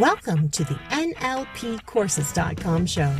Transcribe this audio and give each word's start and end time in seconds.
Welcome 0.00 0.48
to 0.52 0.64
the 0.64 0.76
NLPcourses.com 0.92 2.86
show, 2.86 3.14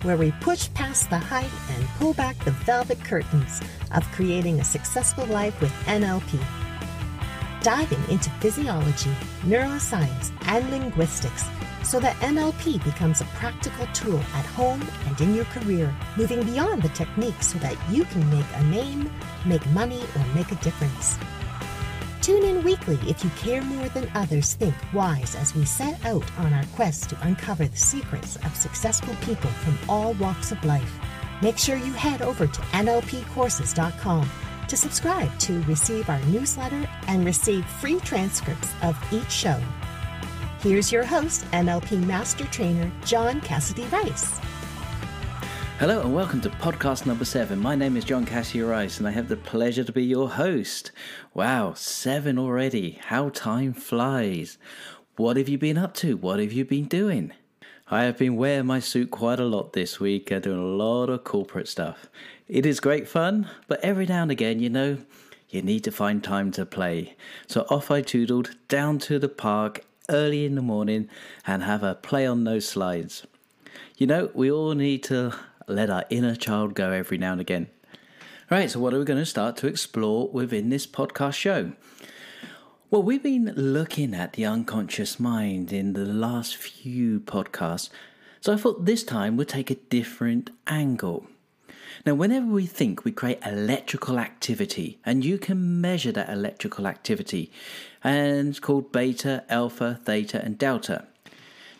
where 0.00 0.16
we 0.16 0.30
push 0.40 0.72
past 0.72 1.10
the 1.10 1.18
hype 1.18 1.68
and 1.76 1.86
pull 1.98 2.14
back 2.14 2.42
the 2.46 2.50
velvet 2.50 3.04
curtains 3.04 3.60
of 3.92 4.10
creating 4.12 4.58
a 4.58 4.64
successful 4.64 5.26
life 5.26 5.60
with 5.60 5.70
NLP. 5.84 6.42
Diving 7.60 8.02
into 8.08 8.30
physiology, 8.40 9.10
neuroscience, 9.42 10.32
and 10.46 10.70
linguistics 10.70 11.44
so 11.82 12.00
that 12.00 12.16
NLP 12.20 12.82
becomes 12.82 13.20
a 13.20 13.26
practical 13.36 13.86
tool 13.88 14.20
at 14.32 14.46
home 14.46 14.80
and 15.06 15.20
in 15.20 15.34
your 15.34 15.44
career, 15.44 15.94
moving 16.16 16.42
beyond 16.44 16.80
the 16.80 16.88
technique 16.88 17.42
so 17.42 17.58
that 17.58 17.76
you 17.90 18.06
can 18.06 18.30
make 18.30 18.46
a 18.54 18.64
name, 18.64 19.10
make 19.44 19.66
money, 19.72 20.02
or 20.16 20.24
make 20.34 20.50
a 20.50 20.56
difference. 20.56 21.18
Tune 22.24 22.42
in 22.42 22.64
weekly 22.64 22.98
if 23.06 23.22
you 23.22 23.28
care 23.36 23.60
more 23.60 23.86
than 23.90 24.10
others 24.14 24.54
think 24.54 24.74
wise 24.94 25.36
as 25.36 25.54
we 25.54 25.66
set 25.66 26.02
out 26.06 26.24
on 26.38 26.54
our 26.54 26.64
quest 26.74 27.10
to 27.10 27.18
uncover 27.20 27.68
the 27.68 27.76
secrets 27.76 28.36
of 28.36 28.56
successful 28.56 29.14
people 29.16 29.50
from 29.50 29.76
all 29.90 30.14
walks 30.14 30.50
of 30.50 30.64
life. 30.64 30.90
Make 31.42 31.58
sure 31.58 31.76
you 31.76 31.92
head 31.92 32.22
over 32.22 32.46
to 32.46 32.60
NLPcourses.com 32.62 34.30
to 34.68 34.74
subscribe 34.74 35.38
to 35.40 35.62
receive 35.64 36.08
our 36.08 36.20
newsletter 36.20 36.88
and 37.08 37.26
receive 37.26 37.66
free 37.66 38.00
transcripts 38.00 38.72
of 38.82 38.96
each 39.12 39.30
show. 39.30 39.60
Here's 40.60 40.90
your 40.90 41.04
host, 41.04 41.44
NLP 41.50 42.06
Master 42.06 42.46
Trainer 42.46 42.90
John 43.04 43.42
Cassidy 43.42 43.84
Rice. 43.88 44.40
Hello 45.80 46.00
and 46.02 46.14
welcome 46.14 46.40
to 46.42 46.50
podcast 46.50 47.04
number 47.04 47.24
seven. 47.24 47.58
My 47.58 47.74
name 47.74 47.96
is 47.96 48.04
John 48.04 48.24
Cassidy 48.24 48.62
Rice 48.62 48.98
and 48.98 49.08
I 49.08 49.10
have 49.10 49.26
the 49.26 49.36
pleasure 49.36 49.82
to 49.82 49.90
be 49.90 50.04
your 50.04 50.30
host. 50.30 50.92
Wow, 51.34 51.74
seven 51.74 52.38
already. 52.38 53.00
How 53.06 53.30
time 53.30 53.72
flies. 53.72 54.56
What 55.16 55.36
have 55.36 55.48
you 55.48 55.58
been 55.58 55.76
up 55.76 55.92
to? 55.94 56.16
What 56.16 56.38
have 56.38 56.52
you 56.52 56.64
been 56.64 56.84
doing? 56.84 57.32
I 57.90 58.04
have 58.04 58.16
been 58.16 58.36
wearing 58.36 58.66
my 58.66 58.78
suit 58.78 59.10
quite 59.10 59.40
a 59.40 59.44
lot 59.46 59.72
this 59.72 59.98
week, 59.98 60.30
uh, 60.30 60.38
doing 60.38 60.60
a 60.60 60.62
lot 60.62 61.10
of 61.10 61.24
corporate 61.24 61.66
stuff. 61.66 62.08
It 62.46 62.64
is 62.64 62.78
great 62.78 63.08
fun, 63.08 63.50
but 63.66 63.80
every 63.80 64.06
now 64.06 64.22
and 64.22 64.30
again, 64.30 64.60
you 64.60 64.70
know, 64.70 64.98
you 65.50 65.60
need 65.60 65.82
to 65.84 65.90
find 65.90 66.22
time 66.22 66.52
to 66.52 66.64
play. 66.64 67.16
So 67.48 67.62
off 67.62 67.90
I 67.90 68.00
toodled 68.00 68.54
down 68.68 69.00
to 69.00 69.18
the 69.18 69.28
park 69.28 69.84
early 70.08 70.44
in 70.44 70.54
the 70.54 70.62
morning 70.62 71.08
and 71.44 71.64
have 71.64 71.82
a 71.82 71.96
play 71.96 72.26
on 72.26 72.44
those 72.44 72.68
slides. 72.68 73.26
You 73.96 74.06
know, 74.06 74.30
we 74.34 74.50
all 74.50 74.74
need 74.74 75.02
to 75.04 75.34
let 75.66 75.90
our 75.90 76.04
inner 76.10 76.34
child 76.34 76.74
go 76.74 76.90
every 76.90 77.18
now 77.18 77.32
and 77.32 77.40
again. 77.40 77.68
Right, 78.50 78.70
so 78.70 78.78
what 78.80 78.92
are 78.92 78.98
we 78.98 79.04
going 79.04 79.18
to 79.18 79.26
start 79.26 79.56
to 79.58 79.66
explore 79.66 80.28
within 80.28 80.68
this 80.68 80.86
podcast 80.86 81.34
show? 81.34 81.72
Well, 82.90 83.02
we've 83.02 83.22
been 83.22 83.52
looking 83.56 84.14
at 84.14 84.34
the 84.34 84.44
unconscious 84.46 85.18
mind 85.18 85.72
in 85.72 85.94
the 85.94 86.04
last 86.04 86.56
few 86.56 87.20
podcasts, 87.20 87.88
so 88.40 88.52
I 88.52 88.56
thought 88.56 88.84
this 88.84 89.02
time 89.02 89.36
we'd 89.36 89.48
take 89.48 89.70
a 89.70 89.76
different 89.76 90.50
angle. 90.66 91.26
Now, 92.04 92.14
whenever 92.14 92.46
we 92.46 92.66
think, 92.66 93.04
we 93.04 93.12
create 93.12 93.38
electrical 93.44 94.18
activity, 94.18 94.98
and 95.04 95.24
you 95.24 95.38
can 95.38 95.80
measure 95.80 96.12
that 96.12 96.28
electrical 96.28 96.86
activity, 96.86 97.50
and 98.02 98.48
it's 98.48 98.60
called 98.60 98.92
beta, 98.92 99.44
alpha, 99.48 99.98
theta, 100.04 100.44
and 100.44 100.58
delta. 100.58 101.06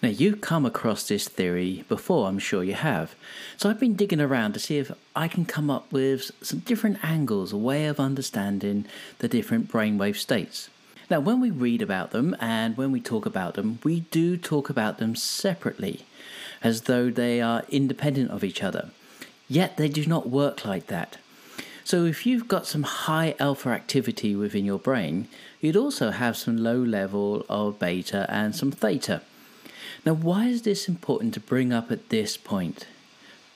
Now, 0.04 0.10
you've 0.10 0.42
come 0.42 0.66
across 0.66 1.08
this 1.08 1.28
theory 1.28 1.82
before, 1.88 2.28
I'm 2.28 2.38
sure 2.38 2.62
you 2.62 2.74
have. 2.74 3.14
So, 3.56 3.70
I've 3.70 3.80
been 3.80 3.96
digging 3.96 4.20
around 4.20 4.52
to 4.52 4.60
see 4.60 4.76
if 4.76 4.92
I 5.16 5.28
can 5.28 5.46
come 5.46 5.70
up 5.70 5.90
with 5.90 6.30
some 6.42 6.58
different 6.58 7.02
angles, 7.02 7.54
a 7.54 7.56
way 7.56 7.86
of 7.86 7.98
understanding 7.98 8.84
the 9.20 9.28
different 9.28 9.72
brainwave 9.72 10.16
states. 10.16 10.68
Now, 11.08 11.20
when 11.20 11.40
we 11.40 11.50
read 11.50 11.80
about 11.80 12.10
them 12.10 12.36
and 12.38 12.76
when 12.76 12.92
we 12.92 13.00
talk 13.00 13.24
about 13.24 13.54
them, 13.54 13.78
we 13.82 14.00
do 14.00 14.36
talk 14.36 14.68
about 14.68 14.98
them 14.98 15.16
separately, 15.16 16.04
as 16.62 16.82
though 16.82 17.08
they 17.08 17.40
are 17.40 17.64
independent 17.70 18.30
of 18.30 18.44
each 18.44 18.62
other. 18.62 18.90
Yet, 19.48 19.78
they 19.78 19.88
do 19.88 20.04
not 20.04 20.28
work 20.28 20.66
like 20.66 20.88
that. 20.88 21.16
So, 21.82 22.04
if 22.04 22.26
you've 22.26 22.46
got 22.46 22.66
some 22.66 22.82
high 22.82 23.36
alpha 23.40 23.70
activity 23.70 24.36
within 24.36 24.66
your 24.66 24.78
brain, 24.78 25.28
you'd 25.62 25.78
also 25.78 26.10
have 26.10 26.36
some 26.36 26.58
low 26.58 26.76
level 26.76 27.46
of 27.48 27.78
beta 27.78 28.26
and 28.28 28.54
some 28.54 28.70
theta. 28.70 29.22
Now, 30.04 30.14
why 30.14 30.46
is 30.46 30.62
this 30.62 30.88
important 30.88 31.34
to 31.34 31.40
bring 31.40 31.72
up 31.72 31.90
at 31.90 32.10
this 32.10 32.36
point? 32.36 32.86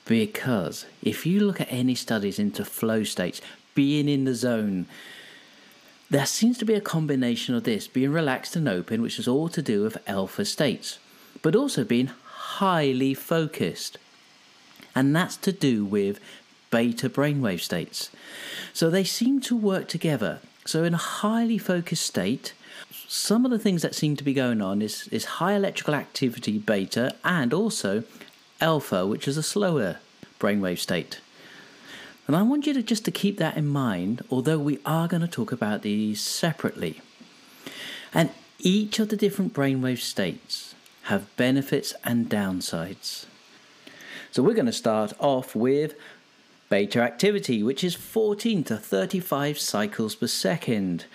Because 0.05 0.85
if 1.03 1.25
you 1.25 1.41
look 1.41 1.61
at 1.61 1.71
any 1.71 1.93
studies 1.93 2.39
into 2.39 2.65
flow 2.65 3.03
states, 3.03 3.41
being 3.75 4.09
in 4.09 4.25
the 4.25 4.33
zone, 4.33 4.87
there 6.09 6.25
seems 6.25 6.57
to 6.57 6.65
be 6.65 6.73
a 6.73 6.81
combination 6.81 7.53
of 7.53 7.63
this 7.63 7.87
being 7.87 8.11
relaxed 8.11 8.55
and 8.55 8.67
open, 8.67 9.03
which 9.03 9.19
is 9.19 9.27
all 9.27 9.47
to 9.49 9.61
do 9.61 9.83
with 9.83 9.97
alpha 10.07 10.43
states, 10.43 10.97
but 11.43 11.55
also 11.55 11.83
being 11.83 12.07
highly 12.07 13.13
focused. 13.13 13.99
And 14.95 15.15
that's 15.15 15.37
to 15.37 15.51
do 15.51 15.85
with 15.85 16.19
beta 16.71 17.09
brainwave 17.09 17.61
states. 17.61 18.09
So 18.73 18.89
they 18.89 19.03
seem 19.03 19.39
to 19.41 19.55
work 19.55 19.87
together. 19.87 20.39
So, 20.65 20.83
in 20.83 20.93
a 20.93 20.97
highly 20.97 21.57
focused 21.57 22.05
state, 22.05 22.53
some 22.91 23.45
of 23.45 23.51
the 23.51 23.59
things 23.59 23.81
that 23.81 23.95
seem 23.95 24.15
to 24.15 24.23
be 24.23 24.33
going 24.33 24.61
on 24.61 24.81
is, 24.81 25.07
is 25.09 25.25
high 25.25 25.53
electrical 25.53 25.95
activity 25.95 26.57
beta 26.57 27.15
and 27.23 27.53
also 27.53 28.03
alpha, 28.61 29.05
which 29.05 29.27
is 29.27 29.37
a 29.37 29.43
slower 29.43 29.97
brainwave 30.39 30.79
state. 30.79 31.19
And 32.27 32.35
I 32.35 32.43
want 32.43 32.67
you 32.67 32.73
to 32.73 32.83
just 32.83 33.05
to 33.05 33.11
keep 33.11 33.37
that 33.37 33.57
in 33.57 33.67
mind, 33.67 34.23
although 34.29 34.59
we 34.59 34.79
are 34.85 35.07
going 35.07 35.21
to 35.21 35.27
talk 35.27 35.51
about 35.51 35.81
these 35.81 36.21
separately. 36.21 37.01
And 38.13 38.29
each 38.59 38.99
of 38.99 39.09
the 39.09 39.17
different 39.17 39.53
brainwave 39.53 39.99
states 39.99 40.75
have 41.03 41.35
benefits 41.37 41.93
and 42.03 42.29
downsides. 42.29 43.25
So 44.31 44.43
we're 44.43 44.53
going 44.53 44.67
to 44.67 44.71
start 44.71 45.13
off 45.19 45.55
with 45.55 45.95
beta 46.69 47.01
activity, 47.01 47.63
which 47.63 47.83
is 47.83 47.95
14 47.95 48.63
to 48.65 48.77
35 48.77 49.57
cycles 49.57 50.13
per 50.13 50.27
second. 50.27 51.05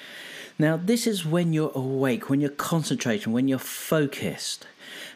Now, 0.59 0.77
this 0.77 1.07
is 1.07 1.27
when 1.27 1.53
you're 1.53 1.73
awake, 1.75 2.31
when 2.31 2.41
you're 2.41 2.51
concentrating, 2.51 3.33
when 3.33 3.49
you're 3.49 3.59
focused. 3.59 4.67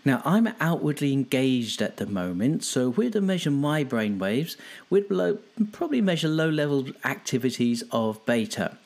Now, 0.05 0.21
I'm 0.25 0.49
outwardly 0.61 1.13
engaged 1.13 1.81
at 1.81 1.99
the 1.99 2.07
moment, 2.07 2.65
so 2.65 2.91
if 2.91 2.97
we're 2.97 3.11
to 3.11 3.21
measure 3.21 3.51
my 3.51 3.85
brain 3.85 4.19
waves, 4.19 4.57
we'd 4.91 5.11
low, 5.11 5.39
probably 5.71 6.01
measure 6.01 6.29
low 6.29 6.49
level 6.49 6.87
activities 7.05 7.85
of 7.93 8.25
beta. 8.27 8.79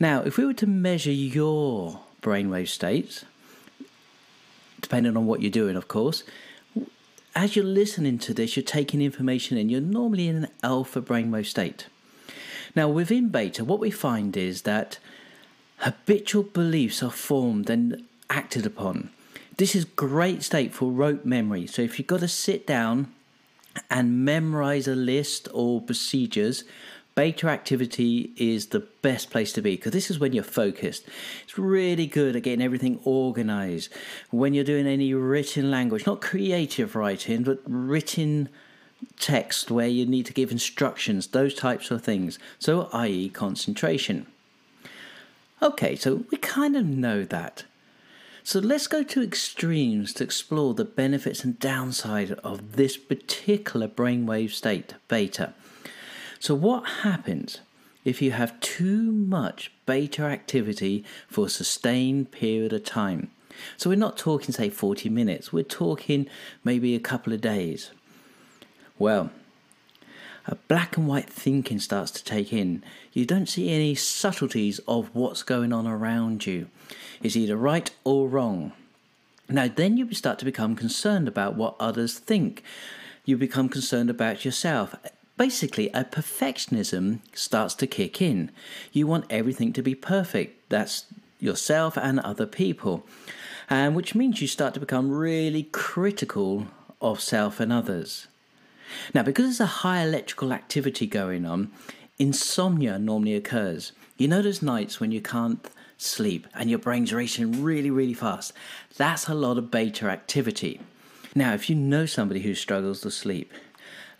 Now, 0.00 0.22
if 0.22 0.38
we 0.38 0.46
were 0.46 0.54
to 0.54 0.66
measure 0.66 1.12
your 1.12 2.00
brainwave 2.22 2.68
states, 2.68 3.24
depending 4.80 5.16
on 5.16 5.26
what 5.26 5.42
you're 5.42 5.50
doing, 5.50 5.76
of 5.76 5.88
course, 5.88 6.22
as 7.34 7.56
you're 7.56 7.64
listening 7.64 8.18
to 8.18 8.34
this, 8.34 8.56
you're 8.56 8.62
taking 8.62 9.02
information 9.02 9.56
in, 9.58 9.68
you're 9.68 9.80
normally 9.80 10.28
in 10.28 10.36
an 10.36 10.48
alpha 10.62 11.02
brainwave 11.02 11.46
state. 11.46 11.86
Now, 12.74 12.88
within 12.88 13.28
beta, 13.28 13.64
what 13.64 13.80
we 13.80 13.90
find 13.90 14.36
is 14.36 14.62
that 14.62 14.98
habitual 15.82 16.44
beliefs 16.44 17.02
are 17.02 17.10
formed 17.10 17.68
and 17.68 18.04
acted 18.30 18.64
upon. 18.64 19.10
This 19.56 19.74
is 19.74 19.84
great 19.84 20.42
state 20.42 20.72
for 20.72 20.90
rote 20.90 21.24
memory. 21.24 21.66
So 21.66 21.82
if 21.82 21.98
you've 21.98 22.08
got 22.08 22.20
to 22.20 22.28
sit 22.28 22.66
down 22.66 23.12
and 23.90 24.24
memorize 24.24 24.88
a 24.88 24.94
list 24.94 25.48
or 25.52 25.80
procedures, 25.80 26.64
beta 27.14 27.48
activity 27.48 28.32
is 28.36 28.68
the 28.68 28.80
best 28.80 29.30
place 29.30 29.52
to 29.52 29.62
be 29.62 29.76
because 29.76 29.92
this 29.92 30.10
is 30.10 30.18
when 30.18 30.32
you're 30.32 30.44
focused. 30.44 31.04
It's 31.44 31.58
really 31.58 32.06
good 32.06 32.36
at 32.36 32.42
getting 32.42 32.64
everything 32.64 33.00
organized. 33.04 33.92
When 34.30 34.54
you're 34.54 34.64
doing 34.64 34.86
any 34.86 35.12
written 35.14 35.70
language, 35.70 36.06
not 36.06 36.22
creative 36.22 36.94
writing, 36.94 37.42
but 37.42 37.60
written 37.66 38.48
text 39.18 39.70
where 39.70 39.88
you 39.88 40.06
need 40.06 40.26
to 40.26 40.32
give 40.32 40.52
instructions, 40.52 41.28
those 41.28 41.54
types 41.54 41.90
of 41.90 42.02
things. 42.02 42.38
So, 42.58 42.88
i.e., 42.92 43.28
concentration. 43.28 44.26
Okay, 45.62 45.94
so 45.94 46.24
we 46.32 46.38
kind 46.38 46.76
of 46.76 46.84
know 46.84 47.22
that. 47.22 47.62
So 48.42 48.58
let's 48.58 48.88
go 48.88 49.04
to 49.04 49.22
extremes 49.22 50.12
to 50.14 50.24
explore 50.24 50.74
the 50.74 50.84
benefits 50.84 51.44
and 51.44 51.56
downside 51.60 52.32
of 52.42 52.72
this 52.72 52.96
particular 52.96 53.86
brainwave 53.86 54.50
state, 54.50 54.94
beta. 55.06 55.54
So, 56.40 56.56
what 56.56 56.88
happens 57.04 57.60
if 58.04 58.20
you 58.20 58.32
have 58.32 58.58
too 58.58 59.12
much 59.12 59.70
beta 59.86 60.24
activity 60.24 61.04
for 61.28 61.46
a 61.46 61.50
sustained 61.50 62.32
period 62.32 62.72
of 62.72 62.84
time? 62.84 63.30
So, 63.76 63.88
we're 63.88 63.96
not 63.96 64.18
talking, 64.18 64.52
say, 64.52 64.68
40 64.68 65.08
minutes, 65.08 65.52
we're 65.52 65.62
talking 65.62 66.26
maybe 66.64 66.96
a 66.96 67.00
couple 67.00 67.32
of 67.32 67.40
days. 67.40 67.92
Well, 68.98 69.30
a 70.46 70.56
black 70.66 70.96
and 70.96 71.06
white 71.06 71.30
thinking 71.30 71.78
starts 71.78 72.10
to 72.10 72.24
take 72.24 72.52
in. 72.52 72.82
You 73.12 73.26
don't 73.26 73.48
see 73.48 73.70
any 73.70 73.94
subtleties 73.94 74.80
of 74.88 75.10
what's 75.14 75.42
going 75.42 75.72
on 75.72 75.86
around 75.86 76.46
you. 76.46 76.68
It's 77.22 77.36
either 77.36 77.56
right 77.56 77.90
or 78.04 78.28
wrong. 78.28 78.72
Now, 79.48 79.68
then 79.68 79.96
you 79.96 80.12
start 80.14 80.38
to 80.38 80.44
become 80.44 80.74
concerned 80.76 81.28
about 81.28 81.54
what 81.54 81.76
others 81.78 82.18
think. 82.18 82.62
You 83.24 83.36
become 83.36 83.68
concerned 83.68 84.08
about 84.08 84.44
yourself. 84.44 84.94
Basically, 85.36 85.88
a 85.90 86.04
perfectionism 86.04 87.20
starts 87.34 87.74
to 87.76 87.86
kick 87.86 88.22
in. 88.22 88.50
You 88.92 89.06
want 89.06 89.26
everything 89.28 89.72
to 89.74 89.82
be 89.82 89.94
perfect. 89.94 90.70
That's 90.70 91.04
yourself 91.38 91.98
and 91.98 92.20
other 92.20 92.46
people. 92.46 93.04
and 93.68 93.94
which 93.94 94.14
means 94.14 94.40
you 94.40 94.48
start 94.48 94.74
to 94.74 94.80
become 94.80 95.10
really 95.10 95.64
critical 95.72 96.66
of 97.00 97.20
self 97.20 97.60
and 97.60 97.72
others. 97.72 98.26
Now, 99.14 99.22
because 99.22 99.44
there's 99.46 99.60
a 99.60 99.66
high 99.82 100.02
electrical 100.02 100.52
activity 100.52 101.06
going 101.06 101.46
on, 101.46 101.70
insomnia 102.22 103.00
normally 103.00 103.34
occurs. 103.34 103.90
You 104.16 104.28
know 104.28 104.42
those 104.42 104.62
nights 104.62 105.00
when 105.00 105.10
you 105.10 105.20
can't 105.20 105.68
sleep 105.98 106.46
and 106.54 106.70
your 106.70 106.78
brain's 106.78 107.12
racing 107.12 107.64
really, 107.64 107.90
really 107.90 108.14
fast. 108.14 108.52
That's 108.96 109.28
a 109.28 109.34
lot 109.34 109.58
of 109.58 109.72
beta 109.72 110.06
activity. 110.06 110.80
Now, 111.34 111.52
if 111.52 111.68
you 111.68 111.74
know 111.74 112.06
somebody 112.06 112.40
who 112.42 112.54
struggles 112.54 113.00
to 113.00 113.10
sleep, 113.10 113.52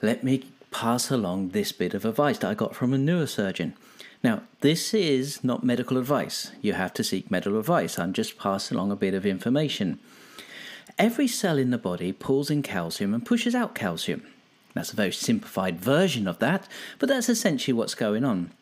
let 0.02 0.24
me 0.24 0.46
pass 0.72 1.12
along 1.12 1.50
this 1.50 1.70
bit 1.70 1.94
of 1.94 2.04
advice 2.04 2.38
that 2.38 2.50
I 2.50 2.54
got 2.54 2.74
from 2.74 2.92
a 2.92 2.96
neurosurgeon. 2.96 3.74
Now, 4.24 4.42
this 4.62 4.92
is 4.92 5.44
not 5.44 5.62
medical 5.62 5.96
advice. 5.96 6.50
You 6.60 6.72
have 6.72 6.92
to 6.94 7.04
seek 7.04 7.30
medical 7.30 7.56
advice. 7.56 8.00
I'm 8.00 8.12
just 8.12 8.36
passing 8.36 8.76
along 8.76 8.90
a 8.90 8.96
bit 8.96 9.14
of 9.14 9.24
information. 9.24 10.00
Every 10.98 11.28
cell 11.28 11.56
in 11.56 11.70
the 11.70 11.78
body 11.78 12.10
pulls 12.10 12.50
in 12.50 12.62
calcium 12.64 13.14
and 13.14 13.24
pushes 13.24 13.54
out 13.54 13.76
calcium. 13.76 14.24
That's 14.74 14.92
a 14.92 14.96
very 14.96 15.12
simplified 15.12 15.80
version 15.80 16.26
of 16.26 16.38
that, 16.38 16.66
but 16.98 17.08
that's 17.08 17.28
essentially 17.28 17.74
what's 17.74 17.94
going 17.94 18.24
on. 18.24 18.52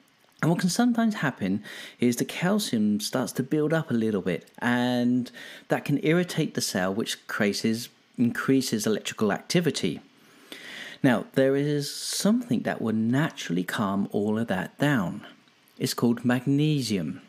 And 0.43 0.51
what 0.51 0.61
can 0.61 0.71
sometimes 0.71 1.17
happen 1.17 1.63
is 1.99 2.17
the 2.17 2.25
calcium 2.25 2.99
starts 3.01 3.33
to 3.33 3.43
build 3.43 3.73
up 3.73 3.91
a 3.91 3.95
little 3.95 4.23
bit, 4.23 4.51
and 4.59 5.31
that 5.69 5.85
can 5.85 6.01
irritate 6.03 6.55
the 6.55 6.61
cell, 6.63 6.95
which 6.95 7.27
creates, 7.27 7.89
increases 8.17 8.87
electrical 8.87 9.33
activity. 9.33 10.01
Now, 11.03 11.27
there 11.33 11.57
is 11.57 11.91
something 11.95 12.61
that 12.63 12.81
will 12.81 12.95
naturally 12.95 13.65
calm 13.65 14.09
all 14.13 14.39
of 14.39 14.49
that 14.49 14.79
down. 14.79 15.27
It's 15.79 15.95
called 15.95 16.25
magnesium. 16.25 17.23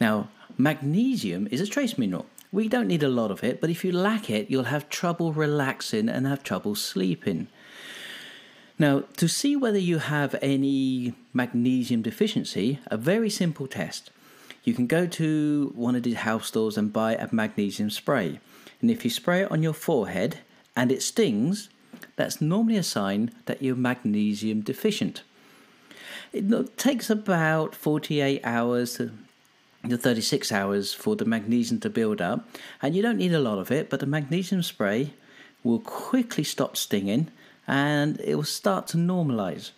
Now, 0.00 0.28
magnesium 0.56 1.48
is 1.50 1.60
a 1.60 1.66
trace 1.66 1.96
mineral. 1.96 2.26
We 2.50 2.68
don't 2.68 2.88
need 2.88 3.02
a 3.02 3.08
lot 3.08 3.30
of 3.30 3.44
it, 3.44 3.60
but 3.60 3.68
if 3.68 3.84
you 3.84 3.92
lack 3.92 4.30
it, 4.30 4.50
you'll 4.50 4.64
have 4.64 4.88
trouble 4.88 5.32
relaxing 5.32 6.08
and 6.08 6.26
have 6.26 6.42
trouble 6.42 6.74
sleeping. 6.74 7.48
Now, 8.78 9.02
to 9.16 9.28
see 9.28 9.56
whether 9.56 9.78
you 9.78 9.98
have 9.98 10.36
any 10.40 11.14
magnesium 11.32 12.02
deficiency, 12.02 12.78
a 12.86 12.96
very 12.96 13.28
simple 13.28 13.66
test. 13.66 14.10
You 14.62 14.72
can 14.72 14.86
go 14.86 15.06
to 15.06 15.72
one 15.74 15.96
of 15.96 16.04
these 16.04 16.16
health 16.16 16.44
stores 16.44 16.78
and 16.78 16.92
buy 16.92 17.14
a 17.16 17.28
magnesium 17.32 17.90
spray. 17.90 18.38
And 18.80 18.90
if 18.90 19.04
you 19.04 19.10
spray 19.10 19.42
it 19.42 19.50
on 19.50 19.62
your 19.62 19.72
forehead 19.72 20.38
and 20.76 20.92
it 20.92 21.02
stings, 21.02 21.70
that's 22.14 22.40
normally 22.40 22.76
a 22.76 22.82
sign 22.84 23.32
that 23.46 23.62
you're 23.62 23.74
magnesium 23.74 24.60
deficient. 24.60 25.22
It 26.32 26.76
takes 26.76 27.10
about 27.10 27.74
48 27.74 28.42
hours 28.44 28.96
to 28.96 29.10
36 29.88 30.52
hours 30.52 30.92
for 30.92 31.16
the 31.16 31.24
magnesium 31.24 31.80
to 31.80 31.90
build 31.90 32.20
up, 32.20 32.48
and 32.82 32.94
you 32.94 33.02
don't 33.02 33.16
need 33.16 33.32
a 33.32 33.40
lot 33.40 33.58
of 33.58 33.72
it, 33.72 33.88
but 33.88 34.00
the 34.00 34.06
magnesium 34.06 34.62
spray 34.62 35.14
will 35.64 35.80
quickly 35.80 36.44
stop 36.44 36.76
stinging 36.76 37.30
and 37.68 38.18
it 38.22 38.34
will 38.34 38.44
start 38.44 38.88
to 38.88 38.96
normalize. 38.96 39.70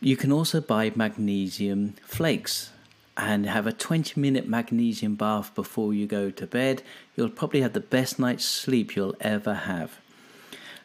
You 0.00 0.16
can 0.16 0.32
also 0.32 0.60
buy 0.60 0.92
magnesium 0.94 1.94
flakes 2.06 2.70
and 3.16 3.44
have 3.44 3.66
a 3.66 3.72
20 3.72 4.18
minute 4.18 4.48
magnesium 4.48 5.16
bath 5.16 5.54
before 5.54 5.92
you 5.92 6.06
go 6.06 6.30
to 6.30 6.46
bed. 6.46 6.82
You'll 7.16 7.28
probably 7.28 7.60
have 7.60 7.74
the 7.74 7.80
best 7.80 8.18
night's 8.18 8.44
sleep 8.44 8.96
you'll 8.96 9.16
ever 9.20 9.52
have. 9.52 9.98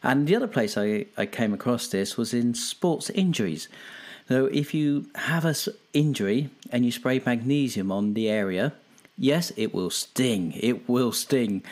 And 0.04 0.28
the 0.28 0.36
other 0.36 0.48
place 0.48 0.78
I, 0.78 1.06
I 1.16 1.28
came 1.28 1.54
across 1.54 1.88
this 1.88 2.18
was 2.18 2.34
in 2.34 2.56
sports 2.56 3.10
injuries. 3.12 3.70
So 4.28 4.48
if 4.48 4.74
you 4.74 5.10
have 5.16 5.46
an 5.46 5.56
injury 5.94 6.50
and 6.72 6.84
you 6.84 6.92
spray 6.92 7.22
magnesium 7.24 7.92
on 7.92 8.16
the 8.16 8.28
area, 8.28 8.74
yes, 9.18 9.54
it 9.56 9.74
will 9.74 9.92
sting. 9.92 10.54
It 10.54 10.90
will 10.90 11.12
sting 11.12 11.64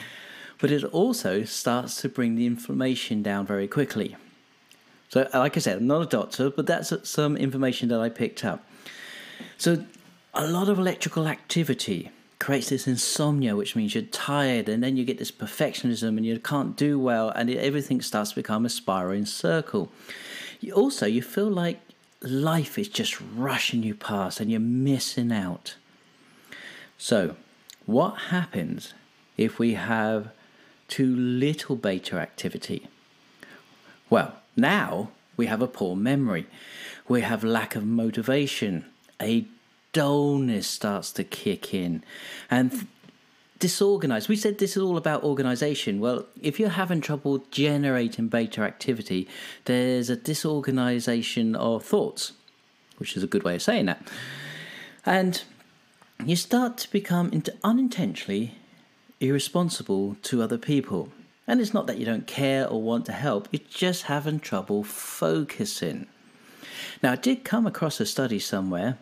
but 0.63 0.71
it 0.71 0.85
also 0.93 1.43
starts 1.43 1.99
to 2.01 2.07
bring 2.07 2.35
the 2.35 2.45
inflammation 2.45 3.21
down 3.21 3.45
very 3.45 3.67
quickly. 3.67 4.15
So, 5.09 5.27
like 5.33 5.57
I 5.57 5.59
said, 5.59 5.79
I'm 5.79 5.87
not 5.87 6.01
a 6.03 6.05
doctor, 6.05 6.49
but 6.49 6.67
that's 6.67 6.93
some 7.03 7.35
information 7.35 7.89
that 7.89 7.99
I 7.99 8.07
picked 8.07 8.45
up. 8.45 8.65
So, 9.57 9.83
a 10.33 10.47
lot 10.47 10.69
of 10.69 10.79
electrical 10.79 11.27
activity 11.27 12.11
creates 12.39 12.69
this 12.69 12.87
insomnia, 12.87 13.57
which 13.57 13.75
means 13.75 13.93
you're 13.93 14.05
tired, 14.05 14.69
and 14.69 14.81
then 14.81 14.95
you 14.95 15.03
get 15.03 15.17
this 15.17 15.33
perfectionism 15.33 16.15
and 16.15 16.25
you 16.25 16.39
can't 16.39 16.77
do 16.77 16.97
well, 16.97 17.27
and 17.31 17.49
everything 17.49 17.99
starts 17.99 18.29
to 18.29 18.37
become 18.37 18.65
a 18.65 18.69
spiraling 18.69 19.25
circle. 19.25 19.91
Also, 20.73 21.05
you 21.05 21.21
feel 21.21 21.49
like 21.49 21.81
life 22.21 22.79
is 22.79 22.87
just 22.87 23.19
rushing 23.35 23.83
you 23.83 23.95
past 23.95 24.39
and 24.39 24.49
you're 24.49 24.61
missing 24.61 25.29
out. 25.29 25.75
So, 26.97 27.35
what 27.85 28.11
happens 28.29 28.93
if 29.35 29.59
we 29.59 29.73
have 29.73 30.31
too 30.93 31.15
little 31.15 31.75
beta 31.75 32.19
activity? 32.19 32.87
Well, 34.11 34.35
now 34.55 35.09
we 35.35 35.47
have 35.47 35.59
a 35.59 35.67
poor 35.67 35.95
memory. 35.95 36.45
We 37.07 37.21
have 37.21 37.43
lack 37.43 37.75
of 37.75 37.83
motivation. 37.83 38.85
A 39.19 39.45
dullness 39.91 40.67
starts 40.67 41.11
to 41.13 41.23
kick 41.23 41.73
in. 41.73 42.03
And 42.51 42.87
disorganized. 43.57 44.29
We 44.29 44.35
said 44.35 44.59
this 44.59 44.77
is 44.77 44.83
all 44.83 44.97
about 44.97 45.23
organization. 45.23 45.99
Well, 45.99 46.27
if 46.39 46.59
you're 46.59 46.69
having 46.69 47.01
trouble 47.01 47.39
generating 47.49 48.27
beta 48.27 48.61
activity, 48.61 49.27
there's 49.65 50.11
a 50.11 50.15
disorganization 50.15 51.55
of 51.55 51.83
thoughts, 51.83 52.33
which 52.97 53.17
is 53.17 53.23
a 53.23 53.27
good 53.27 53.43
way 53.43 53.55
of 53.55 53.63
saying 53.63 53.87
that. 53.87 54.07
And 55.07 55.41
you 56.23 56.35
start 56.35 56.77
to 56.79 56.91
become 56.91 57.41
unintentionally 57.63 58.59
irresponsible 59.23 60.17
to 60.21 60.41
other 60.41 60.57
people. 60.57 61.09
And 61.47 61.59
it's 61.59 61.73
not 61.73 61.87
that 61.87 61.97
you 61.97 62.05
don't 62.05 62.27
care 62.27 62.67
or 62.67 62.81
want 62.81 63.05
to 63.07 63.11
help, 63.13 63.47
you're 63.51 63.61
just 63.69 64.03
having 64.03 64.39
trouble 64.39 64.83
focusing. 64.83 66.07
Now, 67.01 67.13
I 67.13 67.15
did 67.15 67.43
come 67.43 67.65
across 67.65 67.99
a 67.99 68.05
study 68.05 68.39
somewhere 68.39 68.97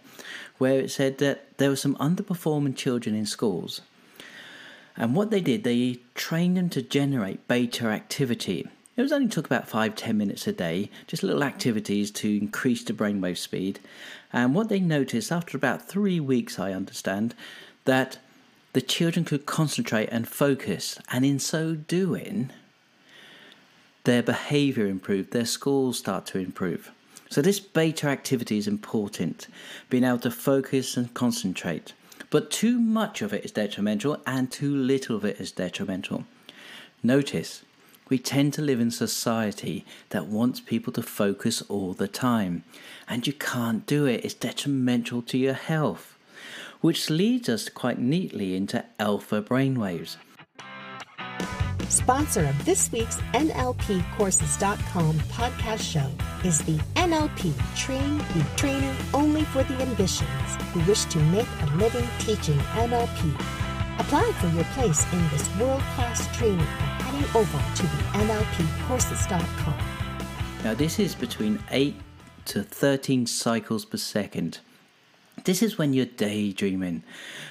where 0.57 0.79
it 0.79 0.91
said 0.91 1.17
that 1.17 1.57
there 1.57 1.69
were 1.69 1.75
some 1.75 1.95
underperforming 1.95 2.75
children 2.75 3.15
in 3.15 3.25
schools. 3.25 3.81
And 4.95 5.15
what 5.15 5.31
they 5.31 5.41
did, 5.41 5.63
they 5.63 5.99
trained 6.13 6.57
them 6.57 6.69
to 6.69 6.81
generate 6.81 7.47
beta 7.47 7.87
activity. 7.87 8.67
It 8.97 9.01
was 9.01 9.11
only 9.11 9.29
took 9.29 9.45
about 9.45 9.67
five, 9.67 9.95
ten 9.95 10.17
minutes 10.17 10.45
a 10.47 10.51
day, 10.51 10.91
just 11.07 11.23
little 11.23 11.43
activities 11.43 12.11
to 12.11 12.37
increase 12.37 12.83
the 12.83 12.93
brainwave 12.93 13.37
speed. 13.37 13.79
And 14.33 14.53
what 14.53 14.69
they 14.69 14.79
noticed 14.79 15.31
after 15.31 15.57
about 15.57 15.87
three 15.87 16.19
weeks, 16.19 16.59
I 16.59 16.73
understand, 16.73 17.33
that 17.85 18.19
the 18.73 18.81
children 18.81 19.25
could 19.25 19.45
concentrate 19.45 20.09
and 20.11 20.27
focus, 20.27 20.97
and 21.09 21.25
in 21.25 21.39
so 21.39 21.75
doing, 21.75 22.51
their 24.05 24.23
behavior 24.23 24.87
improved, 24.87 25.31
their 25.31 25.45
scores 25.45 25.97
start 25.97 26.25
to 26.27 26.39
improve. 26.39 26.91
So, 27.29 27.41
this 27.41 27.59
beta 27.59 28.07
activity 28.07 28.57
is 28.57 28.67
important, 28.67 29.47
being 29.89 30.03
able 30.03 30.19
to 30.19 30.31
focus 30.31 30.97
and 30.97 31.13
concentrate. 31.13 31.93
But 32.29 32.49
too 32.49 32.79
much 32.79 33.21
of 33.21 33.33
it 33.33 33.43
is 33.43 33.51
detrimental, 33.51 34.17
and 34.25 34.51
too 34.51 34.75
little 34.75 35.17
of 35.17 35.25
it 35.25 35.39
is 35.39 35.51
detrimental. 35.51 36.25
Notice, 37.03 37.63
we 38.09 38.19
tend 38.19 38.53
to 38.53 38.61
live 38.61 38.79
in 38.79 38.91
society 38.91 39.85
that 40.09 40.27
wants 40.27 40.59
people 40.59 40.91
to 40.93 41.01
focus 41.01 41.61
all 41.63 41.93
the 41.93 42.07
time, 42.07 42.63
and 43.07 43.27
you 43.27 43.33
can't 43.33 43.85
do 43.85 44.05
it, 44.05 44.25
it's 44.25 44.33
detrimental 44.33 45.21
to 45.23 45.37
your 45.37 45.53
health 45.53 46.17
which 46.81 47.09
leads 47.09 47.47
us 47.47 47.69
quite 47.69 47.99
neatly 47.99 48.55
into 48.55 48.83
alpha 48.99 49.41
brainwaves. 49.41 50.17
Sponsor 51.89 52.45
of 52.45 52.65
this 52.65 52.91
week's 52.91 53.17
NLPcourses.com 53.33 55.19
podcast 55.19 55.81
show 55.81 56.09
is 56.47 56.59
the 56.63 56.77
NLP 56.95 57.53
Train 57.75 58.17
the 58.17 58.45
Trainer 58.55 58.95
Only 59.13 59.43
for 59.43 59.63
the 59.63 59.73
Ambitions 59.81 60.55
who 60.73 60.79
wish 60.89 61.03
to 61.05 61.19
make 61.25 61.47
a 61.61 61.75
living 61.75 62.07
teaching 62.19 62.57
NLP. 62.57 63.35
Apply 63.99 64.31
for 64.39 64.47
your 64.55 64.63
place 64.73 65.05
in 65.11 65.29
this 65.29 65.53
world 65.57 65.81
class 65.95 66.33
training 66.35 66.57
by 66.57 66.63
heading 66.63 67.29
over 67.35 67.61
to 67.75 67.83
the 67.83 68.03
NLPcourses.com. 68.25 69.77
Now, 70.63 70.73
this 70.73 70.97
is 70.97 71.13
between 71.13 71.61
8 71.71 71.93
to 72.45 72.63
13 72.63 73.25
cycles 73.25 73.83
per 73.83 73.97
second. 73.97 74.59
This 75.43 75.63
is 75.63 75.77
when 75.77 75.93
you're 75.93 76.05
daydreaming, 76.05 77.01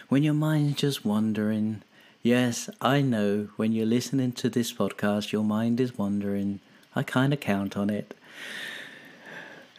when 0.09 0.23
your 0.23 0.35
mind's 0.35 0.81
just 0.81 1.05
wandering. 1.05 1.83
Yes, 2.23 2.71
I 2.81 3.01
know 3.01 3.49
when 3.57 3.73
you're 3.73 3.87
listening 3.87 4.33
to 4.33 4.49
this 4.49 4.73
podcast, 4.73 5.33
your 5.33 5.43
mind 5.43 5.81
is 5.81 5.99
wandering. 5.99 6.61
I 6.95 7.03
kind 7.03 7.33
of 7.33 7.41
count 7.41 7.77
on 7.77 7.91
it. 7.91 8.15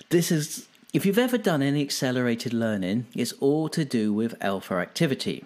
This 0.09 0.29
is, 0.29 0.67
if 0.91 1.05
you've 1.05 1.17
ever 1.17 1.37
done 1.37 1.61
any 1.61 1.81
accelerated 1.81 2.53
learning, 2.53 3.05
it's 3.15 3.31
all 3.33 3.69
to 3.69 3.85
do 3.85 4.11
with 4.11 4.35
alpha 4.41 4.73
activity. 4.75 5.45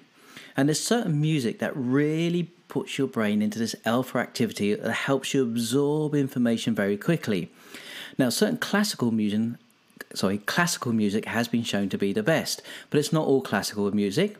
And 0.57 0.67
there's 0.67 0.79
certain 0.79 1.22
music 1.22 1.60
that 1.60 1.75
really 1.75 2.43
puts 2.67 2.98
your 2.98 3.07
brain 3.07 3.43
into 3.43 3.60
this 3.60 3.75
alpha 3.86 4.17
activity 4.17 4.74
that 4.74 4.91
helps 4.91 5.34
you 5.34 5.43
absorb 5.43 6.15
information 6.15 6.74
very 6.74 6.98
quickly. 6.98 7.51
Now, 8.17 8.29
certain 8.29 8.57
classical 8.57 9.12
music 9.12 9.60
sorry, 10.13 10.39
classical 10.39 10.93
music 10.93 11.25
has 11.25 11.47
been 11.47 11.63
shown 11.63 11.89
to 11.89 11.97
be 11.97 12.13
the 12.13 12.24
best, 12.24 12.62
but 12.89 13.00
it's 13.00 13.13
not 13.13 13.27
all 13.27 13.41
classical 13.41 13.89
music. 13.91 14.38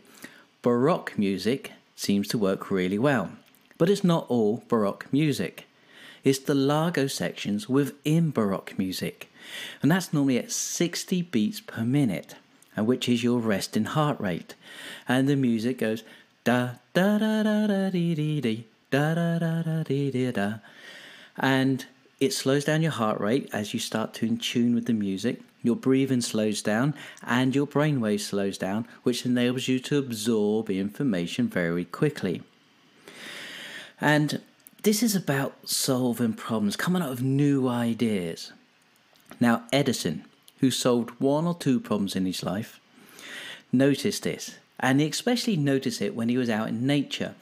Baroque 0.62 1.18
music 1.18 1.72
seems 1.96 2.28
to 2.30 2.38
work 2.38 2.72
really 2.72 3.00
well, 3.00 3.32
but 3.78 3.90
it's 3.90 4.04
not 4.04 4.26
all 4.30 4.64
Baroque 4.68 5.08
music. 5.12 5.68
It's 6.24 6.40
the 6.40 6.56
largo 6.56 7.08
sections 7.08 7.70
within 7.70 8.32
Baroque 8.32 8.78
music, 8.78 9.30
and 9.82 9.92
that's 9.92 10.12
normally 10.12 10.40
at 10.40 10.52
60 10.52 11.22
beats 11.24 11.62
per 11.62 11.84
minute, 11.84 12.36
and 12.76 12.88
which 12.88 13.08
is 13.08 13.24
your 13.24 13.40
resting 13.40 13.86
heart 13.86 14.20
rate. 14.20 14.56
And 15.08 15.30
the 15.30 15.36
music 15.36 15.78
goes 15.78 16.04
da 16.44 16.72
da 16.94 17.20
da 17.20 17.44
da 17.44 17.68
da 17.68 17.90
dee 17.90 18.16
dee 18.16 18.42
dee 18.42 18.66
da 18.90 19.14
da 19.14 19.38
da 19.38 19.62
da 19.62 19.84
dee 19.84 20.10
dee 20.10 20.32
da, 20.32 20.56
and 21.38 21.86
it 22.20 22.34
slows 22.34 22.66
down 22.66 22.82
your 22.82 22.92
heart 22.92 23.20
rate 23.20 23.50
as 23.54 23.74
you 23.74 23.80
start 23.80 24.14
to 24.16 24.26
in 24.26 24.38
tune 24.38 24.74
with 24.74 24.86
the 24.86 24.94
music. 24.94 25.42
Your 25.66 25.76
breathing 25.76 26.22
slows 26.22 26.62
down 26.62 26.94
and 27.24 27.56
your 27.56 27.66
brainwave 27.66 28.20
slows 28.20 28.56
down, 28.56 28.88
which 29.02 29.26
enables 29.26 29.68
you 29.68 29.80
to 29.80 29.98
absorb 29.98 30.70
information 30.70 31.48
very 31.48 31.86
quickly. 31.86 32.44
And 34.00 34.44
this 34.84 35.02
is 35.02 35.16
about 35.16 35.68
solving 35.68 36.34
problems, 36.34 36.76
coming 36.76 37.02
up 37.02 37.10
with 37.10 37.24
new 37.24 37.68
ideas. 37.68 38.54
Now, 39.40 39.64
Edison, 39.74 40.26
who 40.60 40.70
solved 40.70 41.20
one 41.20 41.48
or 41.48 41.56
two 41.56 41.80
problems 41.80 42.16
in 42.16 42.28
his 42.28 42.44
life, 42.44 42.80
noticed 43.72 44.22
this, 44.22 44.60
and 44.80 45.02
he 45.02 45.08
especially 45.08 45.58
noticed 45.58 46.00
it 46.00 46.16
when 46.16 46.30
he 46.30 46.38
was 46.38 46.50
out 46.50 46.68
in 46.68 46.86
nature. 46.86 47.34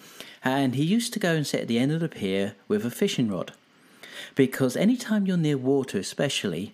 And 0.45 0.75
he 0.75 0.83
used 0.83 1.11
to 1.11 1.19
go 1.19 1.33
and 1.33 1.45
sit 1.45 1.63
at 1.63 1.67
the 1.67 1.77
end 1.77 1.91
of 1.91 1.99
the 1.99 2.07
pier 2.07 2.55
with 2.69 2.85
a 2.85 2.89
fishing 2.89 3.29
rod 3.29 3.51
because 4.35 4.75
anytime 4.75 5.25
you're 5.25 5.37
near 5.37 5.57
water, 5.57 5.97
especially, 5.97 6.73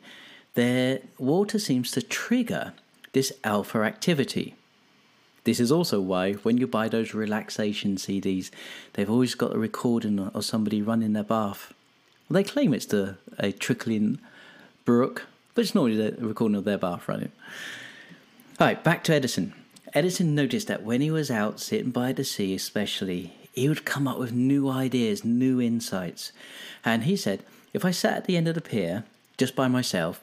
the 0.60 1.02
water 1.18 1.58
seems 1.58 1.90
to 1.92 2.02
trigger 2.02 2.74
this 3.14 3.32
alpha 3.46 3.80
activity. 3.80 4.56
This 5.46 5.58
is 5.58 5.72
also 5.72 6.02
why 6.02 6.34
when 6.34 6.58
you 6.58 6.68
buy 6.68 6.90
those 6.90 7.14
relaxation 7.14 7.96
CDs, 7.96 8.52
they've 8.94 9.10
always 9.10 9.36
got 9.36 9.56
a 9.56 9.58
recording 9.58 10.20
of 10.20 10.44
somebody 10.44 10.82
running 10.82 11.14
their 11.14 11.24
bath. 11.24 11.74
Well, 12.28 12.36
they 12.36 12.44
claim 12.44 12.74
it's 12.74 12.88
the, 12.88 13.16
a 13.38 13.54
trickling 13.54 14.20
brook, 14.84 15.28
but 15.56 15.62
it's 15.62 15.74
normally 15.74 15.96
the 15.96 16.26
recording 16.26 16.58
of 16.58 16.66
their 16.66 16.78
bath 16.78 17.08
running. 17.08 17.32
All 18.60 18.68
right, 18.68 18.84
back 18.84 19.06
to 19.06 19.14
Edison. 19.14 19.54
Edison 19.94 20.36
noticed 20.36 20.68
that 20.68 20.84
when 20.84 21.00
he 21.00 21.10
was 21.10 21.32
out 21.32 21.62
sitting 21.62 21.92
by 21.92 22.12
the 22.12 22.26
sea, 22.26 22.54
especially, 22.54 23.34
he 23.54 23.70
would 23.70 23.86
come 23.86 24.10
up 24.10 24.20
with 24.20 24.34
new 24.34 24.70
ideas, 24.70 25.24
new 25.24 25.62
insights. 25.62 26.34
And 26.84 27.06
he 27.06 27.16
said, 27.16 27.44
if 27.74 27.86
I 27.86 27.92
sat 27.92 28.18
at 28.18 28.26
the 28.26 28.36
end 28.36 28.50
of 28.50 28.56
the 28.56 28.62
pier 28.62 29.06
just 29.38 29.56
by 29.56 29.70
myself, 29.70 30.22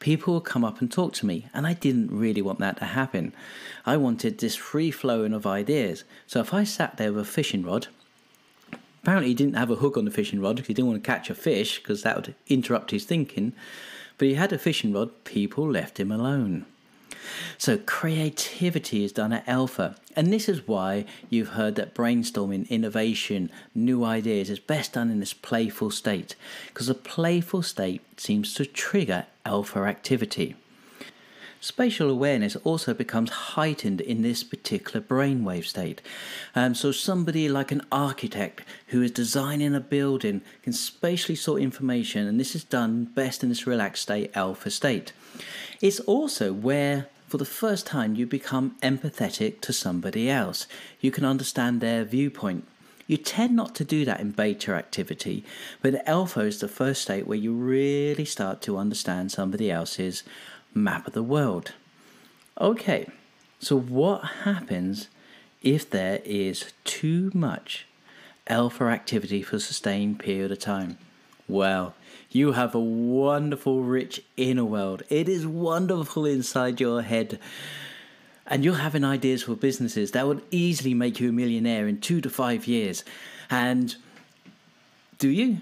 people 0.00 0.34
would 0.34 0.44
come 0.44 0.64
up 0.64 0.80
and 0.80 0.90
talk 0.90 1.12
to 1.14 1.26
me, 1.26 1.46
and 1.54 1.66
I 1.66 1.74
didn't 1.74 2.10
really 2.10 2.42
want 2.42 2.58
that 2.58 2.78
to 2.78 2.86
happen. 2.86 3.32
I 3.86 3.96
wanted 3.96 4.38
this 4.38 4.56
free 4.56 4.90
flowing 4.90 5.32
of 5.32 5.46
ideas. 5.46 6.04
So 6.26 6.40
if 6.40 6.52
I 6.52 6.64
sat 6.64 6.96
there 6.96 7.12
with 7.12 7.22
a 7.22 7.30
fishing 7.30 7.62
rod, 7.62 7.86
apparently 9.02 9.28
he 9.28 9.34
didn't 9.34 9.56
have 9.56 9.70
a 9.70 9.76
hook 9.76 9.96
on 9.96 10.06
the 10.06 10.10
fishing 10.10 10.40
rod 10.40 10.56
because 10.56 10.68
he 10.68 10.74
didn't 10.74 10.88
want 10.88 11.04
to 11.04 11.06
catch 11.06 11.30
a 11.30 11.34
fish 11.34 11.78
because 11.78 12.02
that 12.02 12.16
would 12.16 12.34
interrupt 12.48 12.90
his 12.90 13.04
thinking. 13.04 13.52
But 14.18 14.28
he 14.28 14.34
had 14.34 14.52
a 14.52 14.58
fishing 14.58 14.92
rod, 14.92 15.24
people 15.24 15.70
left 15.70 16.00
him 16.00 16.10
alone. 16.10 16.66
So 17.58 17.78
creativity 17.78 19.04
is 19.04 19.12
done 19.12 19.32
at 19.32 19.48
alpha. 19.48 19.96
And 20.16 20.32
this 20.32 20.48
is 20.48 20.66
why 20.66 21.04
you've 21.28 21.50
heard 21.50 21.76
that 21.76 21.94
brainstorming, 21.94 22.68
innovation, 22.68 23.50
new 23.74 24.04
ideas 24.04 24.50
is 24.50 24.58
best 24.58 24.94
done 24.94 25.10
in 25.10 25.20
this 25.20 25.32
playful 25.32 25.90
state. 25.90 26.34
Because 26.68 26.88
a 26.88 26.94
playful 26.94 27.62
state 27.62 28.02
seems 28.20 28.54
to 28.54 28.66
trigger 28.66 29.26
alpha 29.44 29.80
activity. 29.80 30.56
Spatial 31.62 32.08
awareness 32.08 32.56
also 32.56 32.94
becomes 32.94 33.30
heightened 33.30 34.00
in 34.00 34.22
this 34.22 34.42
particular 34.42 35.00
brainwave 35.00 35.66
state. 35.66 36.00
Um, 36.54 36.74
so, 36.74 36.90
somebody 36.90 37.50
like 37.50 37.70
an 37.70 37.82
architect 37.92 38.62
who 38.86 39.02
is 39.02 39.10
designing 39.10 39.74
a 39.74 39.80
building 39.80 40.40
can 40.62 40.72
spatially 40.72 41.36
sort 41.36 41.60
information, 41.60 42.26
and 42.26 42.40
this 42.40 42.54
is 42.54 42.64
done 42.64 43.04
best 43.04 43.42
in 43.42 43.50
this 43.50 43.66
relaxed 43.66 44.04
state, 44.04 44.30
alpha 44.34 44.70
state. 44.70 45.12
It's 45.82 46.00
also 46.00 46.52
where 46.54 47.08
for 47.28 47.36
the 47.36 47.44
first 47.44 47.86
time 47.86 48.16
you 48.16 48.26
become 48.26 48.76
empathetic 48.82 49.60
to 49.60 49.72
somebody 49.72 50.28
else. 50.28 50.66
You 51.00 51.10
can 51.10 51.24
understand 51.24 51.80
their 51.80 52.04
viewpoint. 52.04 52.66
You 53.06 53.18
tend 53.18 53.54
not 53.54 53.74
to 53.76 53.84
do 53.84 54.04
that 54.04 54.20
in 54.20 54.30
beta 54.30 54.72
activity, 54.72 55.44
but 55.82 56.08
alpha 56.08 56.40
is 56.40 56.58
the 56.58 56.68
first 56.68 57.02
state 57.02 57.26
where 57.26 57.38
you 57.38 57.52
really 57.52 58.24
start 58.24 58.62
to 58.62 58.78
understand 58.78 59.30
somebody 59.30 59.70
else's 59.70 60.22
map 60.74 61.06
of 61.06 61.12
the 61.12 61.22
world. 61.22 61.72
Okay, 62.60 63.08
so 63.58 63.78
what 63.78 64.24
happens 64.44 65.08
if 65.62 65.88
there 65.88 66.20
is 66.24 66.72
too 66.84 67.30
much 67.34 67.86
alpha 68.46 68.84
activity 68.84 69.42
for 69.42 69.56
a 69.56 69.60
sustained 69.60 70.18
period 70.18 70.52
of 70.52 70.58
time? 70.58 70.98
Well, 71.48 71.94
you 72.30 72.52
have 72.52 72.74
a 72.74 72.80
wonderful, 72.80 73.82
rich 73.82 74.22
inner 74.36 74.64
world. 74.64 75.02
It 75.08 75.28
is 75.28 75.46
wonderful 75.46 76.24
inside 76.24 76.80
your 76.80 77.02
head. 77.02 77.40
And 78.46 78.64
you're 78.64 78.74
having 78.76 79.04
ideas 79.04 79.44
for 79.44 79.54
businesses 79.54 80.12
that 80.12 80.26
would 80.26 80.42
easily 80.50 80.94
make 80.94 81.20
you 81.20 81.30
a 81.30 81.32
millionaire 81.32 81.88
in 81.88 82.00
two 82.00 82.20
to 82.20 82.30
five 82.30 82.66
years. 82.66 83.04
And 83.48 83.96
do 85.18 85.28
you? 85.28 85.58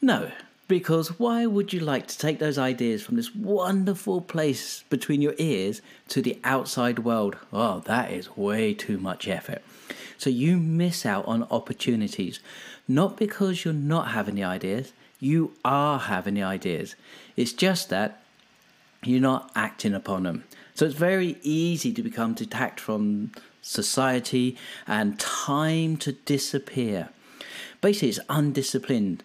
No. 0.00 0.30
Because 0.68 1.18
why 1.20 1.46
would 1.46 1.72
you 1.72 1.78
like 1.80 2.08
to 2.08 2.18
take 2.18 2.40
those 2.40 2.58
ideas 2.58 3.02
from 3.02 3.16
this 3.16 3.34
wonderful 3.34 4.20
place 4.20 4.82
between 4.90 5.22
your 5.22 5.34
ears 5.38 5.80
to 6.08 6.20
the 6.20 6.40
outside 6.42 7.00
world? 7.00 7.36
Oh, 7.52 7.80
that 7.86 8.10
is 8.10 8.36
way 8.36 8.74
too 8.74 8.98
much 8.98 9.28
effort. 9.28 9.62
So 10.18 10.28
you 10.28 10.56
miss 10.56 11.06
out 11.06 11.24
on 11.26 11.46
opportunities, 11.50 12.40
not 12.88 13.16
because 13.16 13.64
you're 13.64 13.74
not 13.74 14.08
having 14.08 14.34
the 14.34 14.44
ideas, 14.44 14.92
you 15.20 15.52
are 15.64 15.98
having 16.00 16.34
the 16.34 16.42
ideas. 16.42 16.96
It's 17.36 17.52
just 17.52 17.88
that 17.90 18.22
you're 19.04 19.20
not 19.20 19.52
acting 19.54 19.94
upon 19.94 20.24
them. 20.24 20.44
So 20.74 20.84
it's 20.84 20.94
very 20.94 21.38
easy 21.42 21.92
to 21.92 22.02
become 22.02 22.34
detached 22.34 22.80
from 22.80 23.30
society 23.62 24.56
and 24.86 25.18
time 25.18 25.96
to 25.98 26.12
disappear. 26.12 27.10
Basically, 27.80 28.08
it's 28.08 28.20
undisciplined 28.28 29.22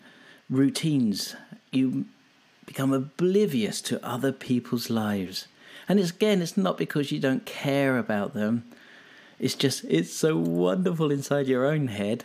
routines. 0.51 1.35
You 1.71 2.05
become 2.67 2.93
oblivious 2.93 3.81
to 3.81 4.05
other 4.05 4.31
people's 4.31 4.91
lives. 4.91 5.47
And 5.89 5.99
it's, 5.99 6.11
again, 6.11 6.43
it's 6.43 6.55
not 6.55 6.77
because 6.77 7.11
you 7.11 7.19
don't 7.19 7.45
care 7.45 7.97
about 7.97 8.35
them. 8.35 8.65
It's 9.39 9.55
just, 9.55 9.83
it's 9.85 10.13
so 10.13 10.37
wonderful 10.37 11.09
inside 11.09 11.47
your 11.47 11.65
own 11.65 11.87
head 11.87 12.23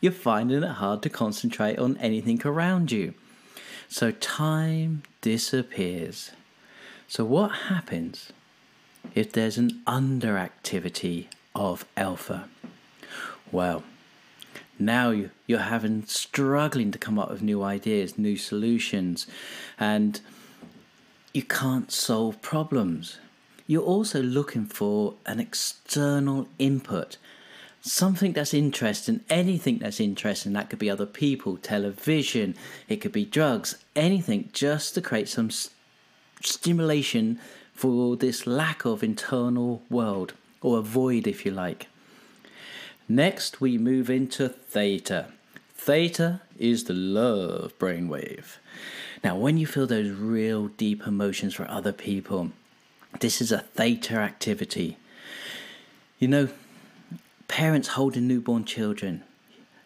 you're 0.00 0.12
finding 0.12 0.62
it 0.62 0.68
hard 0.68 1.02
to 1.02 1.10
concentrate 1.10 1.78
on 1.78 1.96
anything 1.98 2.40
around 2.44 2.90
you. 2.90 3.14
So 3.88 4.12
time 4.12 5.02
disappears. 5.20 6.30
So, 7.06 7.24
what 7.24 7.48
happens 7.48 8.32
if 9.14 9.32
there's 9.32 9.58
an 9.58 9.82
underactivity 9.86 11.26
of 11.54 11.84
alpha? 11.96 12.48
Well, 13.50 13.82
now 14.80 15.14
you're 15.46 15.58
having 15.60 16.04
struggling 16.06 16.90
to 16.92 16.98
come 16.98 17.18
up 17.18 17.30
with 17.30 17.42
new 17.42 17.62
ideas, 17.62 18.18
new 18.18 18.36
solutions, 18.36 19.26
and 19.78 20.20
you 21.32 21.42
can't 21.42 21.92
solve 21.92 22.40
problems. 22.42 23.18
You're 23.66 23.82
also 23.82 24.22
looking 24.22 24.66
for 24.66 25.14
an 25.26 25.38
external 25.38 26.48
input 26.58 27.16
something 27.82 28.32
that's 28.32 28.54
interesting, 28.54 29.20
anything 29.30 29.78
that's 29.78 30.00
interesting. 30.00 30.52
That 30.52 30.70
could 30.70 30.78
be 30.78 30.90
other 30.90 31.06
people, 31.06 31.56
television, 31.56 32.54
it 32.88 32.96
could 32.96 33.12
be 33.12 33.24
drugs, 33.24 33.76
anything, 33.96 34.50
just 34.52 34.94
to 34.94 35.00
create 35.00 35.28
some 35.28 35.50
st- 35.50 35.74
stimulation 36.42 37.38
for 37.74 38.16
this 38.16 38.46
lack 38.46 38.84
of 38.84 39.02
internal 39.02 39.82
world, 39.88 40.34
or 40.60 40.78
a 40.78 40.82
void, 40.82 41.26
if 41.26 41.46
you 41.46 41.52
like. 41.52 41.86
Next, 43.10 43.60
we 43.60 43.76
move 43.76 44.08
into 44.08 44.48
theta. 44.48 45.32
Theta 45.74 46.42
is 46.56 46.84
the 46.84 46.94
love 46.94 47.76
brainwave. 47.76 48.58
Now, 49.24 49.36
when 49.36 49.58
you 49.58 49.66
feel 49.66 49.88
those 49.88 50.12
real 50.12 50.68
deep 50.68 51.04
emotions 51.04 51.52
for 51.54 51.68
other 51.68 51.90
people, 51.90 52.52
this 53.18 53.40
is 53.40 53.50
a 53.50 53.58
theta 53.58 54.14
activity. 54.14 54.96
You 56.20 56.28
know, 56.28 56.48
parents 57.48 57.88
holding 57.88 58.28
newborn 58.28 58.64
children. 58.64 59.24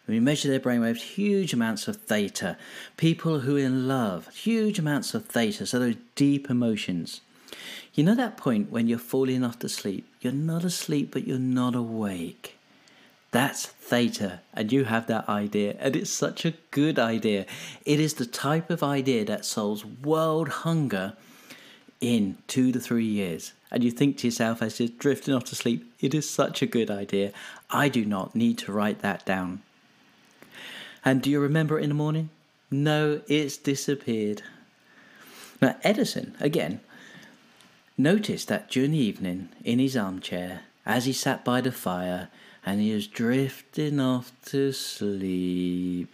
We 0.05 0.19
measure 0.19 0.49
their 0.49 0.59
brainwaves, 0.59 1.01
huge 1.01 1.51
amounts 1.51 1.87
of 1.87 1.95
theta. 1.95 2.57
People 2.95 3.39
who 3.39 3.55
are 3.55 3.59
in 3.59 3.87
love, 3.87 4.31
huge 4.35 4.77
amounts 4.77 5.15
of 5.15 5.25
theta, 5.25 5.65
so 5.65 5.79
those 5.79 5.95
deep 6.13 6.47
emotions. 6.47 7.21
You 7.95 8.03
know 8.03 8.13
that 8.13 8.37
point 8.37 8.69
when 8.69 8.87
you're 8.87 8.99
falling 8.99 9.43
off 9.43 9.57
to 9.59 9.69
sleep? 9.69 10.07
You're 10.21 10.31
not 10.31 10.63
asleep, 10.63 11.09
but 11.11 11.25
you're 11.25 11.39
not 11.39 11.73
awake. 11.73 12.55
That's 13.35 13.65
theta, 13.65 14.39
and 14.53 14.71
you 14.71 14.85
have 14.85 15.07
that 15.07 15.27
idea, 15.27 15.75
and 15.81 15.93
it's 15.93 16.09
such 16.09 16.45
a 16.45 16.53
good 16.71 16.97
idea. 16.97 17.45
It 17.83 17.99
is 17.99 18.13
the 18.13 18.25
type 18.25 18.69
of 18.69 18.81
idea 18.81 19.25
that 19.25 19.43
solves 19.43 19.83
world 19.83 20.47
hunger 20.63 21.17
in 21.99 22.37
two 22.47 22.71
to 22.71 22.79
three 22.79 23.03
years, 23.03 23.51
and 23.69 23.83
you 23.83 23.91
think 23.91 24.15
to 24.19 24.27
yourself 24.27 24.61
as 24.61 24.79
you're 24.79 24.87
drifting 24.87 25.33
off 25.33 25.43
to 25.45 25.55
sleep, 25.55 25.93
it 25.99 26.13
is 26.13 26.29
such 26.29 26.61
a 26.61 26.65
good 26.65 26.89
idea. 26.89 27.33
I 27.69 27.89
do 27.89 28.05
not 28.05 28.37
need 28.37 28.57
to 28.59 28.71
write 28.71 28.99
that 28.99 29.25
down. 29.25 29.63
And 31.03 31.21
do 31.21 31.29
you 31.29 31.41
remember 31.41 31.77
it 31.77 31.83
in 31.83 31.89
the 31.89 31.93
morning? 31.93 32.29
No, 32.71 33.19
it's 33.27 33.57
disappeared. 33.57 34.43
Now, 35.61 35.75
Edison, 35.83 36.37
again, 36.39 36.79
noticed 37.97 38.47
that 38.47 38.69
during 38.69 38.91
the 38.91 38.97
evening, 38.97 39.49
in 39.65 39.79
his 39.79 39.97
armchair, 39.97 40.61
as 40.85 41.03
he 41.03 41.11
sat 41.11 41.43
by 41.43 41.59
the 41.59 41.73
fire 41.73 42.29
and 42.65 42.81
he 42.81 42.93
was 42.93 43.07
drifting 43.07 43.99
off 43.99 44.31
to 44.45 44.71
sleep, 44.71 46.13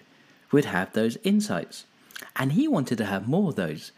would 0.51 0.65
have 0.65 0.93
those 0.93 1.17
insights. 1.23 1.85
And 2.35 2.51
he 2.51 2.67
wanted 2.67 2.97
to 2.97 3.05
have 3.05 3.27
more 3.27 3.49
of 3.49 3.55
those. 3.55 3.91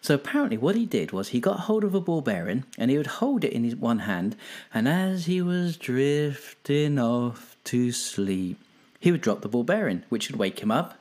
So 0.00 0.14
apparently, 0.14 0.56
what 0.56 0.76
he 0.76 0.86
did 0.86 1.10
was 1.10 1.28
he 1.28 1.40
got 1.40 1.60
hold 1.60 1.82
of 1.82 1.94
a 1.94 2.00
ball 2.00 2.20
bearing 2.20 2.64
and 2.78 2.90
he 2.90 2.96
would 2.96 3.18
hold 3.18 3.44
it 3.44 3.52
in 3.52 3.64
his 3.64 3.74
one 3.74 4.00
hand, 4.00 4.36
and 4.72 4.88
as 4.88 5.26
he 5.26 5.42
was 5.42 5.76
drifting 5.76 6.98
off 6.98 7.56
to 7.64 7.90
sleep, 7.90 8.58
he 9.00 9.10
would 9.10 9.20
drop 9.20 9.42
the 9.42 9.48
ball 9.48 9.64
bearing, 9.64 10.04
which 10.08 10.30
would 10.30 10.38
wake 10.38 10.60
him 10.60 10.70
up, 10.70 11.00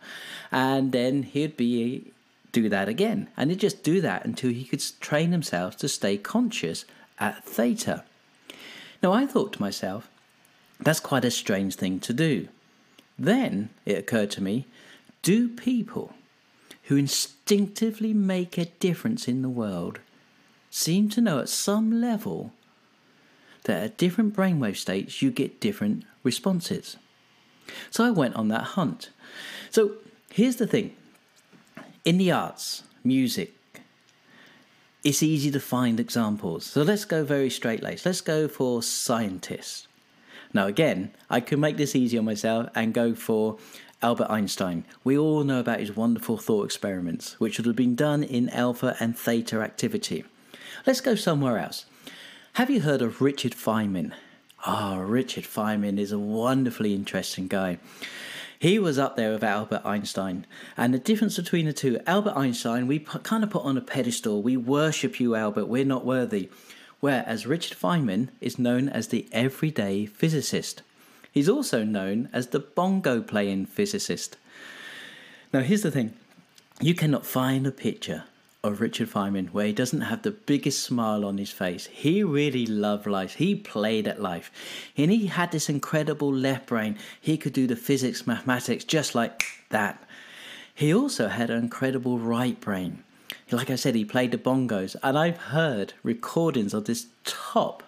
and 0.51 0.92
then 0.92 1.24
he'd 1.24 1.56
be 1.56 2.12
do 2.51 2.70
that 2.70 2.89
again, 2.89 3.27
and 3.38 3.51
he'd 3.51 3.60
just 3.60 3.84
do 3.84 4.01
that 4.01 4.25
until 4.25 4.50
he 4.50 4.63
could 4.63 4.84
train 5.00 5.32
himself 5.32 5.77
to 5.77 5.88
stay 5.88 6.18
conscious 6.18 6.86
at 7.20 7.44
theta. 7.44 8.04
Now, 9.04 9.13
I 9.13 9.27
thought 9.27 9.54
to 9.54 9.62
myself, 9.62 10.10
that's 10.80 11.00
quite 11.00 11.26
a 11.26 11.32
strange 11.32 11.76
thing 11.76 12.00
to 12.02 12.14
do. 12.14 12.48
Then 13.18 13.70
it 13.86 13.98
occurred 13.98 14.32
to 14.32 14.44
me 14.44 14.66
do 15.22 15.50
people 15.50 16.14
who 16.84 16.96
instinctively 16.96 18.14
make 18.14 18.58
a 18.58 18.66
difference 18.66 19.28
in 19.28 19.42
the 19.42 19.50
world 19.50 20.00
seem 20.70 21.10
to 21.10 21.22
know 21.22 21.40
at 21.40 21.50
some 21.50 22.00
level 22.00 22.54
that 23.64 23.84
at 23.84 23.98
different 23.98 24.36
brainwave 24.36 24.78
states 24.78 25.22
you 25.22 25.32
get 25.32 25.60
different 25.60 26.06
responses? 26.24 26.98
So 27.90 28.06
I 28.06 28.12
went 28.12 28.36
on 28.36 28.48
that 28.50 28.64
hunt. 28.64 29.10
So 29.70 29.96
here's 30.32 30.58
the 30.58 30.68
thing 30.68 30.96
in 32.06 32.18
the 32.18 32.32
arts, 32.32 32.84
music, 33.04 33.54
it's 35.04 35.22
easy 35.22 35.52
to 35.52 35.60
find 35.60 36.00
examples. 36.00 36.66
So 36.66 36.84
let's 36.84 37.06
go 37.06 37.24
very 37.24 37.50
straight 37.50 37.84
laced. 37.84 38.06
Let's 38.06 38.22
go 38.22 38.48
for 38.48 38.82
scientists. 38.82 39.88
Now, 40.58 40.66
again, 40.66 41.12
I 41.30 41.40
could 41.40 41.60
make 41.60 41.78
this 41.78 41.96
easy 41.96 42.18
on 42.18 42.26
myself 42.26 42.72
and 42.74 42.92
go 42.92 43.14
for 43.14 43.60
Albert 44.02 44.32
Einstein. 44.32 44.86
We 45.04 45.16
all 45.16 45.44
know 45.44 45.60
about 45.60 45.82
his 45.82 45.96
wonderful 45.96 46.40
thought 46.40 46.66
experiments, 46.66 47.40
which 47.40 47.60
would 47.60 47.68
have 47.68 47.76
been 47.76 47.94
done 47.94 48.24
in 48.24 48.50
alpha 48.50 48.98
and 49.00 49.16
theta 49.16 49.62
activity. 49.62 50.26
Let's 50.88 51.00
go 51.00 51.14
somewhere 51.14 51.60
else. 51.60 51.86
Have 52.54 52.72
you 52.72 52.82
heard 52.82 53.04
of 53.04 53.22
Richard 53.22 53.52
Feynman? 53.52 54.14
Ah, 54.66 54.96
oh, 54.96 55.02
Richard 55.02 55.44
Feynman 55.44 56.00
is 56.00 56.12
a 56.12 56.18
wonderfully 56.18 56.96
interesting 56.96 57.48
guy. 57.48 57.78
He 58.58 58.80
was 58.80 58.98
up 58.98 59.16
there 59.16 59.34
with 59.34 59.44
Albert 59.44 59.84
Einstein. 59.86 60.48
And 60.76 60.92
the 60.92 60.98
difference 60.98 61.38
between 61.38 61.68
the 61.68 61.74
two, 61.74 62.00
Albert 62.08 62.34
Einstein, 62.36 62.88
we 62.88 62.98
put, 62.98 63.22
kind 63.22 63.44
of 63.44 63.52
put 63.52 63.64
on 63.64 63.78
a 63.78 63.82
pedestal. 63.82 64.42
We 64.42 64.58
worship 64.58 65.20
you, 65.20 65.36
Albert. 65.36 65.68
We're 65.68 65.86
not 65.86 66.04
worthy. 66.04 66.50
Whereas 67.00 67.46
Richard 67.46 67.77
Feynman 67.77 68.30
is 68.42 68.58
known 68.58 68.89
as 68.89 69.08
the 69.08 69.27
everyday 69.32 70.06
physicist. 70.06 70.82
He's 71.32 71.50
also 71.50 71.84
known 71.84 72.30
as 72.34 72.48
the 72.48 72.60
bongo 72.60 73.22
playing 73.22 73.68
physicist. 73.68 74.38
Now, 75.54 75.62
here's 75.62 75.84
the 75.84 75.92
thing 75.92 76.13
you 76.82 76.94
cannot 76.94 77.25
find 77.25 77.66
a 77.66 77.72
picture 77.72 78.24
of 78.63 78.82
Richard 78.82 79.10
Feynman 79.10 79.51
where 79.51 79.68
he 79.68 79.74
doesn't 79.74 80.01
have 80.01 80.24
the 80.24 80.32
biggest 80.32 80.84
smile 80.84 81.25
on 81.25 81.38
his 81.38 81.51
face. 81.51 81.86
He 81.88 82.24
really 82.24 82.66
loved 82.66 83.08
life. 83.08 83.36
He 83.36 83.56
played 83.56 84.08
at 84.08 84.22
life. 84.22 84.51
And 84.98 85.12
he 85.12 85.27
had 85.27 85.51
this 85.51 85.70
incredible 85.70 86.32
left 86.32 86.68
brain. 86.68 86.98
He 87.22 87.38
could 87.38 87.54
do 87.54 87.68
the 87.68 87.75
physics, 87.75 88.27
mathematics 88.27 88.84
just 88.84 89.16
like 89.16 89.44
that. 89.70 90.04
He 90.74 90.94
also 90.94 91.27
had 91.27 91.50
an 91.50 91.60
incredible 91.63 92.19
right 92.19 92.60
brain. 92.60 93.04
Like 93.52 93.70
I 93.70 93.76
said, 93.76 93.96
he 93.96 94.04
played 94.04 94.32
the 94.32 94.38
bongos. 94.38 94.96
And 95.02 95.18
I've 95.18 95.38
heard 95.38 95.94
recordings 96.04 96.74
of 96.74 96.86
this 96.86 97.08
top 97.24 97.84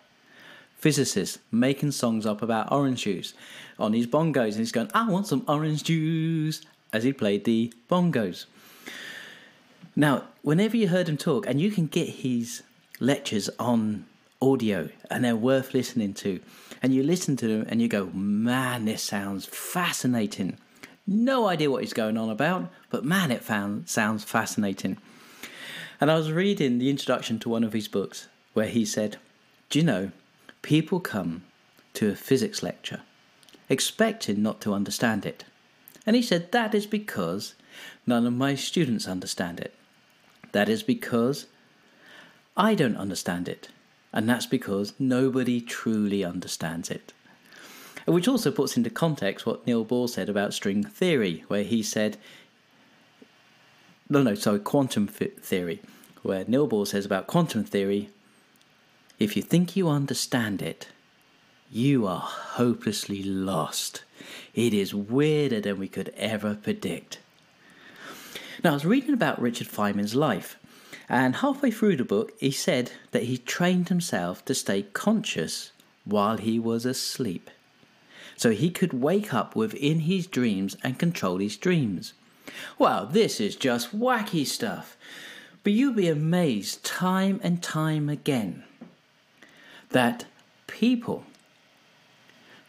physicist 0.78 1.39
making 1.52 1.91
songs 1.91 2.26
up 2.26 2.41
about 2.41 2.72
orange 2.72 3.04
juice 3.04 3.34
on 3.78 3.93
his 3.93 4.08
bongos. 4.08 4.52
And 4.52 4.60
he's 4.60 4.72
going, 4.72 4.89
I 4.93 5.10
want 5.10 5.28
some 5.28 5.43
orange 5.48 5.84
juice 5.84 6.62
as 6.93 7.04
he 7.04 7.12
played 7.12 7.43
the 7.43 7.74
bongos. 7.89 8.45
Now, 9.95 10.24
whenever 10.43 10.78
you 10.78 10.88
heard 10.88 11.10
him 11.10 11.17
talk, 11.17 11.45
and 11.45 11.60
you 11.60 11.72
can 11.72 11.88
get 11.88 12.08
his 12.08 12.63
lectures 13.02 13.50
on 13.60 14.06
audio 14.41 14.89
and 15.12 15.26
they're 15.26 15.36
worth 15.36 15.74
listening 15.74 16.13
to, 16.13 16.39
and 16.82 16.93
you 16.93 17.04
listen 17.04 17.36
to 17.38 17.48
them 17.48 17.65
and 17.67 17.82
you 17.82 17.89
go, 17.89 18.06
man, 18.13 18.86
this 18.86 19.04
sounds 19.04 19.45
fascinating. 19.45 20.58
No 21.06 21.48
idea 21.48 21.69
what 21.69 21.84
he's 21.84 21.91
going 21.91 22.17
on 22.17 22.30
about, 22.30 22.72
but 22.89 23.04
man, 23.04 23.32
it 23.32 23.43
found, 23.43 23.89
sounds 23.89 24.24
fascinating. 24.24 24.98
And 26.01 26.09
I 26.09 26.15
was 26.15 26.31
reading 26.31 26.79
the 26.79 26.89
introduction 26.89 27.39
to 27.39 27.49
one 27.49 27.63
of 27.63 27.73
his 27.73 27.88
books 27.88 28.27
where 28.53 28.67
he 28.67 28.85
said, 28.85 29.17
Do 29.69 29.79
you 29.79 29.85
know, 29.85 30.12
people 30.62 30.99
come 30.99 31.43
to 31.93 32.09
a 32.09 32.15
physics 32.15 32.63
lecture 32.63 33.01
expecting 33.69 34.41
not 34.41 34.59
to 34.62 34.73
understand 34.73 35.25
it. 35.25 35.45
And 36.05 36.15
he 36.15 36.21
said, 36.21 36.51
That 36.51 36.73
is 36.73 36.88
because 36.88 37.53
none 38.05 38.25
of 38.25 38.33
my 38.33 38.55
students 38.55 39.07
understand 39.07 39.59
it. 39.59 39.73
That 40.51 40.67
is 40.67 40.81
because 40.81 41.45
I 42.57 42.73
don't 42.75 42.97
understand 42.97 43.47
it. 43.47 43.69
And 44.12 44.27
that's 44.27 44.47
because 44.47 44.93
nobody 44.97 45.62
truly 45.62 46.23
understands 46.23 46.89
it. 46.89 47.13
Which 48.05 48.27
also 48.27 48.49
puts 48.49 48.75
into 48.75 48.89
context 48.89 49.45
what 49.45 49.67
Neil 49.67 49.85
Bohr 49.85 50.09
said 50.09 50.29
about 50.29 50.55
string 50.55 50.83
theory, 50.83 51.43
where 51.47 51.63
he 51.63 51.83
said, 51.83 52.17
no, 54.10 54.24
no, 54.24 54.36
sorry, 54.36 54.60
quantum 54.60 55.08
theory, 55.08 55.82
where 56.24 56.43
Neil 56.48 56.67
Bohr 56.67 56.88
says 56.88 57.06
about 57.06 57.28
quantum 57.28 57.63
theory, 57.63 58.10
if 59.19 59.36
you 59.38 59.43
think 59.43 59.76
you 59.76 59.88
understand 59.88 60.62
it, 60.62 60.88
you 61.72 62.08
are 62.08 62.19
hopelessly 62.19 63.22
lost. 63.22 64.04
It 64.56 64.74
is 64.74 64.93
weirder 64.93 65.62
than 65.62 65.78
we 65.78 65.88
could 65.88 66.12
ever 66.17 66.56
predict. 66.56 67.19
Now, 68.63 68.72
I 68.72 68.74
was 68.74 68.86
reading 68.86 69.13
about 69.13 69.41
Richard 69.41 69.67
Feynman's 69.67 70.15
life, 70.15 70.58
and 71.08 71.38
halfway 71.38 71.72
through 71.72 71.98
the 71.98 72.04
book, 72.04 72.34
he 72.39 72.52
said 72.52 72.91
that 73.12 73.24
he 73.24 73.38
trained 73.38 73.89
himself 73.89 74.43
to 74.45 74.56
stay 74.56 74.84
conscious 74.84 75.72
while 76.04 76.38
he 76.38 76.60
was 76.60 76.86
asleep. 76.86 77.50
So 78.36 78.52
he 78.52 78.69
could 78.69 78.93
wake 78.93 79.34
up 79.34 79.56
within 79.56 80.02
his 80.02 80.26
dreams 80.26 80.76
and 80.84 80.98
control 80.98 81.38
his 81.38 81.58
dreams. 81.58 82.13
Wow, 82.77 83.05
this 83.05 83.39
is 83.39 83.55
just 83.55 83.97
wacky 83.97 84.45
stuff. 84.45 84.97
But 85.63 85.73
you'll 85.73 85.93
be 85.93 86.07
amazed 86.07 86.85
time 86.85 87.39
and 87.43 87.62
time 87.62 88.09
again 88.09 88.63
that 89.89 90.25
people 90.67 91.25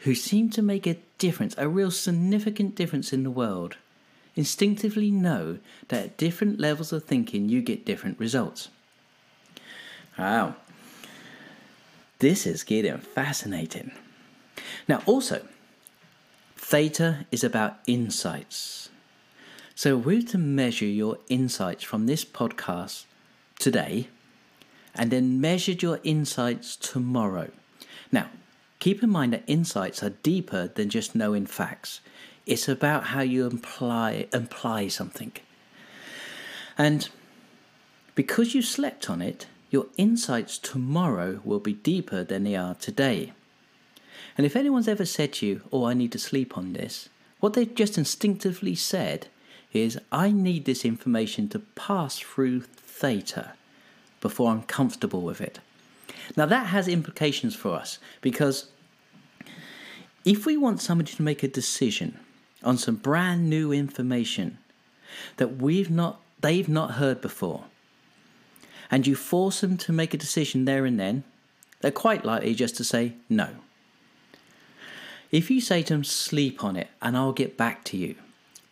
who 0.00 0.14
seem 0.14 0.50
to 0.50 0.62
make 0.62 0.86
a 0.86 0.96
difference, 1.18 1.54
a 1.58 1.68
real 1.68 1.90
significant 1.90 2.74
difference 2.74 3.12
in 3.12 3.22
the 3.22 3.30
world, 3.30 3.76
instinctively 4.34 5.10
know 5.10 5.58
that 5.88 6.04
at 6.04 6.16
different 6.16 6.58
levels 6.58 6.92
of 6.92 7.04
thinking 7.04 7.48
you 7.48 7.60
get 7.60 7.84
different 7.84 8.18
results. 8.18 8.68
Wow. 10.18 10.56
This 12.18 12.46
is 12.46 12.64
getting 12.64 12.98
fascinating. 12.98 13.92
Now, 14.86 15.02
also, 15.06 15.46
theta 16.56 17.26
is 17.30 17.42
about 17.42 17.78
insights. 17.86 18.89
So, 19.82 19.96
we're 19.96 20.20
to 20.20 20.36
measure 20.36 20.84
your 20.84 21.16
insights 21.30 21.84
from 21.84 22.04
this 22.04 22.22
podcast 22.22 23.06
today 23.58 24.08
and 24.94 25.10
then 25.10 25.40
measured 25.40 25.82
your 25.82 26.00
insights 26.04 26.76
tomorrow. 26.76 27.50
Now, 28.12 28.28
keep 28.78 29.02
in 29.02 29.08
mind 29.08 29.32
that 29.32 29.42
insights 29.46 30.02
are 30.02 30.10
deeper 30.10 30.68
than 30.68 30.90
just 30.90 31.14
knowing 31.14 31.46
facts. 31.46 32.02
It's 32.44 32.68
about 32.68 33.04
how 33.04 33.22
you 33.22 33.46
imply 33.46 34.26
imply 34.34 34.88
something. 34.88 35.32
And 36.76 37.08
because 38.14 38.54
you 38.54 38.60
slept 38.60 39.08
on 39.08 39.22
it, 39.22 39.46
your 39.70 39.86
insights 39.96 40.58
tomorrow 40.58 41.40
will 41.42 41.58
be 41.58 41.72
deeper 41.72 42.22
than 42.22 42.44
they 42.44 42.54
are 42.54 42.74
today. 42.74 43.32
And 44.36 44.44
if 44.44 44.56
anyone's 44.56 44.88
ever 44.88 45.06
said 45.06 45.32
to 45.34 45.46
you, 45.46 45.62
Oh, 45.72 45.86
I 45.86 45.94
need 45.94 46.12
to 46.12 46.18
sleep 46.18 46.58
on 46.58 46.74
this, 46.74 47.08
what 47.38 47.54
they've 47.54 47.74
just 47.74 47.96
instinctively 47.96 48.74
said 48.74 49.28
is, 49.72 49.98
I 50.11 50.30
need 50.30 50.64
this 50.64 50.85
information 50.85 51.48
to 51.50 51.59
pass 51.59 52.18
through 52.18 52.62
theta 52.62 53.52
before 54.20 54.50
I'm 54.50 54.62
comfortable 54.62 55.22
with 55.22 55.40
it. 55.40 55.61
Now, 56.37 56.46
that 56.46 56.66
has 56.66 56.88
implications 56.88 57.54
for 57.54 57.74
us 57.74 57.98
because 58.20 58.68
if 60.24 60.44
we 60.46 60.56
want 60.56 60.80
somebody 60.80 61.12
to 61.12 61.22
make 61.22 61.42
a 61.42 61.48
decision 61.48 62.18
on 62.62 62.76
some 62.76 62.96
brand 62.96 63.48
new 63.48 63.72
information 63.72 64.59
that 65.38 65.56
we've 65.56 65.90
not 65.90 66.20
they've 66.40 66.68
not 66.68 66.92
heard 66.92 67.20
before. 67.20 67.64
and 68.90 69.06
you 69.06 69.14
force 69.14 69.61
them 69.61 69.76
to 69.76 69.92
make 69.92 70.12
a 70.12 70.18
decision 70.18 70.64
there 70.64 70.85
and 70.85 70.98
then, 70.98 71.22
they're 71.80 71.90
quite 71.90 72.24
likely 72.24 72.54
just 72.54 72.76
to 72.76 72.85
say 72.85 73.14
no. 73.28 73.48
If 75.30 75.50
you 75.50 75.61
say 75.61 75.83
to 75.85 75.94
them, 75.94 76.04
sleep 76.04 76.64
on 76.64 76.76
it 76.76 76.88
and 77.00 77.16
I'll 77.16 77.33
get 77.33 77.56
back 77.56 77.85
to 77.85 77.96
you, 77.96 78.16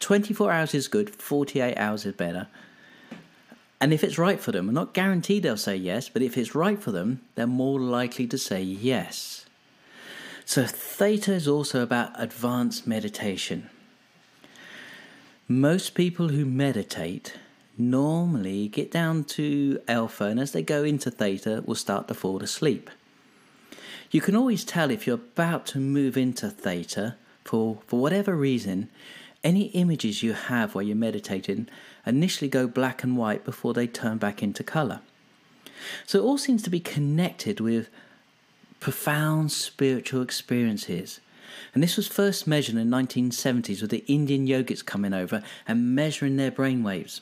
24 0.01 0.51
hours 0.51 0.75
is 0.75 0.89
good, 0.89 1.11
48 1.11 1.77
hours 1.77 2.07
is 2.07 2.15
better. 2.15 2.49
And 3.81 3.93
if 3.93 4.03
it's 4.03 4.19
right 4.19 4.41
for 4.41 4.53
them, 4.53 4.69
I'm 4.69 4.75
not 4.75 4.95
guaranteed 4.95 5.43
they'll 5.43 5.57
say 5.57 5.77
yes, 5.77 6.09
but 6.09 6.23
if 6.23 6.37
it's 6.37 6.55
right 6.55 6.81
for 6.81 6.91
them, 6.91 7.23
they're 7.35 7.47
more 7.47 7.81
likely 7.81 8.27
to 8.27 8.39
say 8.39 8.63
yes. 8.63 9.47
So, 10.45 10.65
theta 10.67 11.35
is 11.35 11.47
also 11.47 11.83
about 11.83 12.11
advanced 12.15 12.87
meditation. 12.87 13.69
Most 15.47 15.95
people 15.95 16.29
who 16.29 16.45
meditate 16.45 17.35
normally 17.77 18.67
get 18.69 18.91
down 18.91 19.25
to 19.25 19.81
alpha, 19.87 20.25
and 20.25 20.41
as 20.41 20.53
they 20.53 20.63
go 20.63 20.83
into 20.83 21.11
theta, 21.11 21.63
will 21.65 21.75
start 21.75 22.09
to 22.09 22.15
fall 22.15 22.43
asleep. 22.43 22.91
You 24.11 24.21
can 24.21 24.35
always 24.35 24.65
tell 24.65 24.91
if 24.91 25.07
you're 25.07 25.17
about 25.17 25.67
to 25.67 25.79
move 25.79 26.17
into 26.17 26.49
theta 26.51 27.17
for, 27.45 27.79
for 27.87 28.01
whatever 28.01 28.35
reason. 28.35 28.89
Any 29.44 29.66
images 29.66 30.22
you 30.22 30.33
have 30.33 30.74
while 30.74 30.83
you're 30.83 30.96
meditating 30.96 31.68
initially 32.05 32.48
go 32.48 32.66
black 32.66 33.03
and 33.03 33.16
white 33.16 33.44
before 33.44 33.72
they 33.72 33.87
turn 33.87 34.18
back 34.18 34.42
into 34.42 34.64
colour. 34.64 35.01
So 36.07 36.18
it 36.18 36.22
all 36.22 36.38
seems 36.38 36.62
to 36.62 36.70
be 36.70 36.81
connected 36.81 37.61
with 37.61 37.88
profound 38.81 39.53
spiritual 39.53 40.22
experiences. 40.22 41.20
And 41.74 41.83
this 41.83 41.96
was 41.96 42.09
first 42.09 42.46
measured 42.46 42.77
in 42.77 42.90
the 42.90 42.96
1970s 42.96 43.81
with 43.81 43.90
the 43.90 44.05
Indian 44.07 44.46
yogics 44.46 44.85
coming 44.85 45.14
over 45.14 45.42
and 45.66 45.94
measuring 45.94 46.37
their 46.37 46.51
brain 46.51 46.83
waves. 46.83 47.20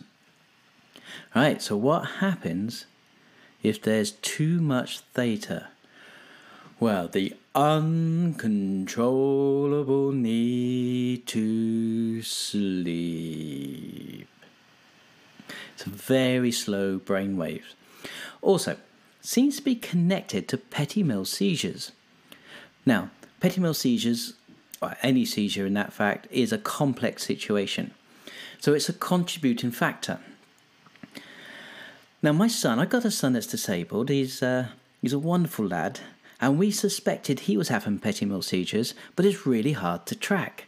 Right, 1.35 1.61
so 1.62 1.76
what 1.76 2.07
happens 2.20 2.87
if 3.62 3.81
there's 3.81 4.12
too 4.12 4.61
much 4.61 5.00
theta? 5.00 5.68
Well, 6.79 7.09
the 7.09 7.35
uncontrollable 7.57 10.12
need 10.12 11.27
to 11.27 12.21
sleep. 12.21 14.29
It's 15.75 15.85
very 15.85 16.53
slow 16.53 16.99
brain 16.99 17.38
waves. 17.38 17.75
Also, 18.42 18.77
seems 19.23 19.57
to 19.57 19.62
be 19.62 19.75
connected 19.75 20.49
to 20.49 20.59
petit 20.59 21.03
seizures. 21.25 21.92
Now, 22.85 23.09
petit 23.40 23.73
seizures, 23.73 24.35
or 24.83 24.95
any 25.03 25.25
seizure 25.25 25.64
in 25.64 25.73
that 25.75 25.95
fact, 25.95 26.27
is 26.31 26.53
a 26.53 26.59
complex 26.59 27.25
situation. 27.25 27.92
So 28.61 28.75
it's 28.75 28.90
a 28.90 28.92
contributing 28.92 29.71
factor. 29.71 30.19
Now, 32.23 32.33
my 32.33 32.49
son, 32.49 32.79
I've 32.79 32.90
got 32.90 33.07
a 33.07 33.11
son 33.11 33.33
that's 33.33 33.47
disabled. 33.47 34.11
He's 34.11 34.42
uh, 34.42 34.66
he's 35.01 35.14
a 35.14 35.19
wonderful 35.19 35.66
lad, 35.66 36.01
and 36.40 36.59
we 36.59 36.70
suspected 36.70 37.40
he 37.40 37.57
was 37.57 37.68
having 37.68 37.99
petit 37.99 38.27
mal 38.27 38.42
seizures, 38.42 38.94
but 39.14 39.25
it's 39.25 39.46
really 39.46 39.72
hard 39.72 40.07
to 40.07 40.14
track 40.14 40.66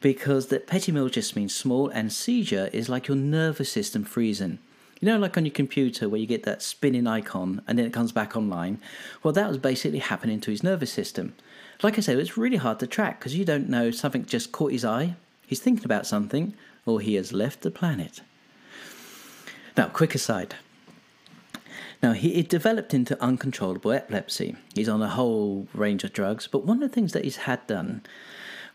because 0.00 0.48
that 0.48 0.66
petit 0.66 0.92
mal 0.92 1.08
just 1.08 1.36
means 1.36 1.54
small, 1.54 1.88
and 1.88 2.12
seizure 2.12 2.68
is 2.72 2.88
like 2.88 3.08
your 3.08 3.16
nervous 3.16 3.70
system 3.70 4.04
freezing. 4.04 4.58
You 5.00 5.08
know, 5.08 5.18
like 5.18 5.36
on 5.36 5.44
your 5.44 5.52
computer 5.52 6.08
where 6.08 6.20
you 6.20 6.26
get 6.26 6.44
that 6.44 6.62
spinning 6.62 7.06
icon 7.06 7.62
and 7.66 7.78
then 7.78 7.86
it 7.86 7.92
comes 7.92 8.12
back 8.12 8.36
online? 8.36 8.78
Well, 9.22 9.32
that 9.32 9.48
was 9.48 9.58
basically 9.58 9.98
happening 9.98 10.40
to 10.40 10.50
his 10.50 10.62
nervous 10.62 10.92
system. 10.92 11.34
Like 11.82 11.98
I 11.98 12.00
said, 12.00 12.18
it's 12.18 12.38
really 12.38 12.56
hard 12.56 12.78
to 12.80 12.86
track 12.86 13.18
because 13.18 13.36
you 13.36 13.44
don't 13.44 13.68
know 13.68 13.90
something 13.90 14.24
just 14.24 14.52
caught 14.52 14.72
his 14.72 14.84
eye, 14.84 15.16
he's 15.46 15.60
thinking 15.60 15.84
about 15.84 16.06
something, 16.06 16.54
or 16.86 17.00
he 17.00 17.14
has 17.14 17.32
left 17.32 17.60
the 17.60 17.70
planet. 17.70 18.22
Now, 19.76 19.88
quick 19.88 20.14
aside 20.14 20.54
now, 22.02 22.12
he 22.12 22.34
it 22.34 22.48
developed 22.48 22.92
into 22.92 23.20
uncontrollable 23.22 23.92
epilepsy. 23.92 24.56
He's 24.74 24.88
on 24.88 25.02
a 25.02 25.08
whole 25.08 25.66
range 25.72 26.04
of 26.04 26.12
drugs, 26.12 26.46
but 26.46 26.64
one 26.64 26.82
of 26.82 26.88
the 26.88 26.94
things 26.94 27.12
that 27.12 27.24
he's 27.24 27.36
had 27.36 27.66
done 27.66 28.02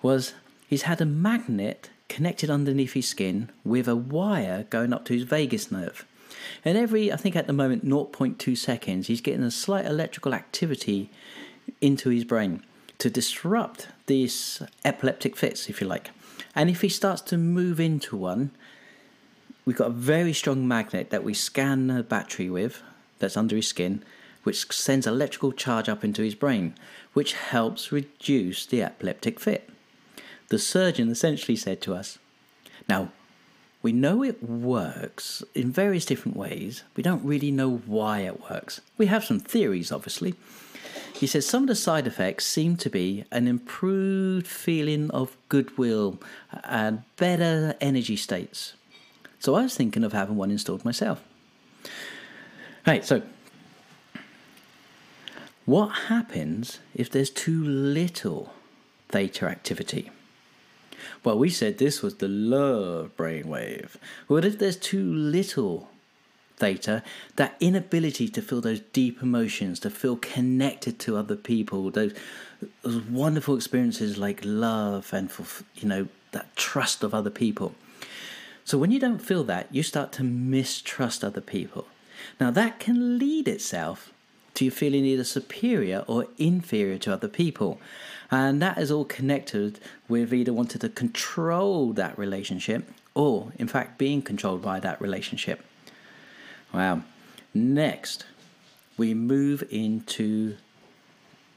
was 0.01 0.34
he's 0.67 0.84
had 0.84 1.01
a 1.01 1.05
magnet 1.05 1.89
connected 2.10 2.49
underneath 2.49 2.93
his 2.93 3.07
skin 3.07 3.49
with 3.63 3.88
a 3.88 3.95
wire 3.95 4.65
going 4.69 4.91
up 4.91 5.05
to 5.05 5.13
his 5.13 5.23
vagus 5.23 5.71
nerve. 5.71 6.05
And 6.65 6.77
every, 6.77 7.12
I 7.12 7.15
think 7.15 7.36
at 7.36 7.47
the 7.47 7.53
moment, 7.53 7.86
0.2 7.86 8.57
seconds, 8.57 9.07
he's 9.07 9.21
getting 9.21 9.43
a 9.43 9.51
slight 9.51 9.86
electrical 9.86 10.34
activity 10.34 11.10
into 11.79 12.10
his 12.10 12.23
brain 12.23 12.63
to 12.97 13.10
disrupt 13.10 13.88
these 14.07 14.62
epileptic 14.84 15.36
fits, 15.36 15.69
if 15.69 15.79
you 15.79 15.88
like. 15.88 16.12
And 16.55 16.69
if 16.69 16.81
he 16.81 16.89
starts 16.89 17.21
to 17.23 17.38
move 17.38 17.79
into 17.79 18.17
one, 18.17 18.51
we've 19.65 19.77
got 19.77 19.88
a 19.88 19.93
very 19.93 20.34
strong 20.34 20.67
magnet 20.67 21.12
that 21.12 21.23
we 21.23 21.34
scan 21.34 21.88
the 21.88 22.03
battery 22.03 22.49
with, 22.49 22.81
that's 23.21 23.38
under 23.38 23.55
his 23.55 23.67
skin, 23.67 24.03
which 24.43 24.71
sends 24.71 25.07
electrical 25.07 25.51
charge 25.51 25.88
up 25.88 26.03
into 26.03 26.21
his 26.21 26.36
brain, 26.36 26.75
which 27.13 27.34
helps 27.34 27.91
reduce 27.91 28.65
the 28.65 28.84
epileptic 28.84 29.39
fit. 29.39 29.69
The 30.49 30.60
surgeon 30.60 31.10
essentially 31.10 31.55
said 31.55 31.81
to 31.81 31.93
us, 31.93 32.19
Now, 32.89 33.12
we 33.81 33.91
know 33.91 34.23
it 34.23 34.43
works 34.43 35.43
in 35.55 35.71
various 35.71 36.05
different 36.05 36.38
ways. 36.38 36.84
We 36.95 37.03
don't 37.03 37.23
really 37.23 37.51
know 37.51 37.77
why 37.86 38.19
it 38.19 38.41
works. 38.49 38.81
We 38.97 39.07
have 39.07 39.23
some 39.23 39.39
theories, 39.39 39.91
obviously. 39.91 40.36
He 41.15 41.27
says 41.27 41.45
some 41.45 41.63
of 41.63 41.67
the 41.67 41.75
side 41.75 42.07
effects 42.07 42.45
seem 42.45 42.77
to 42.77 42.89
be 42.89 43.25
an 43.31 43.47
improved 43.47 44.47
feeling 44.47 45.10
of 45.12 45.38
goodwill 45.49 46.19
and 46.63 47.03
better 47.15 47.75
energy 47.79 48.15
states. 48.15 48.73
So 49.39 49.55
I 49.55 49.63
was 49.63 49.75
thinking 49.75 50.03
of 50.03 50.13
having 50.13 50.36
one 50.36 50.51
installed 50.51 50.86
myself. 50.86 51.23
Right, 52.86 53.06
so 53.06 53.22
what 55.65 55.88
happens 55.88 56.80
if 56.96 57.10
there's 57.10 57.30
too 57.30 57.63
little 57.63 58.54
theta 59.10 59.46
activity? 59.46 60.10
Well, 61.24 61.38
we 61.38 61.50
said 61.50 61.78
this 61.78 62.02
was 62.02 62.15
the 62.15 62.28
love 62.28 63.12
brainwave. 63.15 63.96
What 64.28 64.46
if 64.46 64.58
there's 64.58 64.78
too 64.78 65.04
little 65.04 65.89
theta? 66.58 67.04
That 67.36 67.56
inability 67.60 68.28
to 68.30 68.41
feel 68.41 68.62
those 68.62 68.80
deep 68.80 69.22
emotions, 69.22 69.80
to 69.82 69.91
feel 69.91 70.17
connected 70.17 70.98
to 71.00 71.17
other 71.17 71.36
people, 71.36 71.91
those, 71.91 72.13
those 72.82 73.04
wonderful 73.04 73.56
experiences 73.56 74.17
like 74.17 74.41
love 74.44 75.13
and 75.13 75.32
for 75.32 75.63
you 75.76 75.88
know 75.88 76.08
that 76.32 76.56
trust 76.56 77.04
of 77.04 77.13
other 77.13 77.30
people. 77.30 77.76
So 78.65 78.78
when 78.78 78.91
you 78.91 79.00
don't 79.00 79.20
feel 79.20 79.44
that, 79.46 79.67
you 79.74 79.84
start 79.84 80.12
to 80.13 80.24
mistrust 80.24 81.24
other 81.24 81.41
people. 81.41 81.88
Now, 82.39 82.51
that 82.51 82.79
can 82.79 83.17
lead 83.17 83.47
itself 83.47 84.12
to 84.55 84.65
you 84.65 84.71
feeling 84.71 85.05
either 85.05 85.23
superior 85.23 86.03
or 86.07 86.27
inferior 86.38 86.97
to 86.99 87.13
other 87.13 87.27
people. 87.27 87.79
And 88.29 88.62
that 88.62 88.77
is 88.77 88.91
all 88.91 89.05
connected 89.05 89.79
with 90.07 90.34
either 90.34 90.53
wanting 90.53 90.79
to 90.79 90.89
control 90.89 91.93
that 91.93 92.17
relationship 92.17 92.89
or, 93.13 93.51
in 93.57 93.67
fact, 93.67 93.97
being 93.97 94.21
controlled 94.21 94.62
by 94.62 94.79
that 94.79 95.01
relationship. 95.01 95.63
Wow. 96.73 97.03
Next, 97.53 98.25
we 98.97 99.13
move 99.13 99.63
into 99.69 100.55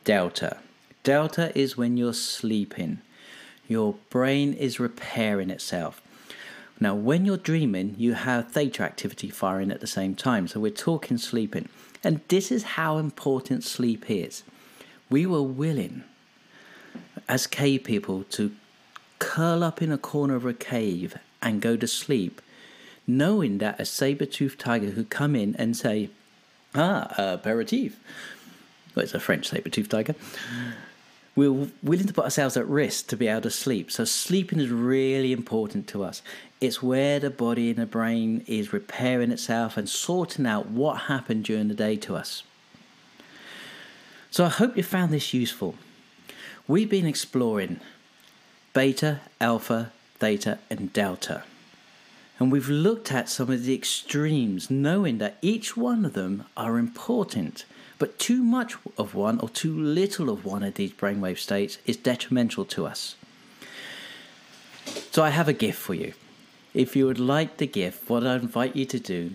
delta. 0.05 0.59
Delta 1.03 1.57
is 1.57 1.77
when 1.77 1.97
you're 1.97 2.15
sleeping, 2.15 3.01
your 3.69 3.95
brain 4.11 4.53
is 4.53 4.81
repairing 4.81 5.51
itself. 5.51 6.01
Now, 6.81 6.95
when 6.95 7.25
you're 7.25 7.37
dreaming, 7.37 7.95
you 7.99 8.15
have 8.15 8.51
theta 8.51 8.83
activity 8.83 9.31
firing 9.31 9.71
at 9.71 9.81
the 9.81 9.87
same 9.87 10.15
time. 10.15 10.49
So 10.49 10.61
we're 10.61 10.71
talking 10.71 11.19
sleeping. 11.19 11.69
And 12.03 12.21
this 12.29 12.51
is 12.51 12.63
how 12.63 12.99
important 12.99 13.65
sleep 13.65 14.11
is. 14.11 14.43
We 15.09 15.25
were 15.25 15.43
willing, 15.43 16.05
as 17.29 17.47
cave 17.47 17.85
people, 17.85 18.25
to 18.31 18.55
curl 19.19 19.63
up 19.63 19.81
in 19.81 19.93
a 19.93 19.99
corner 19.99 20.35
of 20.35 20.45
a 20.45 20.53
cave 20.53 21.17
and 21.41 21.63
go 21.63 21.77
to 21.77 21.87
sleep, 21.87 22.43
knowing 23.07 23.59
that 23.59 23.81
a 23.81 23.85
saber-toothed 23.85 24.59
tiger 24.59 24.91
could 24.91 25.11
come 25.11 25.37
in 25.37 25.55
and 25.57 25.77
say, 25.77 26.11
Ah, 26.75 27.15
aperitif. 27.17 28.01
Well, 28.95 29.05
it's 29.05 29.15
a 29.15 29.21
French 29.21 29.49
saber-toothed 29.49 29.91
tiger 29.91 30.15
we're 31.37 31.69
willing 31.83 32.07
to 32.07 32.13
put 32.13 32.25
ourselves 32.25 32.57
at 32.57 32.67
risk 32.67 33.09
to 33.09 33.17
be 33.17 33.27
able 33.27 33.43
to 33.43 33.51
sleep. 33.51 33.91
So, 33.91 34.05
sleeping 34.05 34.61
is 34.61 34.71
really 34.71 35.33
important 35.33 35.89
to 35.89 36.05
us. 36.05 36.23
It's 36.61 36.83
where 36.83 37.19
the 37.19 37.31
body 37.31 37.71
and 37.71 37.79
the 37.79 37.87
brain 37.87 38.45
is 38.47 38.73
repairing 38.73 39.33
itself 39.33 39.77
and 39.77 39.89
sorting 39.89 40.47
out 40.47 40.69
what 40.69 41.03
happened 41.03 41.45
during 41.45 41.69
the 41.69 41.75
day 41.75 41.97
to 41.97 42.15
us. 42.15 42.45
So, 44.31 44.45
I 44.45 44.49
hope 44.49 44.77
you 44.77 44.83
found 44.83 45.13
this 45.13 45.35
useful. 45.35 45.75
We've 46.69 46.89
been 46.89 47.07
exploring 47.07 47.81
beta, 48.73 49.21
alpha, 49.41 49.93
theta, 50.19 50.59
and 50.71 50.93
delta. 50.93 51.45
And 52.39 52.51
we've 52.51 52.69
looked 52.69 53.13
at 53.13 53.29
some 53.29 53.51
of 53.51 53.65
the 53.65 53.75
extremes, 53.75 54.71
knowing 54.71 55.19
that 55.19 55.39
each 55.41 55.77
one 55.77 56.05
of 56.05 56.15
them 56.15 56.45
are 56.57 56.79
important 56.79 57.65
but 57.99 58.19
too 58.19 58.43
much 58.43 58.75
of 58.99 59.15
one 59.15 59.39
or 59.41 59.49
too 59.49 59.79
little 59.79 60.31
of 60.31 60.45
one 60.45 60.63
of 60.63 60.75
these 60.75 60.93
brainwave 60.93 61.39
states 61.39 61.79
is 61.87 61.97
detrimental 61.97 62.65
to 62.67 62.87
us. 62.87 63.17
So 65.11 65.23
I 65.23 65.31
have 65.31 65.49
a 65.49 65.53
gift 65.53 65.79
for 65.79 65.95
you. 65.95 66.15
If 66.73 66.97
you 66.97 67.07
would 67.07 67.21
like 67.21 67.59
the 67.59 67.67
gift, 67.67 68.09
what 68.11 68.27
I 68.27 68.35
invite 68.35 68.75
you 68.75 68.85
to 68.87 68.99
do, 68.99 69.35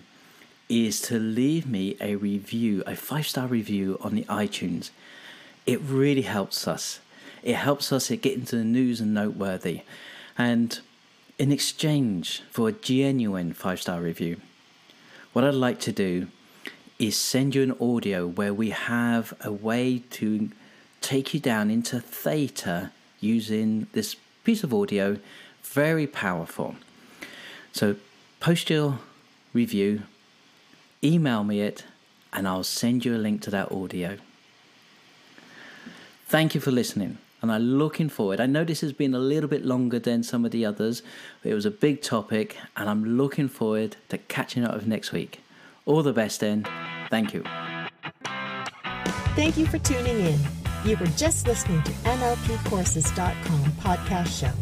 is 0.68 1.00
to 1.02 1.18
leave 1.18 1.66
me 1.66 1.96
a 2.00 2.14
review, 2.16 2.82
a 2.86 2.94
five 2.94 3.26
star 3.26 3.46
review 3.46 3.98
on 4.00 4.14
the 4.14 4.24
iTunes. 4.24 4.90
It 5.66 5.80
really 5.80 6.22
helps 6.22 6.68
us. 6.68 7.00
It 7.42 7.56
helps 7.56 7.92
us 7.92 8.10
get 8.10 8.34
into 8.34 8.56
the 8.56 8.64
news 8.64 9.00
and 9.00 9.14
noteworthy. 9.14 9.82
And 10.36 10.78
in 11.38 11.50
exchange 11.50 12.42
for 12.50 12.68
a 12.68 12.72
genuine 12.72 13.52
five 13.52 13.80
star 13.80 14.00
review, 14.00 14.40
what 15.32 15.44
I'd 15.44 15.54
like 15.54 15.80
to 15.80 15.92
do 15.92 16.28
is 17.00 17.16
send 17.16 17.54
you 17.54 17.62
an 17.62 17.74
audio 17.80 18.26
where 18.26 18.52
we 18.52 18.70
have 18.70 19.32
a 19.42 19.50
way 19.50 20.02
to 20.10 20.50
take 21.00 21.32
you 21.32 21.40
down 21.40 21.70
into 21.70 21.98
theta 21.98 22.92
using 23.20 23.86
this 23.92 24.16
piece 24.44 24.62
of 24.62 24.74
audio. 24.74 25.16
Very 25.62 26.06
powerful. 26.06 26.76
So 27.72 27.96
post 28.38 28.68
your 28.68 28.98
review, 29.54 30.02
email 31.02 31.42
me 31.42 31.62
it, 31.62 31.84
and 32.34 32.46
I'll 32.46 32.64
send 32.64 33.04
you 33.04 33.16
a 33.16 33.18
link 33.18 33.40
to 33.42 33.50
that 33.50 33.72
audio. 33.72 34.18
Thank 36.26 36.54
you 36.54 36.60
for 36.60 36.70
listening 36.70 37.16
and 37.42 37.50
I'm 37.50 37.78
looking 37.78 38.08
forward. 38.08 38.40
I 38.40 38.46
know 38.46 38.64
this 38.64 38.82
has 38.82 38.92
been 38.92 39.14
a 39.14 39.18
little 39.18 39.48
bit 39.48 39.64
longer 39.64 39.98
than 39.98 40.22
some 40.22 40.44
of 40.44 40.50
the 40.50 40.66
others. 40.66 41.02
It 41.42 41.54
was 41.54 41.64
a 41.64 41.70
big 41.70 42.02
topic, 42.02 42.56
and 42.76 42.88
I'm 42.88 43.16
looking 43.16 43.48
forward 43.48 43.96
to 44.10 44.18
catching 44.18 44.64
up 44.64 44.74
with 44.74 44.86
next 44.86 45.12
week. 45.12 45.40
All 45.90 46.04
the 46.04 46.12
best, 46.12 46.38
then. 46.38 46.64
Thank 47.10 47.34
you. 47.34 47.42
Thank 49.34 49.56
you 49.56 49.66
for 49.66 49.78
tuning 49.78 50.20
in. 50.20 50.38
You 50.84 50.96
were 50.96 51.10
just 51.16 51.48
listening 51.48 51.82
to 51.82 51.90
NLPcourses.com 51.90 53.72
podcast 53.82 54.28
show. 54.40 54.52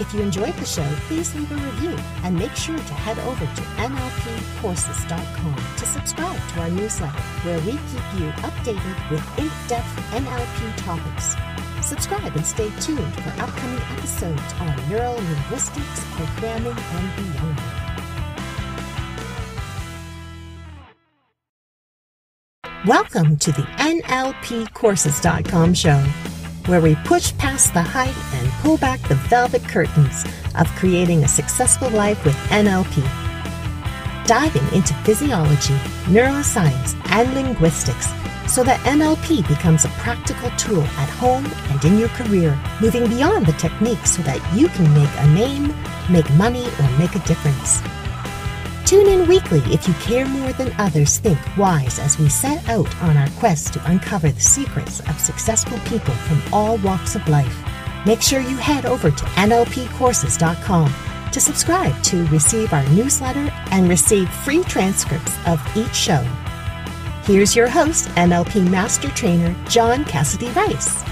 If 0.00 0.12
you 0.12 0.20
enjoyed 0.20 0.54
the 0.54 0.64
show, 0.64 0.88
please 1.06 1.32
leave 1.36 1.52
a 1.52 1.54
review 1.54 1.96
and 2.24 2.36
make 2.36 2.56
sure 2.56 2.76
to 2.76 2.94
head 2.94 3.20
over 3.20 3.46
to 3.46 3.62
NLPcourses.com 3.86 5.76
to 5.76 5.86
subscribe 5.86 6.48
to 6.54 6.60
our 6.60 6.70
newsletter 6.70 7.22
where 7.44 7.60
we 7.60 7.72
keep 7.72 8.06
you 8.18 8.28
updated 8.42 9.10
with 9.12 9.38
in 9.38 9.48
depth 9.68 9.94
NLP 10.10 10.76
topics. 10.78 11.36
Subscribe 11.86 12.34
and 12.34 12.44
stay 12.44 12.68
tuned 12.80 13.14
for 13.14 13.30
upcoming 13.40 13.80
episodes 13.96 14.52
on 14.58 14.88
neural 14.88 15.14
linguistics, 15.14 16.04
programming, 16.16 16.76
and 16.76 17.16
beyond. 17.32 17.81
Welcome 22.86 23.36
to 23.36 23.52
the 23.52 23.62
NLPcourses.com 23.62 25.74
show, 25.74 25.98
where 26.66 26.80
we 26.80 26.96
push 27.04 27.32
past 27.38 27.72
the 27.74 27.80
hype 27.80 28.34
and 28.34 28.50
pull 28.54 28.76
back 28.76 29.00
the 29.02 29.14
velvet 29.14 29.62
curtains 29.68 30.24
of 30.56 30.66
creating 30.74 31.22
a 31.22 31.28
successful 31.28 31.88
life 31.90 32.24
with 32.24 32.34
NLP. 32.48 33.04
Diving 34.26 34.66
into 34.76 34.94
physiology, 35.04 35.76
neuroscience, 36.06 37.00
and 37.12 37.32
linguistics 37.34 38.08
so 38.52 38.64
that 38.64 38.80
NLP 38.80 39.46
becomes 39.46 39.84
a 39.84 39.88
practical 40.00 40.50
tool 40.58 40.82
at 40.82 41.08
home 41.10 41.46
and 41.70 41.84
in 41.84 41.98
your 41.98 42.08
career, 42.08 42.58
moving 42.80 43.08
beyond 43.08 43.46
the 43.46 43.52
techniques 43.52 44.16
so 44.16 44.22
that 44.22 44.40
you 44.58 44.66
can 44.66 44.92
make 44.92 45.08
a 45.18 45.28
name, 45.28 45.72
make 46.10 46.28
money, 46.34 46.66
or 46.66 46.98
make 46.98 47.14
a 47.14 47.20
difference. 47.28 47.80
Tune 48.92 49.08
in 49.08 49.26
weekly 49.26 49.60
if 49.72 49.88
you 49.88 49.94
care 49.94 50.26
more 50.26 50.52
than 50.52 50.70
others 50.76 51.16
think 51.16 51.38
wise 51.56 51.98
as 51.98 52.18
we 52.18 52.28
set 52.28 52.68
out 52.68 52.94
on 52.96 53.16
our 53.16 53.30
quest 53.38 53.72
to 53.72 53.90
uncover 53.90 54.30
the 54.30 54.38
secrets 54.38 55.00
of 55.08 55.18
successful 55.18 55.78
people 55.86 56.12
from 56.12 56.42
all 56.52 56.76
walks 56.76 57.14
of 57.16 57.26
life. 57.26 57.56
Make 58.04 58.20
sure 58.20 58.40
you 58.40 58.54
head 58.58 58.84
over 58.84 59.10
to 59.10 59.24
NLPcourses.com 59.24 60.92
to 61.32 61.40
subscribe 61.40 62.02
to 62.02 62.26
receive 62.26 62.74
our 62.74 62.86
newsletter 62.90 63.50
and 63.70 63.88
receive 63.88 64.28
free 64.28 64.62
transcripts 64.64 65.38
of 65.46 65.58
each 65.74 65.94
show. 65.94 66.22
Here's 67.24 67.56
your 67.56 67.70
host, 67.70 68.08
NLP 68.08 68.68
Master 68.68 69.08
Trainer 69.08 69.56
John 69.70 70.04
Cassidy 70.04 70.50
Rice. 70.50 71.02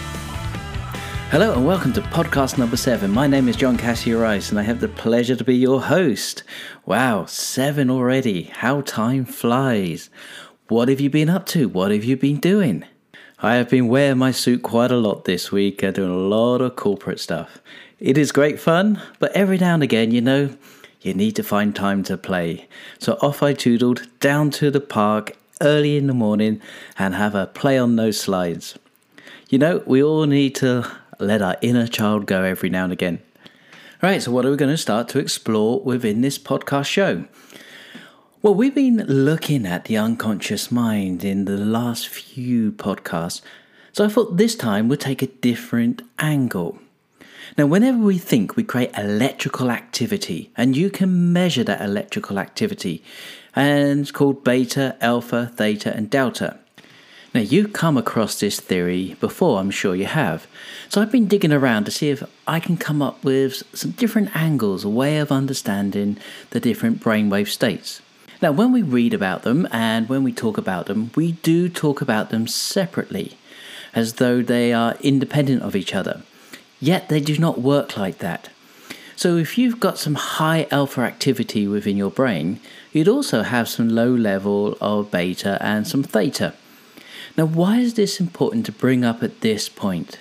Hello 1.30 1.52
and 1.52 1.64
welcome 1.64 1.92
to 1.92 2.00
podcast 2.00 2.58
number 2.58 2.76
seven. 2.76 3.12
My 3.12 3.28
name 3.28 3.48
is 3.48 3.54
John 3.54 3.76
Cassidy 3.76 4.14
Rice 4.14 4.50
and 4.50 4.58
I 4.58 4.64
have 4.64 4.80
the 4.80 4.88
pleasure 4.88 5.36
to 5.36 5.44
be 5.44 5.54
your 5.54 5.80
host. 5.80 6.42
Wow, 6.86 7.24
seven 7.26 7.88
already. 7.88 8.50
How 8.52 8.80
time 8.80 9.24
flies. 9.24 10.10
What 10.66 10.88
have 10.88 10.98
you 10.98 11.08
been 11.08 11.30
up 11.30 11.46
to? 11.46 11.68
What 11.68 11.92
have 11.92 12.02
you 12.02 12.16
been 12.16 12.40
doing? 12.40 12.84
I 13.38 13.54
have 13.54 13.70
been 13.70 13.86
wearing 13.86 14.18
my 14.18 14.32
suit 14.32 14.64
quite 14.64 14.90
a 14.90 14.96
lot 14.96 15.24
this 15.24 15.52
week 15.52 15.84
and 15.84 15.94
doing 15.94 16.10
a 16.10 16.16
lot 16.16 16.62
of 16.62 16.74
corporate 16.74 17.20
stuff. 17.20 17.60
It 18.00 18.18
is 18.18 18.32
great 18.32 18.58
fun, 18.58 19.00
but 19.20 19.30
every 19.30 19.56
now 19.56 19.74
and 19.74 19.84
again, 19.84 20.10
you 20.10 20.20
know, 20.20 20.56
you 21.00 21.14
need 21.14 21.36
to 21.36 21.44
find 21.44 21.76
time 21.76 22.02
to 22.04 22.18
play. 22.18 22.66
So 22.98 23.12
off 23.22 23.40
I 23.40 23.54
toodled 23.54 24.08
down 24.18 24.50
to 24.50 24.68
the 24.68 24.80
park 24.80 25.36
early 25.60 25.96
in 25.96 26.08
the 26.08 26.12
morning 26.12 26.60
and 26.98 27.14
have 27.14 27.36
a 27.36 27.46
play 27.46 27.78
on 27.78 27.94
those 27.94 28.18
slides. 28.18 28.76
You 29.48 29.58
know, 29.58 29.84
we 29.86 30.02
all 30.02 30.26
need 30.26 30.56
to 30.56 30.90
let 31.20 31.42
our 31.42 31.56
inner 31.60 31.86
child 31.86 32.26
go 32.26 32.42
every 32.42 32.70
now 32.70 32.84
and 32.84 32.92
again. 32.92 33.20
Right, 34.02 34.22
so 34.22 34.30
what 34.30 34.46
are 34.46 34.50
we 34.50 34.56
going 34.56 34.70
to 34.70 34.78
start 34.78 35.08
to 35.10 35.18
explore 35.18 35.80
within 35.80 36.22
this 36.22 36.38
podcast 36.38 36.86
show? 36.86 37.26
Well, 38.42 38.54
we've 38.54 38.74
been 38.74 39.04
looking 39.06 39.66
at 39.66 39.84
the 39.84 39.98
unconscious 39.98 40.72
mind 40.72 41.22
in 41.24 41.44
the 41.44 41.58
last 41.58 42.08
few 42.08 42.72
podcasts, 42.72 43.42
so 43.92 44.04
I 44.04 44.08
thought 44.08 44.36
this 44.38 44.56
time 44.56 44.88
we'd 44.88 45.00
take 45.00 45.20
a 45.20 45.26
different 45.26 46.02
angle. 46.18 46.78
Now, 47.58 47.66
whenever 47.66 47.98
we 47.98 48.16
think, 48.16 48.56
we 48.56 48.62
create 48.62 48.96
electrical 48.96 49.70
activity, 49.70 50.50
and 50.56 50.76
you 50.76 50.88
can 50.88 51.32
measure 51.32 51.64
that 51.64 51.82
electrical 51.82 52.38
activity 52.38 53.02
and 53.54 54.00
it's 54.00 54.10
called 54.10 54.44
beta, 54.44 54.96
alpha, 55.00 55.52
theta, 55.54 55.94
and 55.94 56.08
delta. 56.08 56.58
Now, 57.32 57.42
you've 57.42 57.72
come 57.72 57.96
across 57.96 58.40
this 58.40 58.58
theory 58.58 59.16
before, 59.20 59.60
I'm 59.60 59.70
sure 59.70 59.94
you 59.94 60.06
have. 60.06 60.48
So, 60.88 61.00
I've 61.00 61.12
been 61.12 61.28
digging 61.28 61.52
around 61.52 61.84
to 61.84 61.92
see 61.92 62.10
if 62.10 62.24
I 62.48 62.58
can 62.58 62.76
come 62.76 63.00
up 63.00 63.22
with 63.22 63.62
some 63.72 63.92
different 63.92 64.34
angles, 64.34 64.84
a 64.84 64.88
way 64.88 65.18
of 65.18 65.30
understanding 65.30 66.16
the 66.50 66.58
different 66.58 67.00
brainwave 67.00 67.46
states. 67.46 68.02
Now, 68.42 68.50
when 68.50 68.72
we 68.72 68.82
read 68.82 69.14
about 69.14 69.42
them 69.42 69.68
and 69.70 70.08
when 70.08 70.24
we 70.24 70.32
talk 70.32 70.58
about 70.58 70.86
them, 70.86 71.12
we 71.14 71.32
do 71.32 71.68
talk 71.68 72.00
about 72.00 72.30
them 72.30 72.48
separately, 72.48 73.36
as 73.94 74.14
though 74.14 74.42
they 74.42 74.72
are 74.72 74.96
independent 75.00 75.62
of 75.62 75.76
each 75.76 75.94
other. 75.94 76.22
Yet, 76.80 77.08
they 77.08 77.20
do 77.20 77.38
not 77.38 77.60
work 77.60 77.96
like 77.96 78.18
that. 78.18 78.48
So, 79.14 79.36
if 79.36 79.56
you've 79.56 79.78
got 79.78 79.98
some 79.98 80.16
high 80.16 80.66
alpha 80.72 81.02
activity 81.02 81.68
within 81.68 81.96
your 81.96 82.10
brain, 82.10 82.58
you'd 82.92 83.06
also 83.06 83.42
have 83.42 83.68
some 83.68 83.88
low 83.88 84.12
level 84.12 84.76
of 84.80 85.12
beta 85.12 85.58
and 85.60 85.86
some 85.86 86.02
theta. 86.02 86.54
Now, 87.36 87.46
why 87.46 87.78
is 87.78 87.94
this 87.94 88.20
important 88.20 88.66
to 88.66 88.72
bring 88.72 89.04
up 89.04 89.22
at 89.22 89.40
this 89.40 89.68
point? 89.68 90.18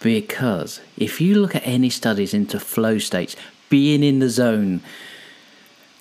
Because 0.00 0.80
if 0.96 1.20
you 1.20 1.34
look 1.34 1.54
at 1.54 1.66
any 1.66 1.90
studies 1.90 2.32
into 2.32 2.60
flow 2.60 2.98
states, 2.98 3.34
being 3.68 4.02
in 4.02 4.20
the 4.20 4.30
zone, 4.30 4.80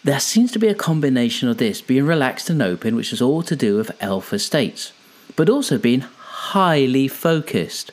there 0.04 0.20
seems 0.20 0.52
to 0.52 0.60
be 0.60 0.68
a 0.68 0.76
combination 0.76 1.50
of 1.50 1.58
this 1.58 1.82
being 1.82 2.06
relaxed 2.06 2.50
and 2.50 2.62
open, 2.62 2.96
which 2.96 3.12
is 3.12 3.22
all 3.22 3.44
to 3.44 3.56
do 3.56 3.76
with 3.76 4.02
alpha 4.02 4.40
states, 4.40 4.94
but 5.36 5.50
also 5.50 5.78
being 5.78 6.02
highly 6.02 7.08
focused. 7.08 7.92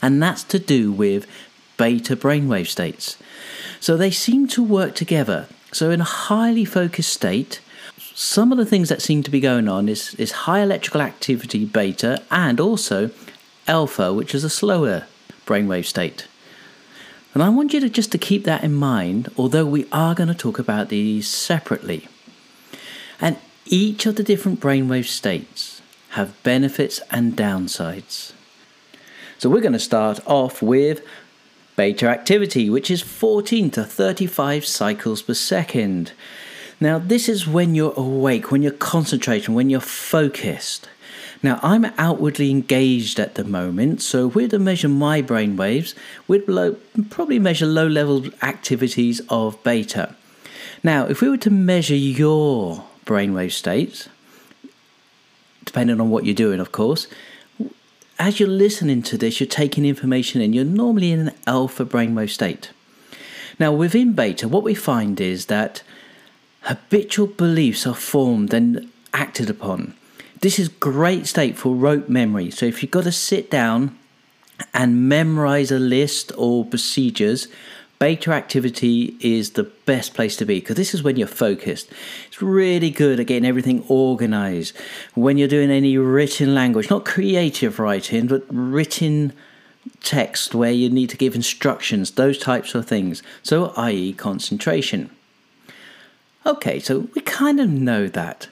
And 0.00 0.22
that's 0.22 0.44
to 0.44 0.58
do 0.58 0.92
with 0.92 1.26
beta 1.76 2.16
brainwave 2.16 2.68
states. 2.68 3.18
So 3.80 3.96
they 3.96 4.10
seem 4.10 4.46
to 4.48 4.62
work 4.62 4.94
together. 4.94 5.46
So, 5.72 5.90
in 5.90 6.00
a 6.00 6.04
highly 6.04 6.64
focused 6.64 7.12
state, 7.12 7.60
some 8.20 8.52
of 8.52 8.58
the 8.58 8.66
things 8.66 8.90
that 8.90 9.00
seem 9.00 9.22
to 9.22 9.30
be 9.30 9.40
going 9.40 9.66
on 9.66 9.88
is, 9.88 10.14
is 10.16 10.30
high 10.44 10.60
electrical 10.60 11.00
activity 11.00 11.64
beta 11.64 12.22
and 12.30 12.60
also 12.60 13.10
alpha, 13.66 14.12
which 14.12 14.34
is 14.34 14.44
a 14.44 14.50
slower 14.50 15.06
brainwave 15.46 15.86
state. 15.86 16.28
And 17.32 17.42
I 17.42 17.48
want 17.48 17.72
you 17.72 17.80
to 17.80 17.88
just 17.88 18.12
to 18.12 18.18
keep 18.18 18.44
that 18.44 18.62
in 18.62 18.74
mind, 18.74 19.32
although 19.38 19.64
we 19.64 19.86
are 19.90 20.14
going 20.14 20.28
to 20.28 20.34
talk 20.34 20.58
about 20.58 20.90
these 20.90 21.26
separately. 21.26 22.08
And 23.22 23.38
each 23.64 24.04
of 24.04 24.16
the 24.16 24.22
different 24.22 24.60
brainwave 24.60 25.06
states 25.06 25.80
have 26.10 26.42
benefits 26.42 27.00
and 27.10 27.34
downsides. 27.34 28.34
So 29.38 29.48
we're 29.48 29.62
going 29.62 29.72
to 29.72 29.78
start 29.78 30.20
off 30.26 30.60
with 30.60 31.00
beta 31.74 32.06
activity, 32.06 32.68
which 32.68 32.90
is 32.90 33.00
14 33.00 33.70
to 33.70 33.82
35 33.82 34.66
cycles 34.66 35.22
per 35.22 35.32
second. 35.32 36.12
Now, 36.80 36.98
this 36.98 37.28
is 37.28 37.46
when 37.46 37.74
you're 37.74 37.92
awake, 37.94 38.50
when 38.50 38.62
you're 38.62 38.72
concentrating, 38.72 39.54
when 39.54 39.68
you're 39.68 39.80
focused. 39.80 40.88
Now, 41.42 41.60
I'm 41.62 41.84
outwardly 41.98 42.50
engaged 42.50 43.20
at 43.20 43.34
the 43.34 43.44
moment, 43.44 44.00
so 44.00 44.28
if 44.28 44.34
we're 44.34 44.48
to 44.48 44.58
measure 44.58 44.88
my 44.88 45.20
brain 45.20 45.56
waves, 45.56 45.94
we'd 46.26 46.48
low, 46.48 46.76
probably 47.10 47.38
measure 47.38 47.66
low 47.66 47.86
level 47.86 48.24
activities 48.42 49.20
of 49.28 49.62
beta. 49.62 50.16
Now, 50.82 51.06
if 51.06 51.20
we 51.20 51.28
were 51.28 51.36
to 51.38 51.50
measure 51.50 51.94
your 51.94 52.84
brainwave 53.04 53.52
states, 53.52 54.08
depending 55.64 56.00
on 56.00 56.10
what 56.10 56.24
you're 56.24 56.34
doing, 56.34 56.60
of 56.60 56.72
course, 56.72 57.06
as 58.18 58.38
you're 58.38 58.48
listening 58.48 59.02
to 59.02 59.16
this, 59.16 59.40
you're 59.40 59.46
taking 59.46 59.84
information 59.84 60.40
in, 60.40 60.52
you're 60.52 60.64
normally 60.64 61.12
in 61.12 61.20
an 61.20 61.34
alpha 61.46 61.84
brainwave 61.84 62.30
state. 62.30 62.70
Now, 63.58 63.72
within 63.72 64.12
beta, 64.12 64.48
what 64.48 64.62
we 64.62 64.74
find 64.74 65.20
is 65.20 65.46
that 65.46 65.82
habitual 66.62 67.26
beliefs 67.26 67.86
are 67.86 67.94
formed 67.94 68.52
and 68.52 68.90
acted 69.12 69.50
upon. 69.50 69.94
This 70.40 70.58
is 70.58 70.68
great 70.68 71.26
state 71.26 71.56
for 71.56 71.74
rote 71.74 72.08
memory. 72.08 72.50
So 72.50 72.66
if 72.66 72.82
you've 72.82 72.90
got 72.90 73.04
to 73.04 73.12
sit 73.12 73.50
down 73.50 73.96
and 74.72 75.08
memorize 75.08 75.70
a 75.70 75.78
list 75.78 76.32
or 76.36 76.64
procedures, 76.64 77.48
beta 77.98 78.32
activity 78.32 79.16
is 79.20 79.50
the 79.52 79.64
best 79.64 80.14
place 80.14 80.36
to 80.36 80.46
be 80.46 80.60
because 80.60 80.76
this 80.76 80.94
is 80.94 81.02
when 81.02 81.16
you're 81.16 81.28
focused. 81.28 81.90
It's 82.28 82.40
really 82.40 82.90
good 82.90 83.20
at 83.20 83.26
getting 83.26 83.46
everything 83.46 83.84
organized. 83.88 84.74
When 85.14 85.36
you're 85.36 85.48
doing 85.48 85.70
any 85.70 85.98
written 85.98 86.54
language, 86.54 86.88
not 86.88 87.04
creative 87.04 87.78
writing, 87.78 88.26
but 88.26 88.44
written 88.48 89.34
text 90.02 90.54
where 90.54 90.72
you 90.72 90.88
need 90.88 91.10
to 91.10 91.16
give 91.16 91.34
instructions, 91.34 92.12
those 92.12 92.38
types 92.38 92.74
of 92.74 92.86
things. 92.86 93.22
So, 93.42 93.72
i.e., 93.76 94.12
concentration. 94.14 95.10
Okay, 96.46 96.78
so 96.80 97.08
we 97.14 97.20
kind 97.20 97.60
of 97.60 97.68
know 97.68 98.08
that. 98.08 98.48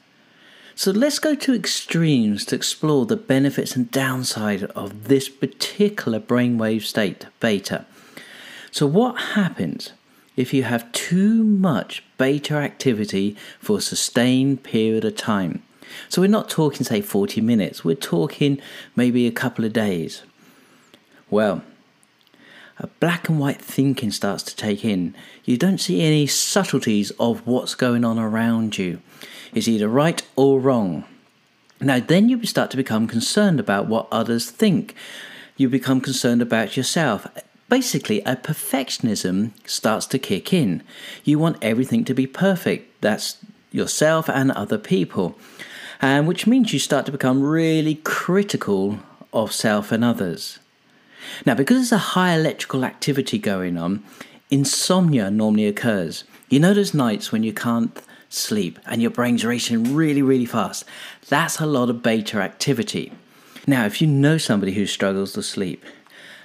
So 0.74 0.90
let's 0.92 1.18
go 1.18 1.34
to 1.34 1.54
extremes 1.54 2.44
to 2.46 2.54
explore 2.54 3.06
the 3.06 3.16
benefits 3.16 3.74
and 3.74 3.90
downside 3.90 4.62
of 4.62 5.08
this 5.08 5.28
particular 5.28 6.20
brainwave 6.20 6.82
state, 6.82 7.26
beta. 7.40 7.86
So, 8.70 8.86
what 8.86 9.14
happens 9.32 9.92
if 10.36 10.52
you 10.52 10.62
have 10.64 10.92
too 10.92 11.42
much 11.42 12.04
beta 12.16 12.54
activity 12.54 13.36
for 13.58 13.78
a 13.78 13.80
sustained 13.80 14.62
period 14.62 15.04
of 15.04 15.16
time? 15.16 15.62
So, 16.08 16.22
we're 16.22 16.28
not 16.28 16.50
talking, 16.50 16.84
say, 16.84 17.00
40 17.00 17.40
minutes, 17.40 17.84
we're 17.84 17.96
talking 17.96 18.60
maybe 18.94 19.26
a 19.26 19.32
couple 19.32 19.64
of 19.64 19.72
days. 19.72 20.22
Well, 21.30 21.62
black 23.00 23.28
and 23.28 23.40
white 23.40 23.60
thinking 23.60 24.12
starts 24.12 24.42
to 24.44 24.56
take 24.56 24.84
in. 24.84 25.14
You 25.44 25.56
don't 25.56 25.78
see 25.78 26.02
any 26.02 26.26
subtleties 26.26 27.10
of 27.18 27.46
what's 27.46 27.74
going 27.74 28.04
on 28.04 28.18
around 28.18 28.78
you 28.78 29.00
It's 29.52 29.68
either 29.68 29.88
right 29.88 30.22
or 30.36 30.60
wrong. 30.60 31.04
Now, 31.80 32.00
then 32.00 32.28
you 32.28 32.44
start 32.44 32.70
to 32.72 32.76
become 32.76 33.06
concerned 33.06 33.60
about 33.60 33.86
what 33.86 34.08
others 34.10 34.50
think. 34.50 34.94
You 35.56 35.68
become 35.68 36.00
concerned 36.00 36.42
about 36.42 36.76
yourself. 36.76 37.26
Basically, 37.68 38.20
a 38.22 38.36
perfectionism 38.36 39.52
starts 39.66 40.06
to 40.06 40.18
kick 40.18 40.52
in. 40.52 40.82
You 41.24 41.38
want 41.38 41.62
everything 41.62 42.04
to 42.06 42.14
be 42.14 42.26
perfect. 42.26 43.00
That's 43.00 43.38
yourself 43.70 44.28
and 44.28 44.50
other 44.52 44.78
people. 44.78 45.36
And 46.00 46.26
which 46.26 46.46
means 46.46 46.72
you 46.72 46.78
start 46.78 47.06
to 47.06 47.12
become 47.12 47.42
really 47.42 47.96
critical 47.96 49.00
of 49.32 49.52
self 49.52 49.92
and 49.92 50.04
others. 50.04 50.58
Now, 51.44 51.54
because 51.54 51.76
there's 51.76 51.92
a 51.92 51.98
high 51.98 52.34
electrical 52.34 52.84
activity 52.84 53.38
going 53.38 53.76
on, 53.76 54.02
insomnia 54.50 55.30
normally 55.30 55.66
occurs. 55.66 56.24
You 56.48 56.60
know 56.60 56.74
those 56.74 56.94
nights 56.94 57.32
when 57.32 57.42
you 57.42 57.52
can't 57.52 58.00
sleep 58.28 58.78
and 58.86 59.00
your 59.00 59.10
brain's 59.10 59.44
racing 59.44 59.94
really, 59.94 60.22
really 60.22 60.46
fast. 60.46 60.84
That's 61.28 61.60
a 61.60 61.66
lot 61.66 61.90
of 61.90 62.02
beta 62.02 62.40
activity. 62.40 63.12
Now, 63.66 63.84
if 63.84 64.00
you 64.00 64.06
know 64.06 64.38
somebody 64.38 64.72
who 64.72 64.86
struggles 64.86 65.32
to 65.34 65.42
sleep, 65.42 65.84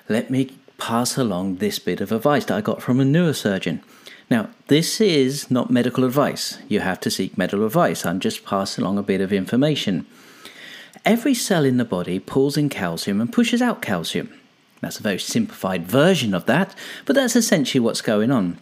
let 0.10 0.30
me 0.30 0.52
pass 0.78 1.18
along 1.18 1.58
this 1.58 1.80
bit 1.80 2.02
of 2.02 2.12
advice 2.12 2.46
that 2.46 2.58
I 2.58 2.62
got 2.62 2.82
from 2.82 3.00
a 3.00 3.04
neurosurgeon. 3.04 3.82
Now, 4.30 4.50
this 4.68 5.00
is 5.00 5.50
not 5.52 5.70
medical 5.70 6.04
advice. 6.04 6.58
You 6.68 6.82
have 6.82 7.00
to 7.02 7.12
seek 7.12 7.38
medical 7.38 7.66
advice. 7.66 8.06
I'm 8.06 8.20
just 8.20 8.46
passing 8.46 8.84
along 8.84 8.98
a 8.98 9.04
bit 9.04 9.22
of 9.22 9.32
information. 9.32 10.06
Every 11.06 11.34
cell 11.34 11.66
in 11.66 11.78
the 11.78 11.86
body 11.86 12.20
pulls 12.20 12.58
in 12.58 12.70
calcium 12.70 13.22
and 13.22 13.32
pushes 13.32 13.62
out 13.62 13.82
calcium. 13.82 14.34
That's 14.84 15.00
a 15.00 15.04
very 15.04 15.19
simplified 15.19 15.88
version 15.88 16.34
of 16.34 16.46
that, 16.46 16.76
but 17.06 17.15
that's 17.15 17.36
essentially 17.36 17.80
what's 17.80 18.02
going 18.02 18.32
on. 18.32 18.60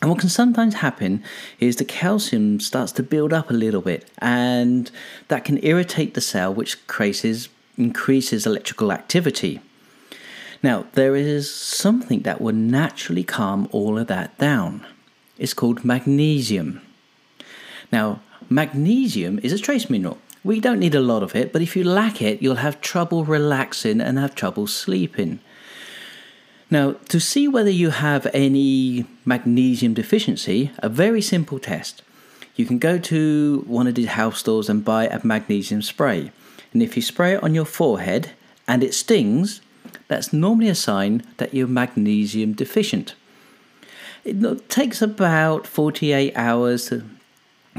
And 0.00 0.10
what 0.10 0.20
can 0.20 0.28
sometimes 0.28 0.74
happen 0.74 1.22
is 1.60 1.76
the 1.76 1.84
calcium 1.84 2.60
starts 2.60 2.92
to 2.92 3.02
build 3.02 3.32
up 3.32 3.50
a 3.50 3.54
little 3.54 3.80
bit, 3.80 4.08
and 4.18 4.90
that 5.28 5.44
can 5.44 5.64
irritate 5.64 6.14
the 6.14 6.20
cell, 6.20 6.52
which 6.52 6.86
creates, 6.86 7.48
increases 7.76 8.46
electrical 8.46 8.92
activity. 8.92 9.60
Now, 10.62 10.86
there 10.92 11.16
is 11.16 11.50
something 11.50 12.20
that 12.20 12.40
will 12.40 12.54
naturally 12.54 13.24
calm 13.24 13.68
all 13.72 13.98
of 13.98 14.06
that 14.08 14.36
down. 14.38 14.86
It's 15.38 15.54
called 15.54 15.84
magnesium. 15.84 16.80
Now, 17.90 18.20
magnesium 18.48 19.38
is 19.42 19.52
a 19.52 19.58
trace 19.58 19.90
mineral. 19.90 20.18
We 20.42 20.60
don't 20.60 20.78
need 20.78 20.94
a 20.94 21.00
lot 21.00 21.22
of 21.22 21.34
it, 21.34 21.52
but 21.52 21.62
if 21.62 21.74
you 21.76 21.84
lack 21.84 22.20
it, 22.20 22.42
you'll 22.42 22.56
have 22.56 22.80
trouble 22.80 23.24
relaxing 23.24 24.00
and 24.00 24.18
have 24.18 24.34
trouble 24.34 24.66
sleeping. 24.66 25.40
Now, 26.74 26.96
to 27.10 27.20
see 27.20 27.46
whether 27.46 27.70
you 27.70 27.90
have 27.90 28.26
any 28.34 29.06
magnesium 29.24 29.94
deficiency, 29.94 30.72
a 30.78 30.88
very 30.88 31.22
simple 31.22 31.60
test. 31.60 32.02
You 32.56 32.66
can 32.66 32.80
go 32.80 32.98
to 32.98 33.62
one 33.68 33.86
of 33.86 33.94
the 33.94 34.06
health 34.06 34.36
stores 34.36 34.68
and 34.68 34.84
buy 34.84 35.06
a 35.06 35.24
magnesium 35.24 35.82
spray. 35.82 36.32
And 36.72 36.82
if 36.82 36.96
you 36.96 37.02
spray 37.02 37.34
it 37.34 37.44
on 37.44 37.54
your 37.54 37.64
forehead 37.64 38.32
and 38.66 38.82
it 38.82 38.92
stings, 38.92 39.60
that's 40.08 40.32
normally 40.32 40.68
a 40.68 40.74
sign 40.74 41.22
that 41.36 41.54
you're 41.54 41.68
magnesium 41.68 42.54
deficient. 42.54 43.14
It 44.24 44.68
takes 44.68 45.00
about 45.00 45.68
48 45.68 46.32
hours 46.34 46.86
to 46.88 47.04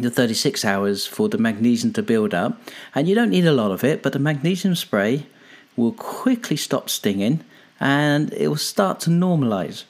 36 0.10 0.64
hours 0.64 1.06
for 1.06 1.28
the 1.28 1.38
magnesium 1.38 1.92
to 1.96 2.02
build 2.02 2.34
up, 2.34 2.62
and 2.96 3.10
you 3.10 3.16
don't 3.16 3.32
need 3.32 3.46
a 3.46 3.52
lot 3.52 3.72
of 3.72 3.84
it, 3.84 4.02
but 4.02 4.14
the 4.14 4.20
magnesium 4.20 4.74
spray 4.74 5.26
will 5.76 5.92
quickly 5.92 6.56
stop 6.56 6.90
stinging 6.90 7.44
and 7.80 8.34
it 8.34 8.48
will 8.48 8.56
start 8.56 9.00
to 9.02 9.10
normalize. 9.10 9.84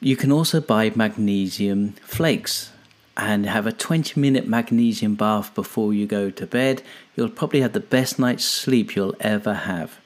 You 0.00 0.16
can 0.16 0.30
also 0.30 0.60
buy 0.60 0.92
magnesium 0.94 1.92
flakes 2.02 2.70
and 3.16 3.46
have 3.46 3.66
a 3.66 3.72
20 3.72 4.18
minute 4.20 4.46
magnesium 4.46 5.14
bath 5.14 5.54
before 5.54 5.94
you 5.94 6.06
go 6.06 6.30
to 6.30 6.46
bed. 6.46 6.82
You'll 7.16 7.30
probably 7.30 7.60
have 7.60 7.72
the 7.72 7.80
best 7.80 8.18
night's 8.18 8.44
sleep 8.44 8.94
you'll 8.94 9.16
ever 9.20 9.54
have. 9.54 9.98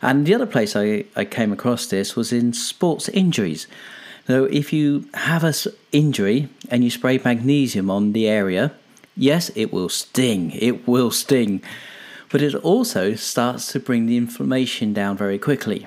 And 0.00 0.26
the 0.26 0.34
other 0.34 0.46
place 0.46 0.76
I, 0.76 1.04
I 1.16 1.24
came 1.24 1.52
across 1.52 1.86
this 1.86 2.14
was 2.14 2.32
in 2.32 2.52
sports 2.52 3.08
injuries. 3.08 3.66
So 4.26 4.44
if 4.44 4.72
you 4.72 5.08
have 5.14 5.42
an 5.42 5.54
injury 5.90 6.48
and 6.70 6.84
you 6.84 6.90
spray 6.90 7.18
magnesium 7.24 7.90
on 7.90 8.12
the 8.12 8.28
area, 8.28 8.72
yes, 9.16 9.50
it 9.54 9.72
will 9.72 9.88
sting. 9.88 10.52
It 10.52 10.86
will 10.86 11.10
sting 11.10 11.62
but 12.30 12.42
it 12.42 12.54
also 12.54 13.14
starts 13.14 13.72
to 13.72 13.80
bring 13.80 14.06
the 14.06 14.16
inflammation 14.16 14.92
down 14.92 15.16
very 15.16 15.38
quickly. 15.38 15.86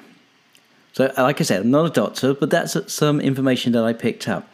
So, 0.93 1.11
uh, 1.17 1.23
like 1.23 1.39
I 1.39 1.43
said, 1.43 1.61
I'm 1.61 1.71
not 1.71 1.85
a 1.85 1.89
doctor, 1.89 2.33
but 2.33 2.49
that's 2.49 2.75
uh, 2.75 2.87
some 2.87 3.21
information 3.21 3.71
that 3.73 3.83
I 3.83 3.93
picked 3.93 4.27
up. 4.27 4.47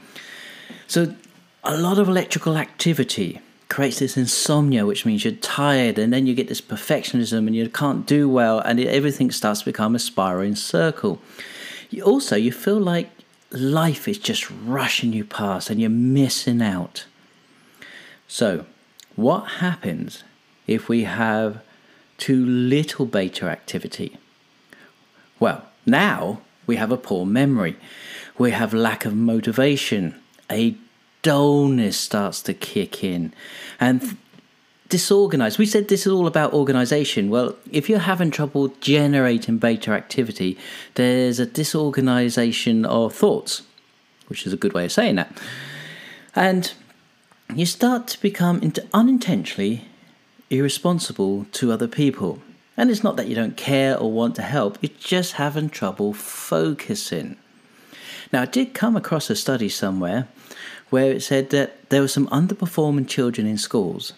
So, 0.88 1.16
a 1.64 1.78
lot 1.78 1.98
of 1.98 2.08
electrical 2.08 2.58
activity 2.58 3.42
creates 3.70 4.00
this 4.00 4.16
insomnia, 4.16 4.86
which 4.86 5.06
means 5.06 5.26
you're 5.26 5.34
tired, 5.34 5.98
and 5.98 6.14
then 6.14 6.28
you 6.28 6.34
get 6.34 6.48
this 6.48 6.62
perfectionism 6.62 7.48
and 7.48 7.56
you 7.56 7.68
can't 7.70 8.06
do 8.06 8.30
well, 8.30 8.60
and 8.60 8.80
everything 8.80 9.32
starts 9.32 9.60
to 9.60 9.66
become 9.66 9.96
a 9.96 10.00
spiraling 10.00 10.56
circle. 10.56 11.20
You 11.90 12.04
also, 12.04 12.36
you 12.36 12.52
feel 12.52 12.80
like 12.80 13.10
life 13.52 14.08
is 14.08 14.18
just 14.18 14.50
rushing 14.52 15.14
you 15.14 15.24
past 15.24 15.70
and 15.70 15.80
you're 15.80 15.90
missing 15.90 16.62
out. 16.62 17.06
So, 18.28 18.66
what 19.16 19.42
happens 19.60 20.24
if 20.68 20.90
we 20.90 21.06
have 21.06 21.64
too 22.18 22.46
little 22.46 23.06
beta 23.06 23.46
activity? 23.46 24.18
Well, 25.40 25.64
now 25.86 26.42
we 26.66 26.76
have 26.76 26.92
a 26.92 26.98
poor 26.98 27.26
memory, 27.26 27.78
we 28.38 28.52
have 28.52 28.74
lack 28.74 29.06
of 29.06 29.16
motivation, 29.16 30.16
a 30.52 30.76
dullness 31.22 31.98
starts 31.98 32.42
to 32.44 32.54
kick 32.54 33.04
in, 33.04 33.34
and 33.80 34.18
disorganized. 34.90 35.60
We 35.60 35.66
said 35.66 35.88
this 35.88 36.06
is 36.06 36.14
all 36.14 36.28
about 36.28 36.54
organization. 36.54 37.30
Well, 37.30 37.56
if 37.72 37.90
you're 37.90 38.00
having 38.00 38.32
trouble 38.32 38.70
generating 38.80 39.58
beta 39.58 39.92
activity, 39.92 40.58
there's 40.96 41.40
a 41.40 41.46
disorganization 41.46 42.86
of 42.86 43.14
thoughts, 43.14 43.64
which 44.28 44.46
is 44.48 44.54
a 44.54 44.58
good 44.58 44.74
way 44.74 44.86
of 44.86 44.92
saying 44.92 45.16
that. 45.16 45.38
And 46.36 46.72
you 47.54 47.66
start 47.66 48.08
to 48.08 48.22
become 48.22 48.74
unintentionally 48.94 49.86
irresponsible 50.50 51.46
to 51.54 51.72
other 51.72 51.88
people. 51.88 52.40
And 52.76 52.92
it's 52.92 53.04
not 53.04 53.18
that 53.18 53.28
you 53.28 53.36
don't 53.36 53.58
care 53.58 53.98
or 53.98 54.12
want 54.12 54.36
to 54.36 54.44
help, 54.44 54.78
you're 54.82 54.92
just 55.00 55.34
having 55.34 55.70
trouble 55.70 56.14
focusing. 56.14 57.38
Now, 58.32 58.44
I 58.44 58.46
did 58.46 58.74
come 58.74 58.96
across 58.96 59.30
a 59.30 59.36
study 59.36 59.70
somewhere 59.70 60.28
where 60.90 61.12
it 61.12 61.24
said 61.24 61.50
that 61.50 61.90
there 61.90 62.02
were 62.02 62.08
some 62.08 62.28
underperforming 62.28 63.08
children 63.08 63.48
in 63.48 63.58
schools. 63.58 64.14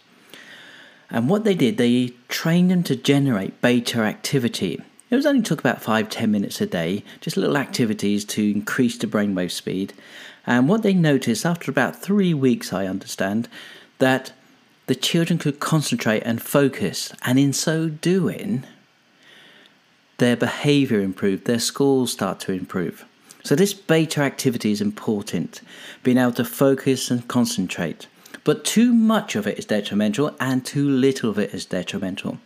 And 1.10 1.30
what 1.30 1.44
they 1.44 1.56
did, 1.56 1.78
they 1.78 2.14
trained 2.28 2.70
them 2.70 2.84
to 2.84 2.96
generate 2.96 3.62
beta 3.62 4.02
activity. 4.02 4.82
It 5.10 5.16
was 5.16 5.26
only 5.26 5.42
took 5.42 5.60
about 5.60 5.82
five, 5.82 6.10
ten 6.10 6.30
minutes 6.30 6.62
a 6.62 6.68
day, 6.68 7.04
just 7.22 7.38
little 7.38 7.58
activities 7.58 8.24
to 8.26 8.52
increase 8.52 8.98
the 8.98 9.08
brainwave 9.08 9.52
speed. 9.52 9.94
And 10.46 10.70
what 10.70 10.84
they 10.84 10.94
noticed 10.94 11.46
after 11.46 11.72
about 11.72 12.00
three 12.00 12.34
weeks, 12.34 12.72
I 12.72 12.86
understand, 12.86 13.48
that 13.98 14.32
the 14.90 14.96
children 14.96 15.38
could 15.38 15.60
concentrate 15.60 16.24
and 16.24 16.42
focus, 16.42 17.14
and 17.22 17.38
in 17.38 17.54
so 17.54 17.90
doing, 17.90 18.64
their 20.18 20.36
behaviour 20.36 21.00
improved, 21.00 21.46
their 21.46 21.60
schools 21.60 22.12
start 22.12 22.40
to 22.40 22.52
improve. 22.52 23.06
So, 23.44 23.54
this 23.54 23.72
beta 23.72 24.22
activity 24.22 24.72
is 24.72 24.82
important, 24.82 25.62
being 26.02 26.18
able 26.18 26.32
to 26.32 26.44
focus 26.44 27.12
and 27.12 27.28
concentrate. 27.28 28.08
But 28.44 28.66
too 28.66 28.92
much 28.92 29.36
of 29.36 29.46
it 29.46 29.60
is 29.60 29.66
detrimental, 29.66 30.36
and 30.40 30.66
too 30.66 30.90
little 30.90 31.30
of 31.30 31.38
it 31.38 31.54
is 31.54 31.68
detrimental. 31.68 32.40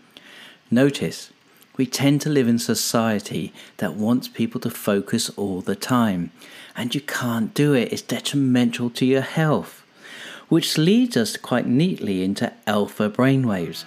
Notice, 0.70 1.32
we 1.78 1.86
tend 1.86 2.20
to 2.24 2.30
live 2.30 2.50
in 2.50 2.60
society 2.60 3.54
that 3.78 3.96
wants 3.96 4.28
people 4.28 4.60
to 4.60 4.70
focus 4.70 5.30
all 5.38 5.62
the 5.62 5.78
time, 5.78 6.32
and 6.76 6.94
you 6.94 7.00
can't 7.00 7.54
do 7.54 7.72
it, 7.72 7.94
it's 7.94 8.02
detrimental 8.02 8.90
to 8.90 9.06
your 9.06 9.22
health. 9.22 9.83
Which 10.54 10.78
leads 10.78 11.18
us 11.18 11.36
quite 11.36 11.66
neatly 11.66 12.24
into 12.24 12.54
alpha 12.68 13.10
brainwaves. 13.10 13.86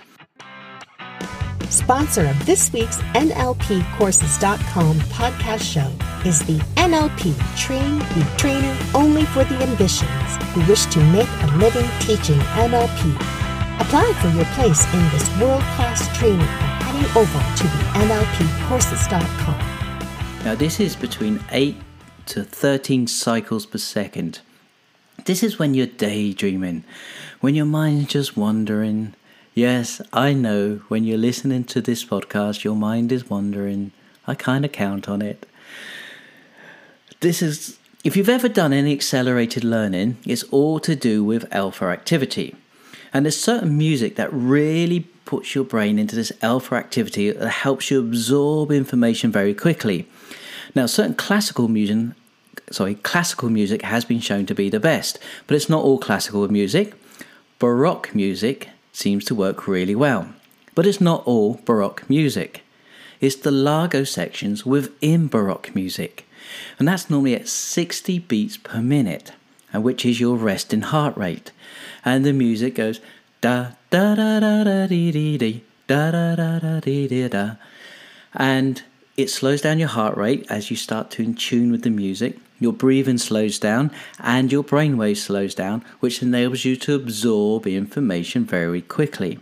Sponsor 1.71 2.27
of 2.27 2.45
this 2.45 2.73
week's 2.73 2.97
NLPcourses.com 3.15 4.97
podcast 5.15 5.63
show 5.63 5.89
is 6.29 6.41
the 6.41 6.59
NLP 6.75 7.37
Train 7.57 8.01
the 8.01 8.27
Trainer 8.37 8.77
Only 8.97 9.25
for 9.27 9.45
the 9.45 9.63
Ambitions 9.63 10.37
who 10.55 10.67
wish 10.67 10.87
to 10.87 10.99
make 11.13 11.29
a 11.43 11.47
living 11.59 11.89
teaching 12.01 12.41
NLP. 12.59 13.15
Apply 13.81 14.13
for 14.21 14.31
your 14.31 14.47
place 14.57 14.85
in 14.93 15.09
this 15.11 15.29
world 15.39 15.63
class 15.77 16.09
training 16.19 16.41
by 16.41 16.81
heading 16.83 17.09
over 17.17 17.41
to 17.59 17.63
the 17.63 17.85
NLPcourses.com. 18.09 19.59
Now, 20.45 20.57
this 20.57 20.81
is 20.81 20.97
between 20.97 21.39
8 21.53 21.77
to 22.27 22.43
13 22.43 23.07
cycles 23.07 23.67
per 23.67 23.79
second. 23.79 24.41
This 25.27 25.43
is 25.43 25.59
when 25.59 25.75
you're 25.75 25.89
daydreaming, 25.89 26.85
when 27.41 27.57
your 27.57 27.67
mind's 27.67 28.13
just 28.13 28.37
wandering. 28.37 29.13
Yes, 29.55 30.01
I 30.13 30.33
know 30.33 30.83
when 30.87 31.03
you're 31.03 31.19
listening 31.19 31.65
to 31.65 31.81
this 31.81 32.05
podcast, 32.05 32.63
your 32.63 32.77
mind 32.77 33.11
is 33.11 33.29
wandering. 33.29 33.91
I 34.29 34.37
kind 34.37 34.65
of 34.65 34.71
count 34.71 35.09
on 35.09 35.23
it. 35.23 35.45
This 37.19 37.43
is, 37.43 37.77
if 38.05 38.17
you've 38.17 38.29
ever 38.29 38.49
done 38.49 38.73
any 38.73 38.93
accelerated 38.93 39.65
learning, 39.65 40.19
it's 40.25 40.45
all 40.45 40.79
to 40.81 40.95
do 40.95 41.25
with 41.25 41.53
alpha 41.53 41.87
activity. 41.87 42.55
And 43.13 43.25
there's 43.25 43.37
certain 43.37 43.77
music 43.77 44.15
that 44.15 44.33
really 44.33 45.01
puts 45.25 45.57
your 45.57 45.65
brain 45.65 45.99
into 45.99 46.15
this 46.15 46.31
alpha 46.41 46.77
activity 46.77 47.33
that 47.33 47.49
helps 47.49 47.91
you 47.91 47.99
absorb 47.99 48.71
information 48.71 49.33
very 49.33 49.55
quickly. 49.55 50.07
Now, 50.77 50.87
certain 50.87 51.15
classical 51.15 51.67
music, 51.67 52.15
sorry, 52.71 52.97
classical 52.97 53.51
music 53.51 53.83
has 53.83 54.05
been 54.05 54.21
shown 54.21 54.47
to 54.47 54.55
be 54.55 54.69
the 54.69 54.81
best, 54.81 55.19
but 55.47 55.55
it's 55.55 55.69
not 55.69 55.85
all 55.85 55.99
classical 55.99 56.47
music. 56.49 56.95
Baroque 57.59 58.15
music 58.15 58.69
seems 58.93 59.25
to 59.25 59.35
work 59.35 59.67
really 59.67 59.95
well, 59.95 60.29
but 60.75 60.87
it's 60.87 61.01
not 61.01 61.27
all 61.27 61.61
Baroque 61.65 62.09
music. 62.09 62.63
It's 63.21 63.37
the 63.37 63.51
largo 63.51 64.05
sections 64.05 64.67
within 64.67 65.29
Baroque 65.29 65.75
music, 65.75 66.29
and 66.79 66.87
that's 66.87 67.09
normally 67.09 67.35
at 67.35 67.49
60 67.49 68.19
beats 68.21 68.57
per 68.57 68.83
minute, 68.83 69.33
and 69.73 69.83
which 69.83 70.05
is 70.05 70.21
your 70.21 70.37
resting 70.37 70.83
heart 70.83 71.17
rate. 71.17 71.53
And 72.05 72.25
the 72.25 72.33
music 72.33 72.75
goes 72.75 73.01
da 73.41 73.73
da 73.91 74.15
da 74.15 74.41
da 74.41 74.65
da 74.65 74.87
dee 74.87 75.11
dee 75.13 75.39
dee 75.39 75.65
da 75.87 76.11
da 76.11 76.37
da 76.37 76.59
da 76.59 76.81
dee 76.81 77.09
dee 77.09 77.29
da, 77.29 77.53
and 78.35 78.83
it 79.17 79.31
slows 79.31 79.63
down 79.63 79.79
your 79.79 79.89
heart 79.89 80.17
rate 80.17 80.47
as 80.51 80.71
you 80.71 80.77
start 80.77 81.11
to 81.13 81.23
in 81.23 81.35
tune 81.35 81.71
with 81.71 81.83
the 81.83 81.91
music. 81.91 82.39
Your 82.59 82.73
breathing 82.73 83.19
slows 83.19 83.59
down 83.59 83.91
and 84.19 84.53
your 84.53 84.63
brainwave 84.63 85.17
slows 85.17 85.55
down, 85.55 85.85
which 86.01 86.23
enables 86.23 86.65
you 86.65 86.77
to 86.77 86.95
absorb 86.95 87.67
information 87.67 88.45
very 88.45 88.83
quickly. 88.83 89.39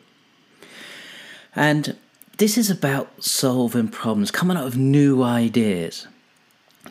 And 1.57 1.97
this 2.39 2.57
is 2.59 2.71
about 2.71 3.23
solving 3.23 3.89
problems, 3.89 4.31
coming 4.31 4.57
up 4.57 4.65
with 4.65 4.77
new 4.77 5.23
ideas. 5.23 6.07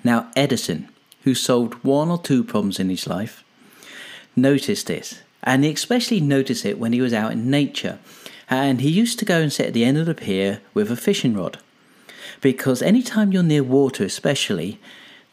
Now, 0.04 0.32
Edison, 0.36 0.90
who 1.24 1.36
solved 1.36 1.84
one 1.84 2.10
or 2.10 2.18
two 2.18 2.44
problems 2.44 2.80
in 2.80 2.90
his 2.90 3.08
life, 3.08 3.44
noticed 4.36 4.88
this, 4.88 5.22
and 5.44 5.64
he 5.64 5.72
especially 5.72 6.22
noticed 6.22 6.66
it 6.66 6.80
when 6.80 6.94
he 6.94 7.02
was 7.02 7.14
out 7.14 7.34
in 7.34 7.50
nature. 7.50 8.00
And 8.50 8.82
he 8.82 8.90
used 8.90 9.20
to 9.20 9.26
go 9.26 9.42
and 9.42 9.52
sit 9.52 9.68
at 9.68 9.74
the 9.74 9.86
end 9.86 9.98
of 9.98 10.06
the 10.06 10.16
pier 10.16 10.62
with 10.74 10.92
a 10.92 10.96
fishing 10.96 11.34
rod 11.34 11.60
because 12.44 12.82
anytime 12.82 13.32
you're 13.32 13.42
near 13.42 13.64
water, 13.64 14.04
especially, 14.04 14.78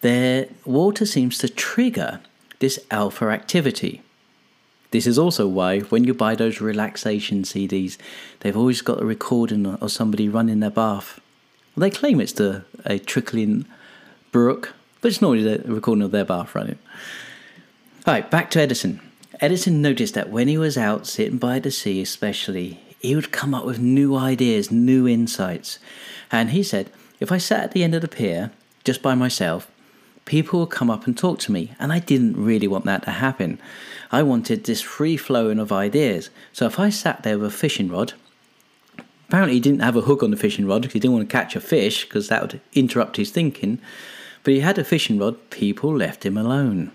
the 0.01 0.49
water 0.65 1.05
seems 1.05 1.39
to 1.39 1.49
trigger 1.49 2.21
this 2.61 2.79
alpha 2.91 3.27
activity. 3.27 4.01
This 4.93 5.09
is 5.09 5.19
also 5.19 5.49
why 5.49 5.81
when 5.81 6.05
you 6.05 6.15
buy 6.15 6.37
those 6.37 6.61
relaxation 6.61 7.43
CDs, 7.43 7.99
they've 8.41 8.57
always 8.57 8.81
got 8.81 9.03
a 9.03 9.05
recording 9.05 9.67
of 9.67 9.91
somebody 9.91 10.29
running 10.29 10.61
their 10.61 10.71
bath. 10.71 11.21
Well, 11.75 11.83
they 11.83 11.91
claim 11.91 12.21
it's 12.21 12.33
the, 12.33 12.65
a 12.85 13.01
trickling 13.01 13.67
brook, 14.31 14.73
but 15.01 15.09
it's 15.09 15.21
normally 15.21 15.43
the 15.43 15.73
recording 15.73 16.05
of 16.05 16.13
their 16.13 16.25
bath 16.25 16.55
running. 16.55 16.79
All 18.07 18.15
right, 18.15 18.31
back 18.31 18.51
to 18.53 18.61
Edison. 18.61 19.01
Edison 19.41 19.83
noticed 19.83 20.15
that 20.15 20.31
when 20.31 20.47
he 20.47 20.59
was 20.59 20.79
out 20.79 21.09
sitting 21.09 21.39
by 21.39 21.59
the 21.59 21.73
sea, 21.73 22.01
especially, 22.01 22.81
he 23.01 23.17
would 23.17 23.33
come 23.33 23.53
up 23.53 23.65
with 23.65 23.81
new 23.81 24.15
ideas, 24.15 24.71
new 24.71 25.09
insights. 25.09 25.81
And 26.31 26.51
he 26.51 26.63
said, 26.63 26.91
if 27.21 27.31
I 27.31 27.39
sat 27.39 27.63
at 27.63 27.73
the 27.73 27.85
end 27.85 27.95
of 27.95 28.01
the 28.01 28.09
pier 28.09 28.51
just 28.83 29.03
by 29.03 29.15
myself, 29.15 29.71
people 30.25 30.61
would 30.61 30.71
come 30.71 30.91
up 30.91 31.07
and 31.07 31.17
talk 31.17 31.39
to 31.41 31.53
me, 31.53 31.73
and 31.79 31.93
I 31.93 31.99
didn't 31.99 32.43
really 32.43 32.67
want 32.67 32.87
that 32.87 33.03
to 33.05 33.11
happen. 33.11 33.61
I 34.11 34.23
wanted 34.23 34.65
this 34.65 34.81
free 34.81 35.17
flowing 35.17 35.59
of 35.59 35.71
ideas. 35.71 36.31
So 36.53 36.67
if 36.67 36.79
I 36.79 36.89
sat 36.89 37.23
there 37.23 37.39
with 37.39 37.49
a 37.49 37.57
fishing 37.57 37.89
rod, 37.91 38.15
apparently 39.29 39.55
he 39.55 39.61
didn't 39.61 39.83
have 39.83 39.97
a 39.97 40.03
hook 40.03 40.23
on 40.23 40.31
the 40.31 40.37
fishing 40.37 40.67
rod 40.67 40.83
because 40.83 40.95
he 40.95 41.01
didn't 41.01 41.15
want 41.15 41.29
to 41.29 41.33
catch 41.33 41.55
a 41.55 41.61
fish 41.61 42.05
because 42.05 42.29
that 42.29 42.43
would 42.43 42.61
interrupt 42.73 43.17
his 43.17 43.31
thinking. 43.31 43.81
But 44.43 44.55
he 44.55 44.61
had 44.61 44.79
a 44.79 44.85
fishing 44.85 45.19
rod, 45.19 45.51
people 45.51 45.95
left 45.95 46.25
him 46.25 46.37
alone. 46.37 46.91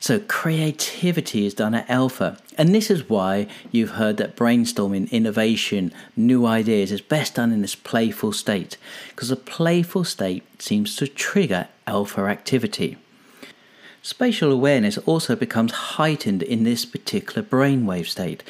So 0.00 0.20
creativity 0.20 1.46
is 1.46 1.54
done 1.54 1.74
at 1.74 1.88
alpha. 1.88 2.38
And 2.58 2.74
this 2.74 2.90
is 2.90 3.08
why 3.08 3.46
you've 3.70 3.90
heard 3.90 4.16
that 4.16 4.36
brainstorming, 4.36 5.10
innovation, 5.10 5.92
new 6.16 6.46
ideas 6.46 6.92
is 6.92 7.00
best 7.00 7.34
done 7.34 7.52
in 7.52 7.62
this 7.62 7.74
playful 7.74 8.32
state. 8.32 8.76
Because 9.08 9.30
a 9.30 9.36
playful 9.36 10.04
state 10.04 10.44
seems 10.60 10.96
to 10.96 11.06
trigger 11.06 11.68
alpha 11.86 12.22
activity. 12.22 12.96
Spatial 14.06 14.52
awareness 14.52 14.98
also 14.98 15.34
becomes 15.34 15.72
heightened 15.72 16.40
in 16.40 16.62
this 16.62 16.84
particular 16.84 17.42
brainwave 17.42 18.06
state. 18.06 18.44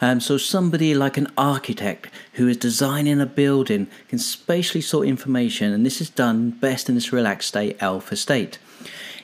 Um, 0.00 0.20
so, 0.20 0.38
somebody 0.38 0.94
like 0.94 1.16
an 1.16 1.26
architect 1.36 2.14
who 2.34 2.46
is 2.46 2.56
designing 2.56 3.20
a 3.20 3.26
building 3.26 3.88
can 4.06 4.20
spatially 4.20 4.80
sort 4.80 5.08
information, 5.08 5.72
and 5.72 5.84
this 5.84 6.00
is 6.00 6.10
done 6.10 6.50
best 6.50 6.88
in 6.88 6.94
this 6.94 7.12
relaxed 7.12 7.48
state, 7.48 7.76
alpha 7.82 8.14
state. 8.14 8.60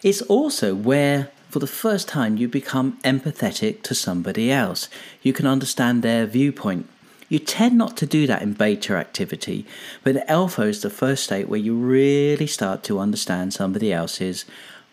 It's 0.02 0.22
also 0.22 0.74
where 0.74 1.30
for 1.56 1.60
the 1.60 1.66
first 1.66 2.06
time 2.06 2.36
you 2.36 2.46
become 2.46 2.98
empathetic 3.02 3.80
to 3.80 3.94
somebody 3.94 4.52
else. 4.52 4.90
You 5.22 5.32
can 5.32 5.46
understand 5.46 6.02
their 6.02 6.26
viewpoint. 6.26 6.86
You 7.30 7.38
tend 7.38 7.78
not 7.78 7.96
to 7.96 8.04
do 8.04 8.26
that 8.26 8.42
in 8.42 8.52
beta 8.52 8.94
activity, 8.94 9.64
but 10.04 10.28
alpha 10.28 10.64
is 10.64 10.82
the 10.82 10.90
first 10.90 11.24
state 11.24 11.48
where 11.48 11.58
you 11.58 11.74
really 11.74 12.46
start 12.46 12.82
to 12.82 12.98
understand 12.98 13.54
somebody 13.54 13.90
else's 13.90 14.44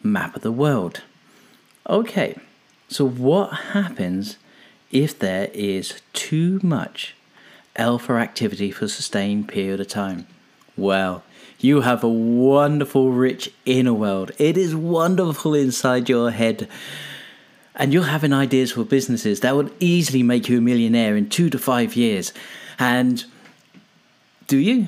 map 0.01 0.37
of 0.37 0.41
the 0.41 0.53
world. 0.53 1.01
Okay, 1.89 2.37
so 2.87 3.05
what 3.05 3.49
happens 3.73 4.37
if 4.89 5.19
there 5.19 5.49
is 5.53 6.01
too 6.13 6.61
much 6.63 7.13
alpha 7.75 8.13
activity 8.13 8.71
for 8.71 8.85
a 8.85 8.87
sustained 8.87 9.49
period 9.49 9.81
of 9.81 9.89
time? 9.89 10.27
Well, 10.77 11.23
you 11.63 11.81
have 11.81 12.03
a 12.03 12.09
wonderful, 12.09 13.11
rich 13.11 13.49
inner 13.65 13.93
world. 13.93 14.31
It 14.37 14.57
is 14.57 14.75
wonderful 14.75 15.55
inside 15.55 16.09
your 16.09 16.31
head. 16.31 16.67
And 17.75 17.93
you're 17.93 18.03
having 18.03 18.33
ideas 18.33 18.73
for 18.73 18.83
businesses 18.83 19.39
that 19.39 19.55
would 19.55 19.71
easily 19.79 20.23
make 20.23 20.49
you 20.49 20.57
a 20.57 20.61
millionaire 20.61 21.15
in 21.15 21.29
two 21.29 21.49
to 21.49 21.57
five 21.57 21.95
years. 21.95 22.33
And 22.77 23.23
do 24.47 24.57
you? 24.57 24.87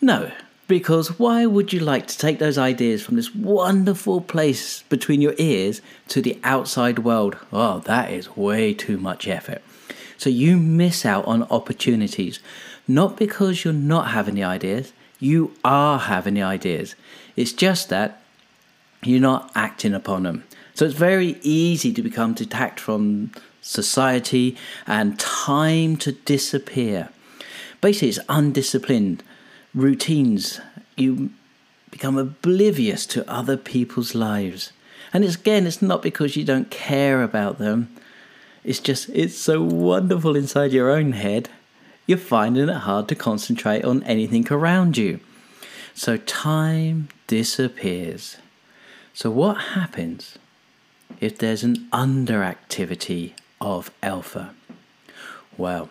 No. 0.00 0.32
Because 0.66 1.18
why 1.18 1.46
would 1.46 1.72
you 1.72 1.80
like 1.80 2.06
to 2.08 2.18
take 2.18 2.38
those 2.38 2.58
ideas 2.58 3.02
from 3.02 3.16
this 3.16 3.34
wonderful 3.34 4.20
place 4.20 4.82
between 4.82 5.20
your 5.20 5.34
ears 5.38 5.80
to 6.08 6.20
the 6.20 6.38
outside 6.42 7.00
world? 7.00 7.36
Oh, 7.52 7.80
that 7.80 8.12
is 8.12 8.36
way 8.36 8.74
too 8.74 8.98
much 8.98 9.28
effort. 9.28 9.62
So 10.18 10.28
you 10.28 10.56
miss 10.56 11.06
out 11.06 11.24
on 11.26 11.44
opportunities, 11.44 12.40
not 12.86 13.16
because 13.16 13.64
you're 13.64 13.72
not 13.72 14.08
having 14.08 14.34
the 14.34 14.44
ideas, 14.44 14.92
you 15.20 15.54
are 15.62 15.98
having 15.98 16.34
the 16.34 16.42
ideas. 16.42 16.94
It's 17.36 17.52
just 17.52 17.90
that 17.90 18.22
you're 19.02 19.20
not 19.20 19.52
acting 19.54 19.94
upon 19.94 20.24
them. 20.24 20.44
So 20.74 20.86
it's 20.86 20.94
very 20.94 21.38
easy 21.42 21.92
to 21.92 22.02
become 22.02 22.34
detached 22.34 22.80
from 22.80 23.32
society 23.60 24.56
and 24.86 25.18
time 25.18 25.96
to 25.98 26.12
disappear. 26.12 27.10
Basically, 27.80 28.08
it's 28.08 28.18
undisciplined 28.28 29.22
routines. 29.74 30.60
You 30.96 31.30
become 31.90 32.16
oblivious 32.16 33.06
to 33.06 33.30
other 33.30 33.56
people's 33.56 34.14
lives. 34.14 34.72
And 35.12 35.24
it's 35.24 35.34
again, 35.34 35.66
it's 35.66 35.82
not 35.82 36.02
because 36.02 36.36
you 36.36 36.44
don't 36.44 36.70
care 36.70 37.22
about 37.22 37.58
them. 37.58 37.94
It's 38.64 38.78
just, 38.78 39.08
it's 39.10 39.36
so 39.36 39.62
wonderful 39.62 40.36
inside 40.36 40.72
your 40.72 40.90
own 40.90 41.12
head 41.12 41.48
you're 42.10 42.18
finding 42.18 42.68
it 42.68 42.74
hard 42.74 43.06
to 43.06 43.14
concentrate 43.14 43.84
on 43.84 44.02
anything 44.02 44.44
around 44.50 44.96
you. 44.98 45.20
So 45.94 46.16
time 46.16 47.08
disappears. 47.28 48.36
So, 49.14 49.30
what 49.30 49.54
happens 49.78 50.36
if 51.20 51.38
there's 51.38 51.62
an 51.62 51.88
underactivity 51.92 53.34
of 53.60 53.92
alpha? 54.02 54.52
Well, 55.56 55.88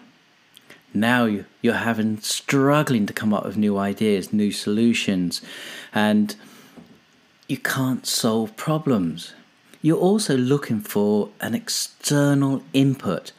now 0.93 1.43
you're 1.61 1.73
having 1.75 2.19
struggling 2.19 3.05
to 3.05 3.13
come 3.13 3.33
up 3.33 3.45
with 3.45 3.55
new 3.55 3.77
ideas, 3.77 4.33
new 4.33 4.51
solutions, 4.51 5.41
and 5.93 6.35
you 7.47 7.57
can't 7.57 8.05
solve 8.05 8.57
problems. 8.57 9.33
You're 9.81 9.97
also 9.97 10.35
looking 10.35 10.81
for 10.81 11.29
an 11.39 11.55
external 11.55 12.61
input, 12.73 13.31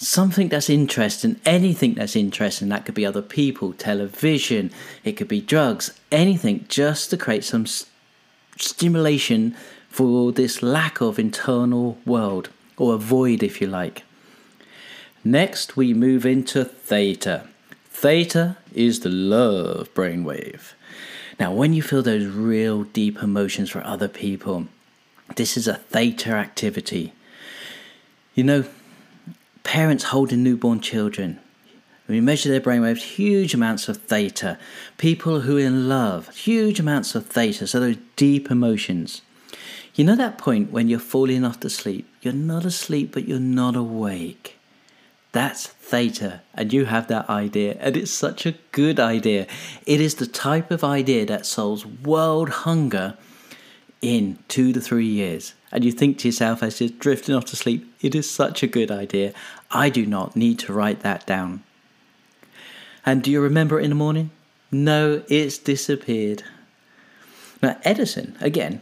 something 0.00 0.48
that's 0.48 0.70
interesting, 0.70 1.38
anything 1.44 1.94
that's 1.94 2.16
interesting. 2.16 2.70
That 2.70 2.86
could 2.86 2.94
be 2.94 3.04
other 3.06 3.22
people, 3.22 3.74
television, 3.74 4.70
it 5.04 5.12
could 5.12 5.28
be 5.28 5.42
drugs, 5.42 5.92
anything, 6.10 6.64
just 6.68 7.10
to 7.10 7.16
create 7.16 7.44
some 7.44 7.66
st- 7.66 7.88
stimulation 8.56 9.54
for 9.88 10.32
this 10.32 10.62
lack 10.62 11.00
of 11.00 11.18
internal 11.18 11.98
world, 12.06 12.48
or 12.78 12.94
a 12.94 12.98
void, 12.98 13.42
if 13.42 13.60
you 13.60 13.66
like. 13.66 14.02
Next, 15.22 15.76
we 15.76 15.92
move 15.92 16.24
into 16.24 16.64
theta. 16.64 17.46
Theta 17.90 18.56
is 18.72 19.00
the 19.00 19.10
love 19.10 19.92
brainwave. 19.92 20.72
Now, 21.38 21.52
when 21.52 21.74
you 21.74 21.82
feel 21.82 22.02
those 22.02 22.26
real 22.26 22.84
deep 22.84 23.22
emotions 23.22 23.68
for 23.68 23.84
other 23.84 24.08
people, 24.08 24.68
this 25.36 25.58
is 25.58 25.68
a 25.68 25.74
theta 25.74 26.32
activity. 26.32 27.12
You 28.34 28.44
know, 28.44 28.64
parents 29.62 30.04
holding 30.04 30.42
newborn 30.42 30.80
children, 30.80 31.40
we 32.10 32.20
measure 32.20 32.48
their 32.48 32.60
brainwaves, 32.60 33.02
huge 33.02 33.54
amounts 33.54 33.88
of 33.88 33.98
theta. 33.98 34.58
People 34.98 35.42
who 35.42 35.58
are 35.58 35.60
in 35.60 35.88
love, 35.88 36.34
huge 36.34 36.80
amounts 36.80 37.14
of 37.14 37.26
theta. 37.26 37.68
So 37.68 37.78
those 37.78 37.98
deep 38.16 38.50
emotions. 38.50 39.22
You 39.94 40.04
know 40.04 40.16
that 40.16 40.36
point 40.36 40.72
when 40.72 40.88
you're 40.88 40.98
falling 40.98 41.44
off 41.44 41.60
to 41.60 41.70
sleep? 41.70 42.08
You're 42.20 42.32
not 42.32 42.64
asleep, 42.64 43.12
but 43.12 43.28
you're 43.28 43.38
not 43.38 43.76
awake. 43.76 44.58
That's 45.32 45.68
theta, 45.68 46.40
and 46.54 46.72
you 46.72 46.86
have 46.86 47.06
that 47.06 47.30
idea, 47.30 47.76
and 47.78 47.96
it's 47.96 48.10
such 48.10 48.46
a 48.46 48.56
good 48.72 48.98
idea. 48.98 49.46
It 49.86 50.00
is 50.00 50.16
the 50.16 50.26
type 50.26 50.72
of 50.72 50.82
idea 50.82 51.24
that 51.26 51.46
solves 51.46 51.86
world 51.86 52.48
hunger 52.48 53.16
in 54.02 54.38
two 54.48 54.72
to 54.72 54.80
three 54.80 55.06
years. 55.06 55.54
And 55.72 55.84
you 55.84 55.92
think 55.92 56.18
to 56.18 56.28
yourself 56.28 56.62
as 56.62 56.80
you're 56.80 56.90
drifting 56.90 57.34
off 57.34 57.44
to 57.46 57.56
sleep, 57.56 57.92
it 58.00 58.14
is 58.14 58.28
such 58.28 58.62
a 58.62 58.66
good 58.66 58.90
idea. 58.90 59.32
I 59.70 59.88
do 59.88 60.04
not 60.04 60.36
need 60.36 60.58
to 60.60 60.72
write 60.72 61.00
that 61.00 61.26
down. 61.26 61.62
And 63.06 63.22
do 63.22 63.30
you 63.30 63.40
remember 63.40 63.78
it 63.78 63.84
in 63.84 63.90
the 63.90 63.96
morning? 63.96 64.30
No, 64.72 65.22
it's 65.28 65.58
disappeared. 65.58 66.42
Now, 67.62 67.78
Edison, 67.84 68.36
again, 68.40 68.80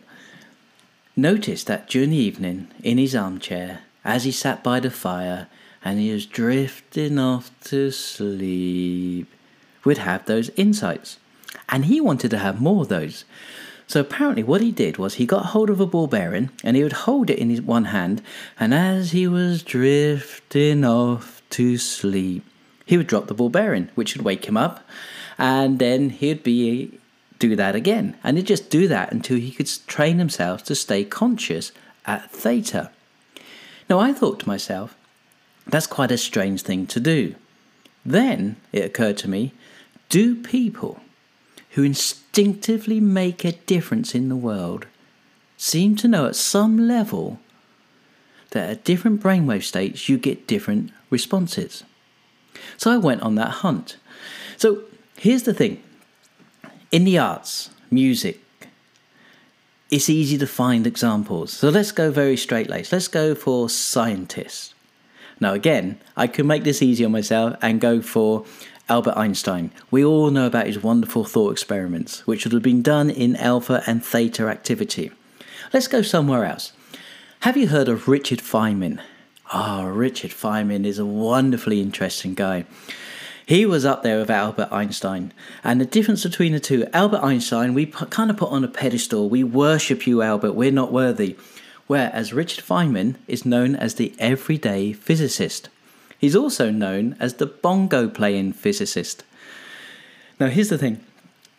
noticed 1.16 1.66
that 1.66 1.88
during 1.88 2.10
the 2.10 2.16
evening 2.16 2.68
in 2.82 2.98
his 2.98 3.14
armchair, 3.14 3.80
as 4.04 4.24
he 4.24 4.30
sat 4.30 4.62
by 4.62 4.80
the 4.80 4.90
fire, 4.90 5.48
and 5.84 5.98
he 5.98 6.12
was 6.12 6.26
drifting 6.26 7.18
off 7.18 7.50
to 7.64 7.90
sleep, 7.90 9.28
would 9.84 9.98
have 9.98 10.24
those 10.26 10.50
insights. 10.50 11.18
And 11.68 11.86
he 11.86 12.00
wanted 12.00 12.30
to 12.30 12.38
have 12.38 12.60
more 12.60 12.82
of 12.82 12.88
those. 12.88 13.24
So 13.88 14.00
apparently, 14.00 14.42
what 14.42 14.60
he 14.60 14.70
did 14.70 14.98
was 14.98 15.14
he 15.14 15.24
got 15.24 15.46
hold 15.46 15.70
of 15.70 15.80
a 15.80 15.86
ball 15.86 16.06
bearing 16.06 16.50
and 16.62 16.76
he 16.76 16.82
would 16.82 16.92
hold 16.92 17.30
it 17.30 17.38
in 17.38 17.48
his 17.48 17.62
one 17.62 17.86
hand, 17.86 18.20
and 18.60 18.74
as 18.74 19.12
he 19.12 19.26
was 19.26 19.62
drifting 19.62 20.84
off 20.84 21.42
to 21.50 21.78
sleep, 21.78 22.44
he 22.84 22.98
would 22.98 23.06
drop 23.06 23.26
the 23.26 23.34
ball 23.34 23.48
bearing, 23.48 23.88
which 23.94 24.14
would 24.14 24.24
wake 24.24 24.44
him 24.44 24.58
up, 24.58 24.86
and 25.38 25.78
then 25.78 26.10
he'd 26.10 26.42
be 26.42 26.98
do 27.38 27.56
that 27.56 27.74
again, 27.74 28.14
and 28.22 28.36
he'd 28.36 28.46
just 28.46 28.68
do 28.68 28.88
that 28.88 29.10
until 29.10 29.38
he 29.38 29.50
could 29.50 29.70
train 29.86 30.18
himself 30.18 30.62
to 30.64 30.74
stay 30.74 31.02
conscious 31.04 31.72
at 32.04 32.30
theta. 32.30 32.90
Now 33.88 34.00
I 34.00 34.12
thought 34.12 34.40
to 34.40 34.48
myself, 34.48 34.96
that's 35.66 35.86
quite 35.86 36.10
a 36.10 36.18
strange 36.18 36.62
thing 36.62 36.86
to 36.88 37.00
do. 37.00 37.34
Then 38.04 38.56
it 38.72 38.84
occurred 38.84 39.16
to 39.18 39.30
me 39.30 39.52
do 40.08 40.34
people 40.34 41.00
who 41.78 41.84
instinctively 41.84 42.98
make 42.98 43.44
a 43.44 43.52
difference 43.52 44.12
in 44.12 44.28
the 44.28 44.34
world 44.34 44.84
seem 45.56 45.94
to 45.94 46.08
know 46.08 46.26
at 46.26 46.34
some 46.34 46.76
level 46.88 47.38
that 48.50 48.68
at 48.68 48.82
different 48.82 49.22
brainwave 49.22 49.62
states 49.62 50.08
you 50.08 50.18
get 50.18 50.48
different 50.48 50.90
responses? 51.08 51.84
So 52.76 52.90
I 52.90 52.96
went 52.96 53.22
on 53.22 53.36
that 53.36 53.62
hunt. 53.62 53.96
So 54.56 54.82
here's 55.18 55.44
the 55.44 55.54
thing 55.54 55.80
in 56.90 57.04
the 57.04 57.16
arts, 57.16 57.70
music, 57.92 58.40
it's 59.88 60.10
easy 60.10 60.36
to 60.36 60.48
find 60.48 60.84
examples. 60.84 61.52
So 61.52 61.68
let's 61.68 61.92
go 61.92 62.10
very 62.10 62.36
straight 62.36 62.68
laced. 62.68 62.90
Let's 62.90 63.06
go 63.06 63.36
for 63.36 63.68
scientists. 63.68 64.74
Now, 65.38 65.52
again, 65.54 66.00
I 66.16 66.26
could 66.26 66.46
make 66.46 66.64
this 66.64 66.82
easy 66.82 67.04
on 67.04 67.12
myself 67.12 67.56
and 67.62 67.80
go 67.80 68.02
for 68.02 68.46
Albert 68.88 69.16
Einstein. 69.16 69.70
We 69.90 70.04
all 70.04 70.30
know 70.30 70.46
about 70.46 70.66
his 70.66 70.82
wonderful 70.82 71.24
thought 71.24 71.52
experiments, 71.52 72.26
which 72.26 72.44
would 72.44 72.52
have 72.52 72.62
been 72.62 72.82
done 72.82 73.10
in 73.10 73.36
alpha 73.36 73.82
and 73.86 74.04
theta 74.04 74.48
activity. 74.48 75.10
Let's 75.72 75.88
go 75.88 76.02
somewhere 76.02 76.44
else. 76.44 76.72
Have 77.40 77.56
you 77.56 77.68
heard 77.68 77.88
of 77.88 78.08
Richard 78.08 78.40
Feynman? 78.40 79.00
Ah, 79.52 79.82
oh, 79.82 79.86
Richard 79.86 80.30
Feynman 80.30 80.84
is 80.84 80.98
a 80.98 81.06
wonderfully 81.06 81.80
interesting 81.80 82.34
guy. 82.34 82.64
He 83.46 83.64
was 83.64 83.84
up 83.84 84.02
there 84.02 84.18
with 84.18 84.30
Albert 84.30 84.68
Einstein. 84.70 85.32
And 85.64 85.80
the 85.80 85.86
difference 85.86 86.22
between 86.22 86.52
the 86.52 86.60
two, 86.60 86.86
Albert 86.92 87.22
Einstein, 87.22 87.74
we 87.74 87.86
kind 87.86 88.30
of 88.30 88.36
put 88.36 88.50
on 88.50 88.64
a 88.64 88.68
pedestal. 88.68 89.28
We 89.28 89.42
worship 89.44 90.06
you, 90.06 90.22
Albert. 90.22 90.52
We're 90.52 90.70
not 90.70 90.92
worthy 90.92 91.36
whereas 91.88 92.32
Richard 92.32 92.64
Feynman 92.64 93.16
is 93.26 93.44
known 93.44 93.74
as 93.74 93.94
the 93.94 94.14
everyday 94.20 94.92
physicist. 94.92 95.68
He's 96.18 96.36
also 96.36 96.70
known 96.70 97.16
as 97.20 97.34
the 97.34 97.46
bongo 97.46 98.08
playing 98.08 98.52
physicist. 98.52 99.24
Now, 100.40 100.48
here's 100.48 100.68
the 100.68 100.78
thing 100.78 101.04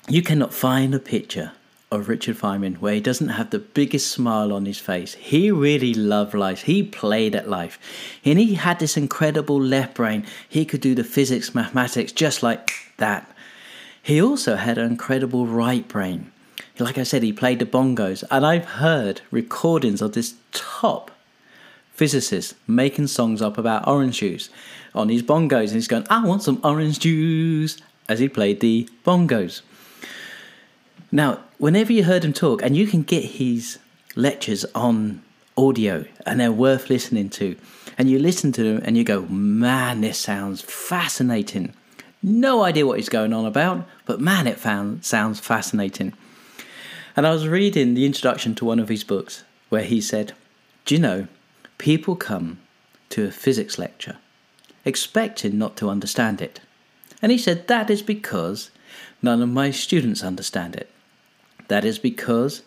you 0.07 0.21
cannot 0.21 0.53
find 0.53 0.93
a 0.93 0.99
picture 0.99 1.53
of 1.91 2.07
Richard 2.07 2.37
Feynman 2.37 2.77
where 2.77 2.93
he 2.93 2.99
doesn't 2.99 3.29
have 3.29 3.49
the 3.49 3.59
biggest 3.59 4.11
smile 4.11 4.53
on 4.53 4.65
his 4.65 4.79
face. 4.79 5.15
He 5.15 5.49
really 5.49 5.93
loved 5.93 6.33
life. 6.33 6.63
He 6.63 6.83
played 6.83 7.35
at 7.35 7.49
life. 7.49 7.79
And 8.23 8.37
he 8.37 8.55
had 8.55 8.79
this 8.79 8.95
incredible 8.95 9.59
left 9.59 9.95
brain. 9.95 10.25
He 10.47 10.65
could 10.65 10.81
do 10.81 10.93
the 10.93 11.03
physics, 11.03 11.55
mathematics 11.55 12.11
just 12.11 12.43
like 12.43 12.71
that. 12.97 13.31
He 14.01 14.21
also 14.21 14.55
had 14.55 14.77
an 14.77 14.91
incredible 14.91 15.47
right 15.47 15.87
brain 15.87 16.31
like 16.79 16.97
I 16.97 17.03
said, 17.03 17.23
he 17.23 17.33
played 17.33 17.59
the 17.59 17.65
bongos, 17.65 18.23
and 18.31 18.45
I've 18.45 18.65
heard 18.65 19.21
recordings 19.31 20.01
of 20.01 20.13
this 20.13 20.35
top 20.51 21.11
physicist 21.99 22.55
making 22.65 23.07
songs 23.07 23.41
up 23.41 23.57
about 23.57 23.85
orange 23.85 24.19
juice 24.19 24.49
on 24.95 25.09
his 25.09 25.21
bongos, 25.21 25.67
and 25.67 25.73
he's 25.79 25.93
going, 25.93 26.07
"I 26.09 26.23
want 26.23 26.43
some 26.43 26.61
orange 26.63 26.97
juice," 26.99 27.75
as 28.07 28.19
he 28.19 28.29
played 28.29 28.61
the 28.61 28.87
bongos. 29.05 29.61
Now, 31.11 31.39
whenever 31.57 31.91
you 31.91 32.05
heard 32.05 32.23
him 32.23 32.31
talk, 32.31 32.61
and 32.61 32.77
you 32.77 32.87
can 32.87 33.03
get 33.03 33.25
his 33.41 33.79
lectures 34.15 34.63
on 34.73 35.21
audio, 35.57 36.05
and 36.25 36.39
they're 36.39 36.63
worth 36.67 36.89
listening 36.89 37.29
to, 37.31 37.57
and 37.97 38.09
you 38.09 38.17
listen 38.17 38.53
to 38.53 38.63
them 38.63 38.81
and 38.85 38.95
you 38.95 39.03
go, 39.03 39.25
"Man, 39.25 39.99
this 39.99 40.17
sounds 40.17 40.61
fascinating." 40.61 41.73
No 42.23 42.63
idea 42.63 42.87
what 42.87 42.99
he's 42.99 43.17
going 43.17 43.33
on 43.33 43.45
about, 43.45 43.85
but 44.05 44.21
man, 44.21 44.47
it 44.47 44.57
found, 44.57 45.03
sounds 45.03 45.41
fascinating. 45.41 46.13
And 47.17 47.27
I 47.27 47.31
was 47.31 47.45
reading 47.59 47.93
the 47.93 48.05
introduction 48.05 48.55
to 48.55 48.65
one 48.65 48.79
of 48.79 48.87
his 48.87 49.03
books 49.03 49.43
where 49.67 49.83
he 49.83 49.99
said, 49.99 50.31
Do 50.85 50.95
you 50.95 51.01
know, 51.01 51.27
people 51.79 52.15
come 52.15 52.59
to 53.09 53.25
a 53.25 53.31
physics 53.31 53.79
lecture 53.79 54.17
expecting 54.85 55.57
not 55.57 55.75
to 55.77 55.89
understand 55.89 56.41
it. 56.41 56.59
And 57.21 57.31
he 57.31 57.37
said, 57.37 57.67
That 57.67 57.89
is 57.89 58.03
because 58.03 58.69
none 59.21 59.41
of 59.41 59.49
my 59.49 59.71
students 59.71 60.23
understand 60.23 60.75
it. 60.75 60.89
That 61.67 61.83
is 61.83 61.97
because 61.97 62.61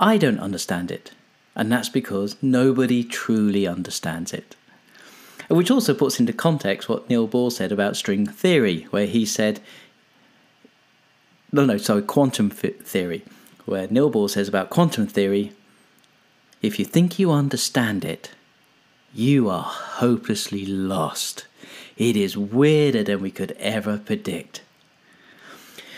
I 0.00 0.16
don't 0.16 0.40
understand 0.40 0.90
it. 0.90 1.12
And 1.54 1.70
that's 1.70 1.88
because 1.88 2.36
nobody 2.42 3.02
truly 3.04 3.66
understands 3.66 4.32
it. 4.32 4.56
Which 5.48 5.70
also 5.70 5.94
puts 5.94 6.18
into 6.18 6.32
context 6.32 6.88
what 6.88 7.08
Neil 7.08 7.28
Bohr 7.28 7.52
said 7.52 7.72
about 7.72 7.96
string 7.96 8.26
theory, 8.26 8.82
where 8.90 9.06
he 9.06 9.24
said 9.24 9.60
no, 11.52 11.64
no, 11.64 11.78
sorry, 11.78 12.02
quantum 12.02 12.50
theory, 12.50 13.24
where 13.64 13.86
Neil 13.88 14.10
Bohr 14.10 14.28
says 14.28 14.48
about 14.48 14.68
quantum 14.68 15.06
theory 15.06 15.52
if 16.62 16.78
you 16.78 16.84
think 16.84 17.18
you 17.18 17.30
understand 17.30 18.04
it, 18.04 18.30
you 19.14 19.48
are 19.48 19.62
hopelessly 19.62 20.64
lost. 20.66 21.46
It 21.96 22.16
is 22.16 22.36
weirder 22.36 23.02
than 23.02 23.20
we 23.20 23.30
could 23.30 23.52
ever 23.52 23.98
predict. 23.98 24.62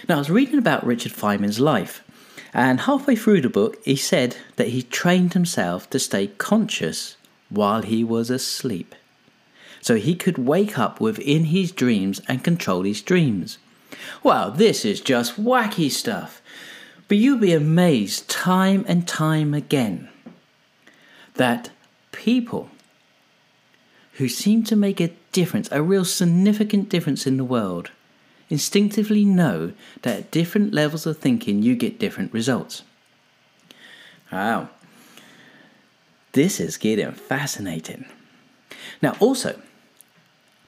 Now, 0.09 0.17
I 0.17 0.19
was 0.19 0.31
reading 0.31 0.59
about 0.59 0.87
Richard 0.87 1.13
Feynman's 1.13 1.61
life, 1.61 2.03
and 2.55 2.81
halfway 2.81 3.17
through 3.17 3.43
the 3.43 3.49
book, 3.49 3.77
he 3.85 3.97
said 3.97 4.37
that 4.57 4.69
he 4.69 4.83
trained 4.83 5.35
himself 5.35 5.89
to 5.91 5.99
stay 5.99 6.29
conscious 6.29 7.17
while 7.51 7.83
he 7.83 8.03
was 8.03 8.31
asleep. 8.31 8.95
So 9.81 9.97
he 9.97 10.15
could 10.15 10.39
wake 10.39 10.79
up 10.79 11.01
within 11.01 11.47
his 11.47 11.73
dreams 11.73 12.21
and 12.27 12.43
control 12.43 12.83
his 12.83 13.03
dreams. 13.03 13.59
Well, 14.23 14.51
this 14.51 14.85
is 14.85 15.01
just 15.01 15.43
wacky 15.43 15.91
stuff. 15.91 16.43
But 17.07 17.19
you'll 17.19 17.39
be 17.39 17.53
amazed 17.53 18.29
time 18.29 18.85
and 18.89 19.07
time 19.07 19.55
again 19.55 20.09
that 21.39 21.71
people 22.13 22.69
who 24.15 24.29
seem 24.29 24.65
to 24.65 24.77
make 24.77 25.01
a 25.01 25.13
difference, 25.33 25.69
a 25.73 25.83
real 25.83 26.05
significant 26.05 26.89
difference 26.89 27.27
in 27.27 27.37
the 27.37 27.45
world, 27.45 27.91
instinctively 28.51 29.25
know 29.25 29.73
that 30.03 30.19
at 30.19 30.31
different 30.31 30.75
levels 30.75 31.07
of 31.07 31.19
thinking 31.19 31.63
you 31.63 31.77
get 31.77 31.99
different 31.99 32.33
results. 32.33 32.83
Wow. 34.33 34.69
This 36.33 36.61
is 36.61 36.77
getting 36.77 37.13
fascinating. 37.13 38.05
Now, 39.01 39.17
also, 39.21 39.61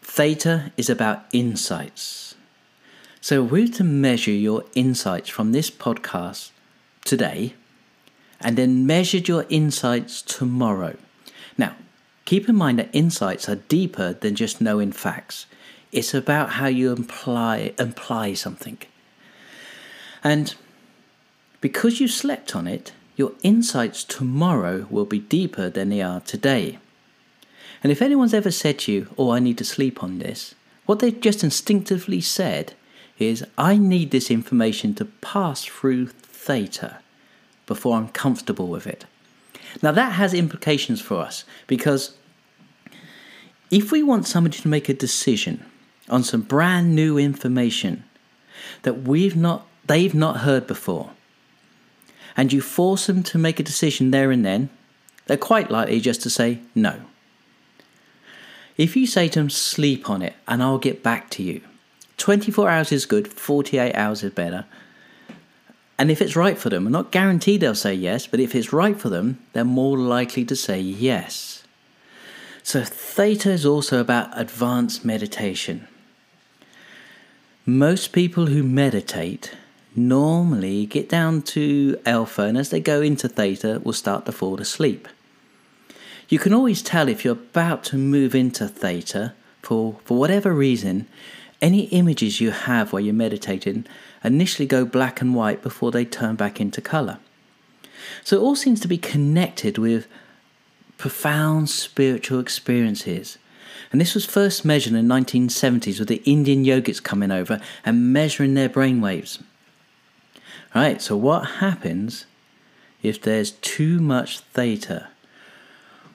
theta 0.03 0.73
is 0.77 0.89
about 0.89 1.25
insights. 1.33 2.35
So, 3.21 3.43
we're 3.43 3.69
to 3.69 3.85
measure 3.85 4.31
your 4.31 4.65
insights 4.75 5.29
from 5.29 5.53
this 5.53 5.71
podcast 5.71 6.51
today 7.05 7.55
and 8.41 8.57
then 8.57 8.87
measured 8.87 9.29
your 9.29 9.45
insights 9.49 10.23
tomorrow. 10.23 10.97
Now, 11.59 11.77
keep 12.25 12.49
in 12.49 12.57
mind 12.57 12.79
that 12.79 12.89
insights 12.93 13.49
are 13.49 13.57
deeper 13.57 14.15
than 14.15 14.35
just 14.35 14.61
knowing 14.61 14.93
facts. 14.93 15.47
It's 15.93 16.15
about 16.15 16.51
how 16.51 16.67
you 16.67 16.93
imply 16.93 17.75
imply 17.79 18.35
something. 18.35 18.79
And 20.23 20.55
because 21.61 22.01
you 22.01 22.09
slept 22.09 22.57
on 22.57 22.67
it, 22.67 22.93
your 23.17 23.33
insights 23.43 24.05
tomorrow 24.05 24.87
will 24.89 25.05
be 25.05 25.19
deeper 25.19 25.69
than 25.69 25.91
they 25.91 26.01
are 26.01 26.21
today. 26.21 26.79
And 27.83 27.93
if 27.93 28.01
anyone's 28.01 28.35
ever 28.35 28.51
said 28.51 28.79
to 28.81 28.93
you, 28.93 29.15
Oh, 29.19 29.31
I 29.31 29.41
need 29.41 29.59
to 29.59 29.65
sleep 29.65 30.03
on 30.03 30.19
this, 30.19 30.55
what 30.87 31.01
they've 31.01 31.21
just 31.21 31.45
instinctively 31.45 32.21
said 32.21 32.75
is, 33.19 33.45
I 33.59 33.77
need 33.77 34.11
this 34.11 34.31
information 34.31 34.95
to 34.95 35.05
pass 35.05 35.65
through 35.65 36.07
theta 36.09 37.00
before 37.71 37.97
I'm 37.97 38.09
comfortable 38.09 38.67
with 38.67 38.85
it. 38.85 39.05
Now, 39.81 39.93
that 39.93 40.15
has 40.15 40.35
implications 40.35 41.01
for 41.01 41.19
us 41.19 41.45
because 41.69 42.17
if 43.71 43.93
we 43.93 44.03
want 44.03 44.27
somebody 44.27 44.59
to 44.59 44.67
make 44.67 44.89
a 44.89 44.93
decision 45.07 45.65
on 46.09 46.25
some 46.25 46.43
brand 46.43 46.97
new 46.97 47.17
information 47.17 48.03
that 48.83 49.03
we've 49.03 49.37
not, 49.37 49.69
they've 49.87 50.17
not 50.17 50.39
heard 50.39 50.67
before, 50.67 51.11
and 52.37 52.53
you 52.53 52.61
force 52.61 53.07
them 53.07 53.23
to 53.23 53.39
make 53.39 53.61
a 53.61 53.63
decision 53.63 54.11
there 54.11 54.33
and 54.33 54.45
then, 54.45 54.69
they're 55.27 55.37
quite 55.37 55.71
likely 55.71 56.01
just 56.01 56.23
to 56.23 56.31
say 56.31 56.59
no. 56.75 57.03
If 58.77 58.97
you 58.97 59.07
say 59.07 59.29
to 59.29 59.39
them, 59.39 59.51
sleep 59.51 60.11
on 60.11 60.23
it 60.23 60.35
and 60.49 60.61
I'll 60.61 60.79
get 60.79 61.05
back 61.05 61.31
to 61.31 61.45
you, 61.45 61.61
24 62.17 62.69
hours 62.69 62.91
is 62.91 63.07
good, 63.07 63.29
48 63.29 63.95
hours 63.95 64.25
is 64.25 64.33
better. 64.33 64.67
And 66.01 66.11
if 66.11 66.23
it's 66.23 66.35
right 66.35 66.57
for 66.57 66.71
them, 66.71 66.87
I'm 66.87 66.93
not 66.95 67.13
guaranteed 67.13 67.61
they'll 67.61 67.75
say 67.75 67.93
yes, 67.93 68.27
but 68.27 68.41
if 68.41 68.55
it's 68.55 68.73
right 68.73 68.99
for 68.99 69.11
them, 69.11 69.39
they're 69.53 69.65
more 69.67 69.99
likely 69.99 70.47
to 70.47 70.57
say 70.57 70.81
yes. 70.81 71.63
So, 72.63 72.83
theta 72.83 73.51
is 73.51 73.67
also 73.67 74.01
about 74.01 74.31
advanced 74.33 75.05
meditation. 75.05 75.87
Most 77.67 78.13
people 78.13 78.47
who 78.47 78.63
meditate 78.63 79.55
normally 79.95 80.87
get 80.87 81.11
down 81.11 81.43
to 81.43 82.01
alpha, 82.07 82.45
and 82.45 82.57
as 82.57 82.71
they 82.71 82.81
go 82.81 83.03
into 83.03 83.29
theta, 83.29 83.83
will 83.85 83.93
start 83.93 84.25
to 84.25 84.33
fall 84.33 84.59
asleep. 84.59 85.07
You 86.31 86.39
can 86.39 86.55
always 86.55 86.81
tell 86.81 87.09
if 87.09 87.27
you're 87.27 87.35
about 87.35 87.85
to 87.85 87.99
move 87.99 88.35
into 88.35 88.69
theta 88.69 89.35
for, 89.61 89.99
for 90.07 90.17
whatever 90.17 90.55
reason. 90.55 91.09
Any 91.61 91.83
images 91.89 92.41
you 92.41 92.53
have 92.53 92.91
while 92.91 93.01
you're 93.01 93.13
meditating 93.13 93.85
initially 94.23 94.67
go 94.67 94.85
black 94.85 95.21
and 95.21 95.35
white 95.35 95.63
before 95.63 95.91
they 95.91 96.05
turn 96.05 96.37
back 96.37 96.61
into 96.61 96.81
colour. 96.81 97.19
So 98.25 98.37
it 98.37 98.41
all 98.41 98.57
seems 98.57 98.81
to 98.81 98.89
be 98.89 98.99
connected 98.99 99.79
with 99.79 100.07
profound 100.99 101.71
spiritual 101.71 102.41
experiences. 102.41 103.39
And 103.93 104.01
this 104.01 104.15
was 104.15 104.25
first 104.25 104.65
measured 104.65 104.95
in 104.95 105.09
the 105.09 105.15
1970s 105.15 105.99
with 105.99 106.09
the 106.09 106.23
Indian 106.25 106.65
yogis 106.65 107.01
coming 107.01 107.31
over 107.31 107.61
and 107.85 108.13
measuring 108.13 108.55
their 108.55 108.69
brain 108.69 109.01
waves. 109.01 109.41
Right, 110.75 111.03
so 111.03 111.17
what 111.17 111.59
happens 111.59 112.27
if 113.03 113.21
there's 113.21 113.53
too 113.53 114.01
much 114.01 114.41
theta? 114.41 115.09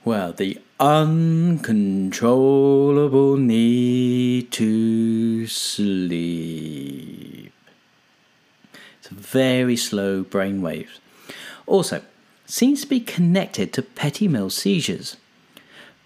Well, 0.06 0.32
the 0.32 0.60
uncontrollable 0.80 3.38
need 3.38 4.51
to 4.51 5.47
sleep. 5.47 7.45
Very 9.08 9.76
slow 9.76 10.24
brain 10.24 10.62
waves. 10.62 10.99
Also, 11.66 12.01
seems 12.45 12.82
to 12.82 12.88
be 12.88 12.99
connected 12.99 13.74
to 13.74 13.82
petit 13.82 14.28
mal 14.28 14.49
seizures. 14.49 15.18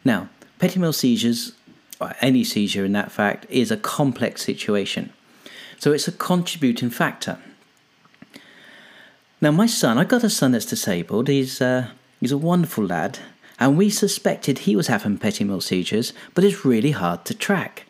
Now, 0.06 0.30
petit 0.58 0.80
mal 0.80 0.93
seizures, 0.93 1.54
or 2.00 2.14
any 2.22 2.43
seizure 2.43 2.86
in 2.86 2.93
that 2.93 3.12
fact, 3.12 3.45
is 3.50 3.72
a 3.72 3.78
complex 3.78 4.43
situation. 4.43 5.12
So 5.80 5.91
it's 5.91 6.08
a 6.08 6.14
contributing 6.14 6.89
factor. 6.89 7.39
Now, 9.41 9.52
my 9.52 9.68
son, 9.68 9.97
I've 9.97 10.10
got 10.10 10.24
a 10.24 10.30
son 10.30 10.52
that's 10.52 10.66
disabled. 10.66 11.30
He's 11.30 11.62
uh, 11.62 11.88
he's 12.20 12.32
a 12.32 12.38
wonderful 12.38 12.86
lad, 12.86 13.20
and 13.60 13.78
we 13.78 13.89
suspected 13.89 14.60
he 14.60 14.76
was 14.76 14.88
having 14.88 15.18
petit 15.18 15.45
mal 15.45 15.62
seizures, 15.62 16.14
but 16.34 16.43
it's 16.43 16.66
really 16.66 16.91
hard 16.91 17.26
to 17.26 17.34
track 17.34 17.86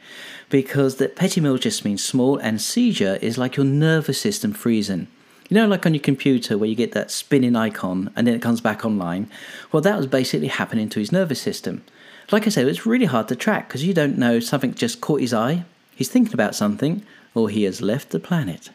because 0.50 0.95
that 0.95 1.16
petit 1.16 1.41
mal 1.41 1.58
just 1.58 1.86
means 1.86 2.04
small, 2.04 2.38
and 2.38 2.62
seizure 2.62 3.18
is 3.22 3.38
like 3.38 3.56
your 3.56 3.66
nervous 3.66 4.20
system 4.20 4.54
freezing. 4.54 5.08
You 5.50 5.56
know, 5.56 5.68
like 5.68 5.86
on 5.86 5.95
your 5.95 6.04
computer 6.04 6.58
where 6.58 6.70
you 6.70 6.76
get 6.76 6.91
that 6.91 7.10
spinning 7.10 7.56
icon 7.56 8.12
and 8.16 8.28
then 8.28 8.36
it 8.36 8.41
comes 8.41 8.62
back 8.62 8.86
online. 8.86 9.32
Well, 9.72 9.82
that 9.82 9.97
was 9.97 10.06
basically 10.06 10.47
happening 10.47 10.89
to 10.89 11.00
his 11.00 11.12
nervous 11.12 11.41
system. 11.41 11.84
Like 12.32 12.45
I 12.45 12.50
said, 12.50 12.68
it's 12.68 12.86
really 12.86 13.08
hard 13.08 13.28
to 13.30 13.36
track 13.36 13.68
because 13.68 13.84
you 13.84 13.93
don't 13.93 14.20
know 14.20 14.39
something 14.39 14.76
just 14.76 15.02
caught 15.02 15.22
his 15.22 15.34
eye, 15.34 15.66
he's 15.95 16.10
thinking 16.10 16.36
about 16.36 16.54
something, 16.54 17.04
or 17.34 17.50
he 17.50 17.64
has 17.64 17.82
left 17.82 18.12
the 18.12 18.20
planet. 18.20 18.70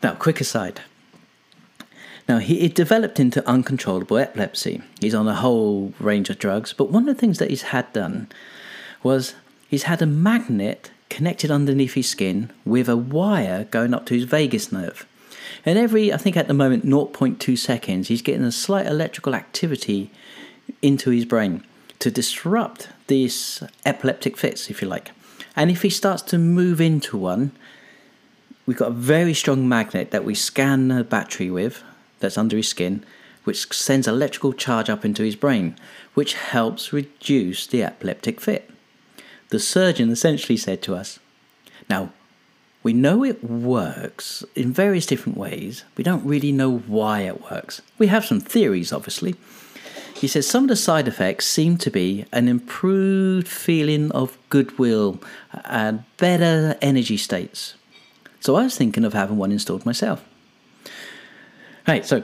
Now, 0.00 0.14
quick 0.14 0.40
aside. 0.40 0.82
Now, 2.28 2.38
he 2.38 2.60
it 2.60 2.74
developed 2.74 3.18
into 3.18 3.48
uncontrollable 3.48 4.18
epilepsy. 4.18 4.82
He's 5.00 5.14
on 5.14 5.26
a 5.26 5.34
whole 5.34 5.92
range 5.98 6.30
of 6.30 6.38
drugs, 6.38 6.72
but 6.72 6.90
one 6.90 7.08
of 7.08 7.14
the 7.14 7.20
things 7.20 7.38
that 7.38 7.50
he's 7.50 7.62
had 7.62 7.92
done 7.92 8.28
was 9.02 9.34
he's 9.68 9.84
had 9.84 10.02
a 10.02 10.06
magnet 10.06 10.90
connected 11.08 11.50
underneath 11.50 11.94
his 11.94 12.08
skin 12.08 12.50
with 12.64 12.88
a 12.88 12.96
wire 12.96 13.64
going 13.64 13.94
up 13.94 14.06
to 14.06 14.14
his 14.14 14.24
vagus 14.24 14.72
nerve. 14.72 15.06
And 15.64 15.78
every, 15.78 16.12
I 16.12 16.16
think 16.16 16.36
at 16.36 16.48
the 16.48 16.54
moment, 16.54 16.84
0.2 16.84 17.56
seconds, 17.58 18.08
he's 18.08 18.22
getting 18.22 18.44
a 18.44 18.52
slight 18.52 18.86
electrical 18.86 19.34
activity 19.34 20.10
into 20.82 21.10
his 21.10 21.24
brain 21.24 21.64
to 21.98 22.10
disrupt 22.10 22.88
these 23.06 23.62
epileptic 23.84 24.36
fits, 24.36 24.70
if 24.70 24.82
you 24.82 24.88
like. 24.88 25.12
And 25.54 25.70
if 25.70 25.82
he 25.82 25.90
starts 25.90 26.22
to 26.22 26.38
move 26.38 26.80
into 26.80 27.16
one, 27.16 27.52
we've 28.66 28.76
got 28.76 28.88
a 28.88 28.94
very 28.94 29.32
strong 29.32 29.68
magnet 29.68 30.10
that 30.10 30.24
we 30.24 30.34
scan 30.34 30.88
the 30.88 31.04
battery 31.04 31.50
with, 31.50 31.82
that's 32.20 32.38
under 32.38 32.56
his 32.56 32.68
skin, 32.68 33.04
which 33.44 33.72
sends 33.72 34.08
electrical 34.08 34.52
charge 34.52 34.90
up 34.90 35.04
into 35.04 35.22
his 35.22 35.36
brain, 35.36 35.76
which 36.14 36.34
helps 36.34 36.92
reduce 36.92 37.66
the 37.66 37.82
epileptic 37.82 38.40
fit. 38.40 38.70
The 39.50 39.58
surgeon 39.58 40.10
essentially 40.10 40.56
said 40.56 40.82
to 40.82 40.94
us, 40.94 41.18
Now, 41.88 42.12
we 42.82 42.92
know 42.92 43.24
it 43.24 43.42
works 43.42 44.44
in 44.54 44.72
various 44.72 45.06
different 45.06 45.36
ways. 45.36 45.84
We 45.96 46.04
don't 46.04 46.24
really 46.24 46.52
know 46.52 46.78
why 46.78 47.22
it 47.22 47.50
works. 47.50 47.82
We 47.98 48.06
have 48.06 48.24
some 48.24 48.40
theories, 48.40 48.92
obviously. 48.92 49.34
He 50.14 50.28
says 50.28 50.46
some 50.46 50.64
of 50.64 50.68
the 50.68 50.76
side 50.76 51.08
effects 51.08 51.46
seem 51.46 51.76
to 51.78 51.90
be 51.90 52.24
an 52.32 52.48
improved 52.48 53.48
feeling 53.48 54.10
of 54.12 54.38
goodwill 54.48 55.20
and 55.64 56.04
better 56.16 56.76
energy 56.80 57.16
states. 57.16 57.74
So 58.40 58.54
I 58.56 58.62
was 58.62 58.76
thinking 58.76 59.04
of 59.04 59.12
having 59.12 59.36
one 59.36 59.52
installed 59.52 59.84
myself. 59.84 60.24
Right, 61.86 62.06
so 62.06 62.22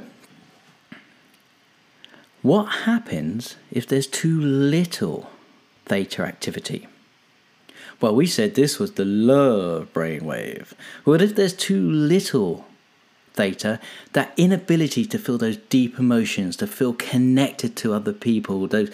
what 2.43 2.65
happens 2.65 3.57
if 3.71 3.87
there's 3.87 4.07
too 4.07 4.41
little 4.41 5.31
theta 5.87 6.23
activity? 6.23 6.87
Well, 8.03 8.17
we 8.17 8.27
said 8.27 8.57
this 8.57 8.81
was 8.81 8.93
the 8.93 9.05
love 9.05 9.93
brainwave. 9.95 10.73
What 11.05 11.23
if 11.23 11.37
there's 11.37 11.55
too 11.55 11.89
little 11.89 12.67
theta? 13.35 13.79
That 14.13 14.35
inability 14.37 15.05
to 15.07 15.19
feel 15.21 15.39
those 15.39 15.57
deep 15.57 16.01
emotions, 16.01 16.57
to 16.57 16.67
feel 16.67 16.95
connected 16.95 17.77
to 17.77 17.95
other 17.95 18.13
people, 18.13 18.67
those, 18.67 18.91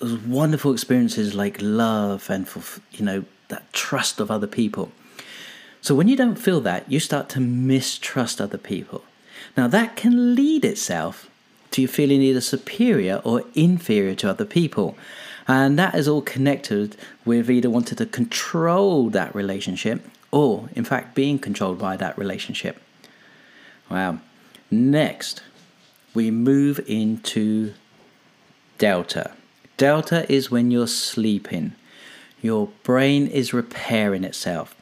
those 0.00 0.18
wonderful 0.18 0.72
experiences 0.72 1.36
like 1.36 1.56
love 1.60 2.28
and 2.28 2.48
for 2.48 2.80
you 2.90 3.04
know 3.04 3.24
that 3.46 3.72
trust 3.72 4.18
of 4.18 4.28
other 4.28 4.48
people. 4.48 4.90
So 5.80 5.94
when 5.94 6.08
you 6.08 6.16
don't 6.16 6.36
feel 6.36 6.60
that, 6.62 6.90
you 6.90 6.98
start 6.98 7.28
to 7.30 7.40
mistrust 7.40 8.40
other 8.40 8.58
people. 8.58 9.04
Now, 9.56 9.68
that 9.68 9.94
can 9.94 10.34
lead 10.34 10.64
itself 10.64 11.28
to 11.72 11.82
you 11.82 11.88
feeling 11.88 12.22
either 12.22 12.40
superior 12.40 13.20
or 13.24 13.44
inferior 13.54 14.14
to 14.16 14.30
other 14.30 14.44
people. 14.44 14.96
And 15.48 15.78
that 15.78 15.94
is 15.94 16.08
all 16.08 16.22
connected 16.22 16.96
with 17.24 17.50
either 17.50 17.68
wanting 17.68 17.96
to 17.98 18.06
control 18.06 19.10
that 19.10 19.34
relationship 19.34 20.06
or, 20.30 20.68
in 20.74 20.84
fact, 20.84 21.14
being 21.14 21.38
controlled 21.38 21.78
by 21.78 21.96
that 21.96 22.16
relationship. 22.16 22.80
Wow. 23.90 24.20
Next, 24.70 25.42
we 26.14 26.30
move 26.30 26.80
into 26.86 27.74
delta. 28.78 29.32
Delta 29.76 30.30
is 30.32 30.50
when 30.50 30.70
you're 30.70 30.86
sleeping. 30.86 31.72
Your 32.40 32.68
brain 32.82 33.26
is 33.26 33.52
repairing 33.52 34.24
itself. 34.24 34.74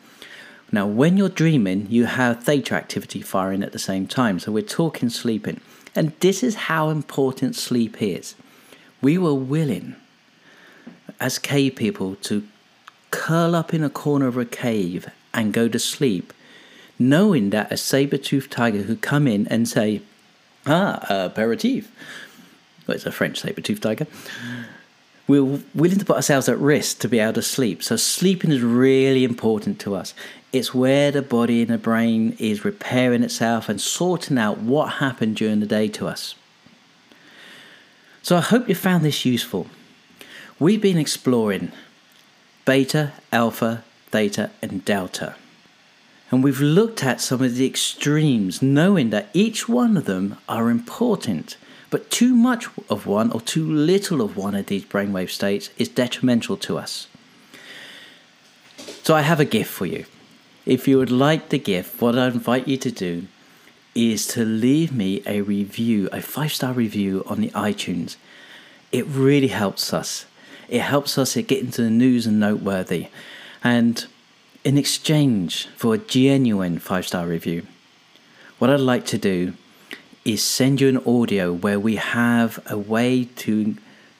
Now, 0.72 0.86
when 0.86 1.16
you're 1.16 1.28
dreaming, 1.28 1.88
you 1.90 2.04
have 2.04 2.44
theta 2.44 2.74
activity 2.74 3.20
firing 3.22 3.62
at 3.62 3.72
the 3.72 3.78
same 3.78 4.06
time. 4.06 4.38
So 4.38 4.52
we're 4.52 4.62
talking 4.62 5.11
sleeping. 5.11 5.61
And 5.96 6.12
this 6.20 6.44
is 6.44 6.54
how 6.54 6.90
important 6.90 7.56
sleep 7.56 8.00
is. 8.00 8.36
We 9.02 9.18
were 9.18 9.34
willing, 9.34 9.96
as 11.20 11.38
cave 11.38 11.76
people, 11.76 12.16
to 12.16 12.42
curl 13.10 13.54
up 13.54 13.74
in 13.74 13.82
a 13.82 13.90
corner 13.90 14.26
of 14.26 14.36
a 14.36 14.44
cave 14.44 15.08
and 15.34 15.52
go 15.52 15.68
to 15.68 15.78
sleep, 15.78 16.32
knowing 16.98 17.50
that 17.50 17.70
a 17.72 17.76
saber-toothed 17.76 18.50
tiger 18.50 18.82
could 18.82 19.00
come 19.00 19.26
in 19.26 19.46
and 19.48 19.68
say, 19.68 20.02
Ah, 20.66 21.06
aperitif. 21.08 21.90
Well, 22.86 22.96
it's 22.96 23.06
a 23.06 23.12
French 23.12 23.40
saber-toothed 23.40 23.82
tiger. 23.82 24.06
We're 25.26 25.60
willing 25.74 25.98
to 25.98 26.04
put 26.04 26.16
ourselves 26.16 26.48
at 26.48 26.58
risk 26.58 26.98
to 27.00 27.08
be 27.08 27.20
able 27.20 27.34
to 27.34 27.42
sleep. 27.42 27.82
So 27.82 27.96
sleeping 27.96 28.50
is 28.50 28.62
really 28.62 29.22
important 29.22 29.78
to 29.80 29.94
us. 29.94 30.12
It's 30.52 30.74
where 30.74 31.12
the 31.12 31.22
body 31.22 31.62
and 31.62 31.70
the 31.70 31.78
brain 31.78 32.36
is 32.40 32.64
repairing 32.64 33.22
itself 33.22 33.68
and 33.68 33.80
sorting 33.80 34.38
out 34.38 34.58
what 34.58 34.94
happened 34.94 35.36
during 35.36 35.60
the 35.60 35.66
day 35.66 35.86
to 35.88 36.08
us. 36.08 36.34
So 38.22 38.36
I 38.36 38.40
hope 38.40 38.68
you 38.68 38.74
found 38.74 39.04
this 39.04 39.24
useful. 39.24 39.68
We've 40.61 40.82
been 40.82 40.98
exploring 40.98 41.72
beta, 42.66 43.14
alpha, 43.32 43.82
theta, 44.11 44.50
and 44.61 44.84
delta. 44.84 45.34
And 46.30 46.44
we've 46.44 46.61
looked 46.61 47.02
at 47.02 47.22
some 47.22 47.40
of 47.40 47.54
the 47.54 47.66
extremes, 47.66 48.61
knowing 48.61 49.08
that 49.08 49.30
each 49.32 49.70
one 49.70 49.96
of 49.96 50.04
them 50.04 50.36
are 50.46 50.68
important. 50.68 51.56
But 51.88 52.11
too 52.11 52.34
much 52.34 52.66
of 52.90 53.06
one 53.06 53.32
or 53.32 53.40
too 53.40 53.64
little 53.64 54.20
of 54.20 54.36
one 54.36 54.54
of 54.54 54.66
these 54.66 54.84
brainwave 54.84 55.30
states 55.30 55.70
is 55.78 55.88
detrimental 55.88 56.58
to 56.58 56.76
us. 56.76 57.08
So 59.02 59.14
I 59.14 59.22
have 59.22 59.40
a 59.40 59.46
gift 59.46 59.70
for 59.70 59.86
you. 59.86 60.04
If 60.66 60.86
you 60.86 60.98
would 60.98 61.11
like 61.11 61.48
the 61.48 61.58
gift, 61.58 62.02
what 62.02 62.18
I 62.18 62.26
invite 62.26 62.68
you 62.68 62.76
to 62.76 62.90
do 62.90 63.28
is 63.94 64.26
to 64.34 64.44
leave 64.44 64.92
me 64.92 65.22
a 65.24 65.40
review, 65.40 66.11
a 66.12 66.20
five 66.20 66.52
star 66.52 66.74
review 66.74 67.24
on 67.26 67.40
the 67.40 67.50
iTunes. 67.50 68.16
It 68.92 69.06
really 69.06 69.48
helps 69.48 69.94
us. 69.94 70.26
It 70.70 70.82
helps 70.82 71.18
us 71.18 71.34
get 71.34 71.58
into 71.58 71.82
the 71.82 71.90
news 71.90 72.26
and 72.26 72.38
noteworthy. 72.38 73.08
And 73.62 74.06
in 74.64 74.78
exchange 74.78 75.66
for 75.76 75.94
a 75.94 75.98
genuine 75.98 76.78
five 76.78 77.06
star 77.06 77.26
review, 77.26 77.66
what 78.58 78.70
I'd 78.70 78.80
like 78.80 79.04
to 79.06 79.18
do 79.18 79.54
is 80.24 80.44
send 80.44 80.80
you 80.80 80.88
an 80.88 80.98
audio 80.98 81.52
where 81.52 81.80
we 81.80 81.96
have 81.96 82.60
a 82.66 82.78
way 82.78 83.24
to 83.24 83.76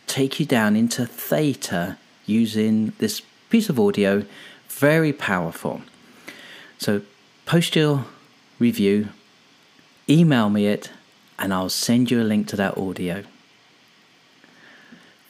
take 0.07 0.41
you 0.41 0.47
down 0.47 0.75
into 0.75 1.07
theta 1.07 1.97
using 2.27 2.95
this 2.99 3.23
piece 3.49 3.69
of 3.69 3.79
audio. 3.79 4.25
Very 4.69 5.13
powerful. 5.13 5.83
So 6.79 7.03
post 7.47 7.77
your 7.77 8.07
review, 8.59 9.11
email 10.09 10.51
me 10.51 10.67
it, 10.67 10.91
and 11.39 11.55
I'll 11.55 11.69
send 11.69 12.11
you 12.11 12.21
a 12.21 12.25
link 12.25 12.49
to 12.49 12.57
that 12.57 12.77
audio. 12.77 13.23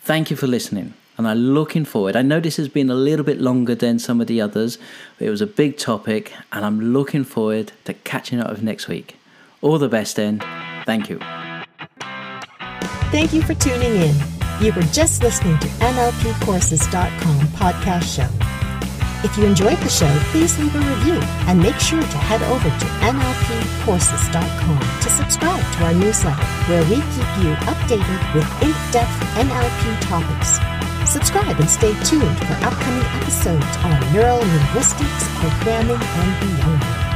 Thank 0.02 0.30
you 0.30 0.36
for 0.36 0.46
listening, 0.46 0.94
and 1.20 1.28
I'm 1.28 1.52
looking 1.52 1.84
forward. 1.84 2.16
I 2.16 2.22
know 2.22 2.40
this 2.40 2.56
has 2.56 2.68
been 2.68 2.88
a 2.88 2.94
little 2.94 3.26
bit 3.26 3.42
longer 3.42 3.74
than 3.74 3.98
some 3.98 4.22
of 4.22 4.26
the 4.26 4.40
others. 4.40 4.78
but 5.18 5.26
It 5.26 5.30
was 5.30 5.42
a 5.42 5.46
big 5.46 5.76
topic, 5.76 6.32
and 6.50 6.64
I'm 6.64 6.94
looking 6.94 7.24
forward 7.24 7.72
to 7.84 7.92
catching 7.92 8.40
up 8.40 8.48
with 8.50 8.62
next 8.62 8.88
week. 8.88 9.16
All 9.60 9.76
the 9.78 9.88
best, 9.88 10.16
then. 10.16 10.42
Thank 10.86 11.10
you. 11.10 11.20
Thank 13.12 13.34
you 13.34 13.42
for 13.42 13.52
tuning 13.52 13.96
in. 13.96 14.14
You 14.62 14.72
were 14.72 14.88
just 14.92 15.22
listening 15.22 15.58
to 15.58 15.66
NLPcourses.com 15.68 17.36
podcast 17.48 18.16
show. 18.16 18.28
If 19.22 19.36
you 19.36 19.44
enjoyed 19.44 19.76
the 19.76 19.90
show, 19.90 20.10
please 20.32 20.58
leave 20.58 20.74
a 20.74 20.78
review 20.78 21.20
and 21.48 21.60
make 21.60 21.78
sure 21.78 22.00
to 22.00 22.16
head 22.16 22.40
over 22.44 22.70
to 22.70 22.86
NLPcourses.com 23.12 25.00
to 25.02 25.10
subscribe 25.10 25.72
to 25.74 25.84
our 25.84 25.92
newsletter 25.92 26.44
where 26.70 26.82
we 26.84 26.96
keep 27.12 27.30
you 27.44 27.52
updated 27.68 28.34
with 28.34 28.48
in-depth 28.62 29.20
NLP 29.36 30.00
topics. 30.00 30.89
Subscribe 31.10 31.58
and 31.58 31.68
stay 31.68 31.92
tuned 32.04 32.38
for 32.38 32.52
upcoming 32.64 33.04
episodes 33.20 33.76
on 33.78 34.12
neural 34.12 34.38
linguistics, 34.38 35.28
programming, 35.40 35.98
and 36.00 36.56
beyond. 36.56 37.09